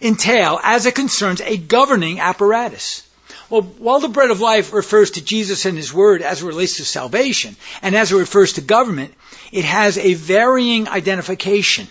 entail 0.00 0.60
as 0.62 0.84
it 0.86 0.94
concerns 0.94 1.40
a 1.40 1.56
governing 1.56 2.20
apparatus? 2.20 3.05
Well, 3.48 3.62
while 3.62 4.00
the 4.00 4.08
bread 4.08 4.30
of 4.30 4.40
life 4.40 4.72
refers 4.72 5.12
to 5.12 5.24
Jesus 5.24 5.66
and 5.66 5.76
His 5.76 5.94
Word 5.94 6.22
as 6.22 6.42
it 6.42 6.46
relates 6.46 6.76
to 6.76 6.84
salvation, 6.84 7.56
and 7.80 7.94
as 7.94 8.10
it 8.10 8.16
refers 8.16 8.54
to 8.54 8.60
government, 8.60 9.14
it 9.52 9.64
has 9.64 9.98
a 9.98 10.14
varying 10.14 10.88
identification. 10.88 11.86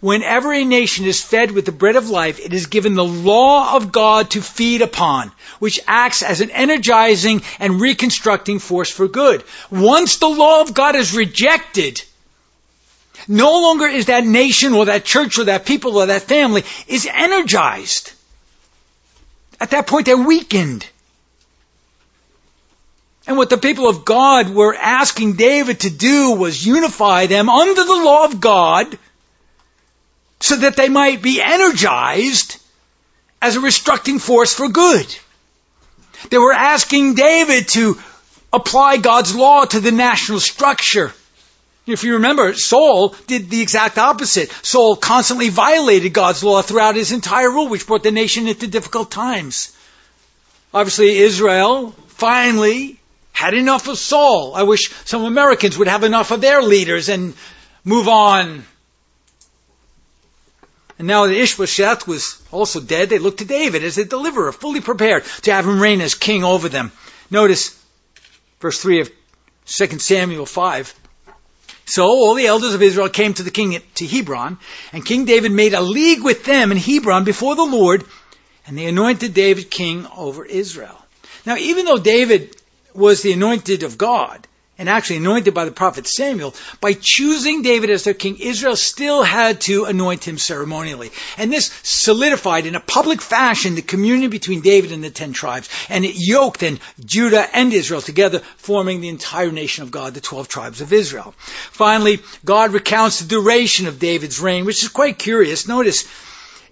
Whenever 0.00 0.52
a 0.52 0.64
nation 0.64 1.06
is 1.06 1.22
fed 1.22 1.50
with 1.50 1.64
the 1.64 1.72
bread 1.72 1.96
of 1.96 2.10
life, 2.10 2.38
it 2.38 2.52
is 2.52 2.66
given 2.66 2.94
the 2.94 3.04
law 3.04 3.74
of 3.74 3.90
God 3.90 4.30
to 4.30 4.42
feed 4.42 4.82
upon, 4.82 5.32
which 5.58 5.80
acts 5.88 6.22
as 6.22 6.40
an 6.40 6.50
energizing 6.50 7.42
and 7.58 7.80
reconstructing 7.80 8.58
force 8.58 8.90
for 8.90 9.08
good. 9.08 9.42
Once 9.70 10.16
the 10.16 10.28
law 10.28 10.60
of 10.60 10.74
God 10.74 10.94
is 10.94 11.16
rejected, 11.16 12.02
no 13.26 13.62
longer 13.62 13.86
is 13.86 14.06
that 14.06 14.26
nation 14.26 14.74
or 14.74 14.84
that 14.84 15.04
church 15.04 15.38
or 15.38 15.44
that 15.44 15.66
people 15.66 15.96
or 15.96 16.06
that 16.06 16.22
family 16.22 16.62
is 16.86 17.08
energized. 17.10 18.12
At 19.60 19.70
that 19.70 19.86
point, 19.86 20.06
they're 20.06 20.16
weakened. 20.16 20.86
And 23.26 23.36
what 23.36 23.50
the 23.50 23.58
people 23.58 23.88
of 23.88 24.04
God 24.04 24.50
were 24.50 24.74
asking 24.74 25.34
David 25.34 25.80
to 25.80 25.90
do 25.90 26.32
was 26.32 26.64
unify 26.64 27.26
them 27.26 27.48
under 27.48 27.84
the 27.84 28.04
law 28.04 28.24
of 28.24 28.40
God 28.40 28.98
so 30.40 30.56
that 30.56 30.76
they 30.76 30.88
might 30.88 31.22
be 31.22 31.42
energized 31.42 32.58
as 33.42 33.56
a 33.56 33.60
restructing 33.60 34.20
force 34.20 34.54
for 34.54 34.68
good. 34.68 35.06
They 36.30 36.38
were 36.38 36.52
asking 36.52 37.14
David 37.14 37.68
to 37.68 37.98
apply 38.52 38.98
God's 38.98 39.34
law 39.34 39.64
to 39.64 39.80
the 39.80 39.92
national 39.92 40.40
structure 40.40 41.12
if 41.86 42.02
you 42.02 42.14
remember, 42.14 42.54
Saul 42.54 43.14
did 43.26 43.48
the 43.48 43.62
exact 43.62 43.96
opposite. 43.96 44.50
Saul 44.62 44.96
constantly 44.96 45.50
violated 45.50 46.12
God's 46.12 46.42
law 46.42 46.60
throughout 46.62 46.96
his 46.96 47.12
entire 47.12 47.50
rule, 47.50 47.68
which 47.68 47.86
brought 47.86 48.02
the 48.02 48.10
nation 48.10 48.48
into 48.48 48.66
difficult 48.66 49.10
times. 49.10 49.76
Obviously, 50.74 51.18
Israel 51.18 51.92
finally 52.08 52.98
had 53.32 53.54
enough 53.54 53.86
of 53.86 53.98
Saul. 53.98 54.54
I 54.54 54.64
wish 54.64 54.92
some 55.04 55.24
Americans 55.24 55.78
would 55.78 55.88
have 55.88 56.02
enough 56.02 56.32
of 56.32 56.40
their 56.40 56.60
leaders 56.62 57.08
and 57.08 57.34
move 57.84 58.08
on. 58.08 58.64
And 60.98 61.06
now 61.06 61.26
that 61.26 61.36
Ishbosheth 61.36 62.08
was 62.08 62.42
also 62.50 62.80
dead, 62.80 63.10
they 63.10 63.18
looked 63.18 63.38
to 63.38 63.44
David 63.44 63.84
as 63.84 63.98
a 63.98 64.04
deliverer, 64.04 64.50
fully 64.52 64.80
prepared 64.80 65.24
to 65.42 65.52
have 65.52 65.66
him 65.66 65.80
reign 65.80 66.00
as 66.00 66.14
king 66.14 66.42
over 66.42 66.68
them. 66.68 66.90
Notice 67.30 67.78
verse 68.60 68.80
3 68.80 69.02
of 69.02 69.10
2 69.66 69.98
Samuel 69.98 70.46
5. 70.46 70.94
So 71.86 72.04
all 72.04 72.34
the 72.34 72.48
elders 72.48 72.74
of 72.74 72.82
Israel 72.82 73.08
came 73.08 73.32
to 73.34 73.44
the 73.44 73.50
king 73.52 73.80
to 73.94 74.06
Hebron, 74.06 74.58
and 74.92 75.06
King 75.06 75.24
David 75.24 75.52
made 75.52 75.72
a 75.72 75.80
league 75.80 76.22
with 76.22 76.44
them 76.44 76.72
in 76.72 76.78
Hebron 76.78 77.24
before 77.24 77.54
the 77.54 77.64
Lord, 77.64 78.04
and 78.66 78.76
they 78.76 78.86
anointed 78.86 79.32
David 79.32 79.70
king 79.70 80.06
over 80.16 80.44
Israel. 80.44 81.00
Now, 81.46 81.56
even 81.56 81.84
though 81.84 81.98
David 81.98 82.56
was 82.92 83.22
the 83.22 83.32
anointed 83.32 83.84
of 83.84 83.96
God, 83.96 84.46
and 84.78 84.88
actually 84.88 85.16
anointed 85.16 85.54
by 85.54 85.64
the 85.64 85.70
prophet 85.70 86.06
Samuel, 86.06 86.54
by 86.80 86.92
choosing 86.92 87.62
David 87.62 87.90
as 87.90 88.04
their 88.04 88.14
king, 88.14 88.36
Israel 88.38 88.76
still 88.76 89.22
had 89.22 89.60
to 89.62 89.84
anoint 89.86 90.26
him 90.26 90.38
ceremonially. 90.38 91.10
And 91.38 91.52
this 91.52 91.72
solidified 91.82 92.66
in 92.66 92.74
a 92.74 92.80
public 92.80 93.22
fashion 93.22 93.74
the 93.74 93.82
communion 93.82 94.30
between 94.30 94.60
David 94.60 94.92
and 94.92 95.02
the 95.02 95.10
ten 95.10 95.32
tribes. 95.32 95.68
And 95.88 96.04
it 96.04 96.14
yoked 96.16 96.60
then 96.60 96.78
Judah 97.04 97.46
and 97.54 97.72
Israel 97.72 98.00
together, 98.02 98.40
forming 98.58 99.00
the 99.00 99.08
entire 99.08 99.52
nation 99.52 99.82
of 99.82 99.90
God, 99.90 100.14
the 100.14 100.20
twelve 100.20 100.48
tribes 100.48 100.80
of 100.80 100.92
Israel. 100.92 101.34
Finally, 101.38 102.20
God 102.44 102.72
recounts 102.72 103.20
the 103.20 103.28
duration 103.28 103.86
of 103.86 103.98
David's 103.98 104.40
reign, 104.40 104.64
which 104.64 104.82
is 104.82 104.88
quite 104.88 105.18
curious. 105.18 105.66
Notice, 105.66 106.04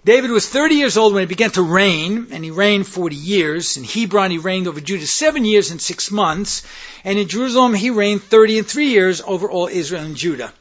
David 0.05 0.29
was 0.29 0.47
30 0.47 0.75
years 0.75 0.97
old 0.97 1.15
when 1.15 1.23
he 1.23 1.25
began 1.25 1.49
to 1.51 1.63
reign, 1.63 2.27
and 2.29 2.43
he 2.43 2.51
reigned 2.51 2.85
40 2.85 3.15
years. 3.15 3.75
In 3.75 3.83
Hebron, 3.83 4.29
he 4.29 4.37
reigned 4.37 4.67
over 4.67 4.79
Judah 4.79 5.07
seven 5.07 5.43
years 5.43 5.71
and 5.71 5.81
six 5.81 6.11
months. 6.11 6.61
And 7.03 7.17
in 7.17 7.27
Jerusalem, 7.27 7.73
he 7.73 7.89
reigned 7.89 8.21
30 8.21 8.59
and 8.59 8.67
three 8.67 8.89
years 8.89 9.21
over 9.21 9.49
all 9.49 9.67
Israel 9.67 10.03
and 10.03 10.15
Judah. 10.15 10.53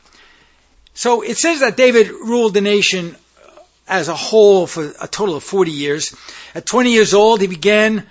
So 0.95 1.21
it 1.21 1.37
says 1.37 1.61
that 1.61 1.77
David 1.77 2.09
ruled 2.09 2.55
the 2.55 2.63
nation 2.63 3.15
uh, 3.15 3.51
as 3.87 4.09
a 4.09 4.15
whole 4.15 4.67
for 4.67 4.95
a 4.99 5.07
total 5.07 5.37
of 5.37 5.45
40 5.45 5.73
years. 5.73 6.17
At 6.55 6.65
20 6.65 6.93
years 6.93 7.13
old, 7.13 7.43
he 7.43 7.47
began 7.47 8.07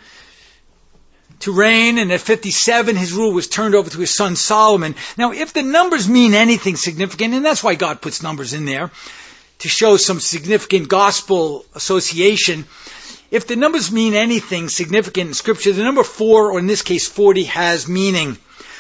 to 1.39 1.51
reign, 1.51 1.97
and 1.97 2.11
at 2.11 2.21
57, 2.21 2.95
his 2.95 3.11
rule 3.11 3.33
was 3.33 3.47
turned 3.47 3.73
over 3.73 3.89
to 3.89 3.99
his 3.99 4.13
son 4.13 4.35
Solomon. 4.35 4.93
Now, 5.17 5.31
if 5.31 5.51
the 5.51 5.63
numbers 5.63 6.07
mean 6.07 6.35
anything 6.35 6.75
significant, 6.75 7.33
and 7.33 7.43
that's 7.43 7.63
why 7.63 7.73
God 7.73 8.01
puts 8.01 8.21
numbers 8.21 8.53
in 8.53 8.65
there, 8.65 8.91
to 9.63 9.69
show 9.69 9.95
some 9.95 10.19
significant 10.19 10.89
gospel 10.89 11.65
association. 11.73 12.65
If 13.31 13.47
the 13.47 13.55
numbers 13.55 13.93
mean 13.93 14.13
anything 14.13 14.67
significant 14.67 15.29
in 15.29 15.33
scripture, 15.33 15.71
the 15.71 15.83
number 15.83 16.03
four, 16.03 16.51
or 16.51 16.59
in 16.59 16.67
this 16.67 16.81
case 16.81 17.07
40, 17.07 17.45
has 17.45 17.87
meaning. 17.87 18.37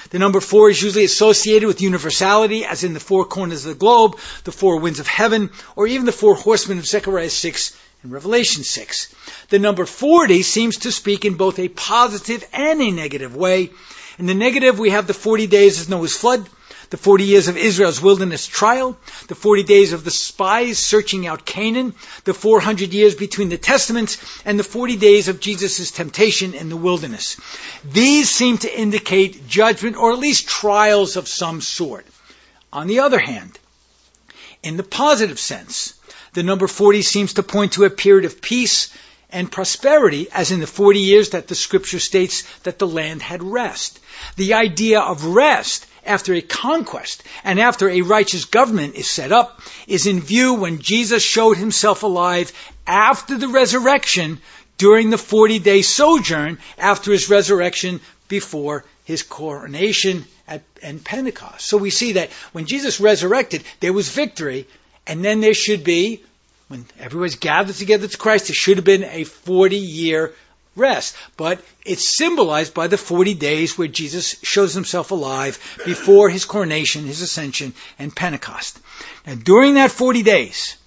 The 0.09 0.19
number 0.19 0.41
four 0.41 0.69
is 0.69 0.83
usually 0.83 1.05
associated 1.05 1.67
with 1.67 1.81
universality, 1.81 2.65
as 2.65 2.83
in 2.83 2.93
the 2.93 2.99
four 2.99 3.23
corners 3.23 3.65
of 3.65 3.69
the 3.69 3.79
globe, 3.79 4.19
the 4.43 4.51
four 4.51 4.81
winds 4.81 4.99
of 4.99 5.07
heaven, 5.07 5.51
or 5.77 5.87
even 5.87 6.05
the 6.05 6.11
four 6.11 6.35
horsemen 6.35 6.79
of 6.79 6.85
Zechariah 6.85 7.29
6 7.29 7.77
and 8.03 8.11
Revelation 8.11 8.65
6. 8.65 9.15
The 9.51 9.59
number 9.59 9.85
40 9.85 10.43
seems 10.43 10.79
to 10.79 10.91
speak 10.91 11.23
in 11.23 11.35
both 11.35 11.59
a 11.59 11.69
positive 11.69 12.45
and 12.51 12.81
a 12.81 12.91
negative 12.91 13.37
way. 13.37 13.71
In 14.19 14.25
the 14.25 14.33
negative, 14.33 14.79
we 14.79 14.89
have 14.89 15.07
the 15.07 15.13
40 15.13 15.47
days 15.47 15.79
of 15.79 15.87
Noah's 15.87 16.17
flood, 16.17 16.45
the 16.93 16.97
40 16.97 17.23
years 17.23 17.47
of 17.47 17.57
Israel's 17.57 18.03
wilderness 18.03 18.45
trial, 18.45 18.95
the 19.27 19.33
40 19.33 19.63
days 19.63 19.93
of 19.93 20.03
the 20.03 20.11
spies 20.11 20.77
searching 20.77 21.25
out 21.25 21.43
Canaan, 21.43 21.95
the 22.23 22.35
400 22.35 22.93
years 22.93 23.15
between 23.15 23.49
the 23.49 23.57
testaments, 23.57 24.19
and 24.45 24.59
the 24.59 24.63
40 24.63 24.97
days 24.97 25.27
of 25.27 25.39
Jesus' 25.39 25.89
temptation 25.89 26.53
in 26.53 26.69
the 26.69 26.77
wilderness. 26.77 27.37
These 27.83 28.29
seem 28.29 28.59
to 28.59 28.79
indicate 28.79 29.47
judgment 29.47 29.97
or 29.97 30.13
at 30.13 30.19
least 30.19 30.47
trials 30.47 31.15
of 31.17 31.27
some 31.27 31.61
sort. 31.61 32.05
On 32.71 32.85
the 32.85 32.99
other 32.99 33.17
hand, 33.17 33.57
in 34.61 34.77
the 34.77 34.83
positive 34.83 35.39
sense, 35.39 35.95
the 36.33 36.43
number 36.43 36.67
40 36.67 37.01
seems 37.01 37.33
to 37.33 37.41
point 37.41 37.71
to 37.71 37.85
a 37.85 37.89
period 37.89 38.25
of 38.25 38.39
peace 38.39 38.95
and 39.31 39.51
prosperity, 39.51 40.27
as 40.31 40.51
in 40.51 40.59
the 40.59 40.67
40 40.67 40.99
years 40.99 41.31
that 41.31 41.47
the 41.47 41.55
scripture 41.55 41.97
states 41.97 42.43
that 42.65 42.77
the 42.77 42.85
land 42.85 43.23
had 43.23 43.41
rest. 43.41 43.99
The 44.35 44.53
idea 44.53 44.99
of 44.99 45.25
rest 45.25 45.87
after 46.05 46.33
a 46.33 46.41
conquest 46.41 47.23
and 47.43 47.59
after 47.59 47.89
a 47.89 48.01
righteous 48.01 48.45
government 48.45 48.95
is 48.95 49.07
set 49.07 49.31
up 49.31 49.61
is 49.87 50.07
in 50.07 50.19
view 50.19 50.55
when 50.55 50.79
Jesus 50.79 51.23
showed 51.23 51.57
himself 51.57 52.03
alive 52.03 52.51
after 52.85 53.37
the 53.37 53.47
resurrection 53.47 54.39
during 54.77 55.09
the 55.09 55.17
40 55.17 55.59
day 55.59 55.81
sojourn 55.81 56.57
after 56.77 57.11
his 57.11 57.29
resurrection 57.29 58.01
before 58.27 58.85
his 59.05 59.23
coronation 59.23 60.25
at, 60.47 60.61
and 60.81 61.03
Pentecost. 61.03 61.65
So 61.65 61.77
we 61.77 61.89
see 61.89 62.13
that 62.13 62.31
when 62.51 62.65
Jesus 62.65 62.99
resurrected, 62.99 63.63
there 63.79 63.93
was 63.93 64.09
victory, 64.09 64.67
and 65.05 65.23
then 65.23 65.41
there 65.41 65.53
should 65.53 65.83
be, 65.83 66.23
when 66.67 66.85
everyone's 66.99 67.35
gathered 67.35 67.75
together 67.75 68.07
to 68.07 68.17
Christ, 68.17 68.47
there 68.47 68.55
should 68.55 68.77
have 68.77 68.85
been 68.85 69.03
a 69.03 69.23
40 69.23 69.77
year 69.77 70.33
rest. 70.75 71.15
But 71.37 71.63
it's 71.85 72.17
symbolized 72.17 72.73
by 72.73 72.87
the 72.87 72.97
40 72.97 73.33
days 73.33 73.77
where 73.77 73.87
Jesus 73.87 74.35
shows 74.43 74.73
himself 74.73 75.11
alive 75.11 75.59
before 75.85 76.29
his 76.29 76.45
coronation, 76.45 77.05
his 77.05 77.21
ascension, 77.21 77.73
and 77.99 78.15
Pentecost. 78.15 78.79
Now, 79.25 79.35
during 79.35 79.75
that 79.75 79.91
40 79.91 80.23
days, 80.23 80.77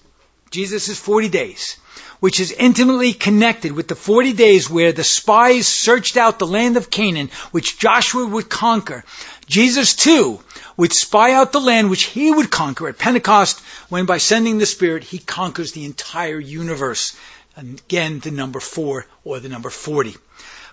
Jesus' 0.51 0.99
40 0.99 1.29
days, 1.29 1.77
which 2.21 2.41
is 2.41 2.53
intimately 2.53 3.13
connected 3.13 3.73
with 3.73 3.89
the 3.89 3.95
40 3.95 4.33
days 4.33 4.71
where 4.71 4.93
the 4.93 5.05
spies 5.05 5.67
searched 5.67 6.17
out 6.17 6.39
the 6.39 6.47
land 6.47 6.77
of 6.77 6.91
Canaan, 6.91 7.31
which 7.51 7.79
Joshua 7.79 8.27
would 8.27 8.49
conquer. 8.49 9.05
Jesus 9.47 9.95
too 9.95 10.41
would 10.77 10.93
spy 10.93 11.33
out 11.33 11.53
the 11.53 11.61
land 11.61 11.91
which 11.91 12.05
he 12.05 12.31
would 12.31 12.51
conquer 12.51 12.89
at 12.89 12.99
Pentecost 12.99 13.61
when 13.89 14.07
by 14.07 14.19
sending 14.19 14.59
the 14.59 14.67
Spirit 14.67 15.05
he 15.05 15.19
conquers 15.19 15.73
the 15.73 15.85
entire 15.85 16.39
universe 16.39 17.15
Again, 17.57 18.19
the 18.19 18.31
number 18.31 18.61
four 18.61 19.07
or 19.25 19.41
the 19.41 19.49
number 19.49 19.71
40. 19.71 20.15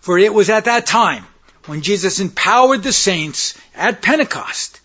For 0.02 0.18
it 0.18 0.34
was 0.34 0.50
at 0.50 0.66
that 0.66 0.86
time 0.86 1.26
when 1.66 1.82
Jesus 1.82 2.20
empowered 2.20 2.84
the 2.84 2.92
saints 2.92 3.58
at 3.74 4.02
Pentecost, 4.02 4.82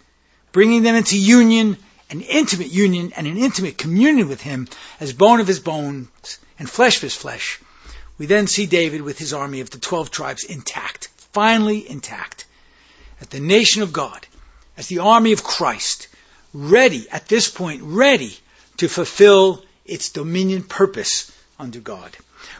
bringing 0.52 0.84
them 0.84 0.94
into 0.94 1.18
union, 1.18 1.76
an 2.10 2.20
intimate 2.20 2.70
union 2.70 3.12
and 3.16 3.26
an 3.26 3.36
intimate 3.36 3.76
communion 3.76 4.28
with 4.28 4.40
him 4.40 4.68
as 5.00 5.12
bone 5.12 5.40
of 5.40 5.48
his 5.48 5.58
bones 5.58 6.38
and 6.58 6.70
flesh 6.70 6.96
of 6.96 7.02
his 7.02 7.16
flesh. 7.16 7.58
We 8.16 8.26
then 8.26 8.46
see 8.46 8.66
David 8.66 9.02
with 9.02 9.18
his 9.18 9.32
army 9.32 9.60
of 9.60 9.70
the 9.70 9.78
12 9.78 10.12
tribes 10.12 10.44
intact, 10.44 11.08
finally 11.32 11.88
intact, 11.88 12.44
at 13.20 13.30
the 13.30 13.40
nation 13.40 13.82
of 13.82 13.92
God, 13.92 14.24
as 14.76 14.86
the 14.86 15.00
army 15.00 15.32
of 15.32 15.42
Christ, 15.42 16.06
ready, 16.54 17.08
at 17.10 17.28
this 17.28 17.48
point, 17.48 17.82
ready 17.82 18.36
to 18.76 18.88
fulfill 18.88 19.64
its 19.84 20.10
dominion 20.10 20.62
purpose 20.62 21.32
under 21.58 21.80
God. 21.80 22.16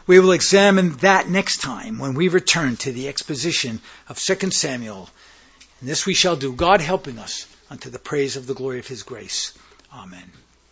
We 0.07 0.19
will 0.19 0.31
examine 0.31 0.91
that 0.97 1.29
next 1.29 1.61
time 1.61 1.99
when 1.99 2.13
we 2.13 2.27
return 2.27 2.75
to 2.77 2.91
the 2.91 3.07
exposition 3.07 3.79
of 4.07 4.19
2 4.19 4.51
Samuel. 4.51 5.09
And 5.79 5.89
this 5.89 6.05
we 6.05 6.13
shall 6.13 6.35
do, 6.35 6.53
God 6.53 6.81
helping 6.81 7.17
us 7.17 7.47
unto 7.69 7.89
the 7.89 7.99
praise 7.99 8.35
of 8.35 8.47
the 8.47 8.53
glory 8.53 8.79
of 8.79 8.87
his 8.87 9.03
grace. 9.03 9.57
Amen. 9.93 10.31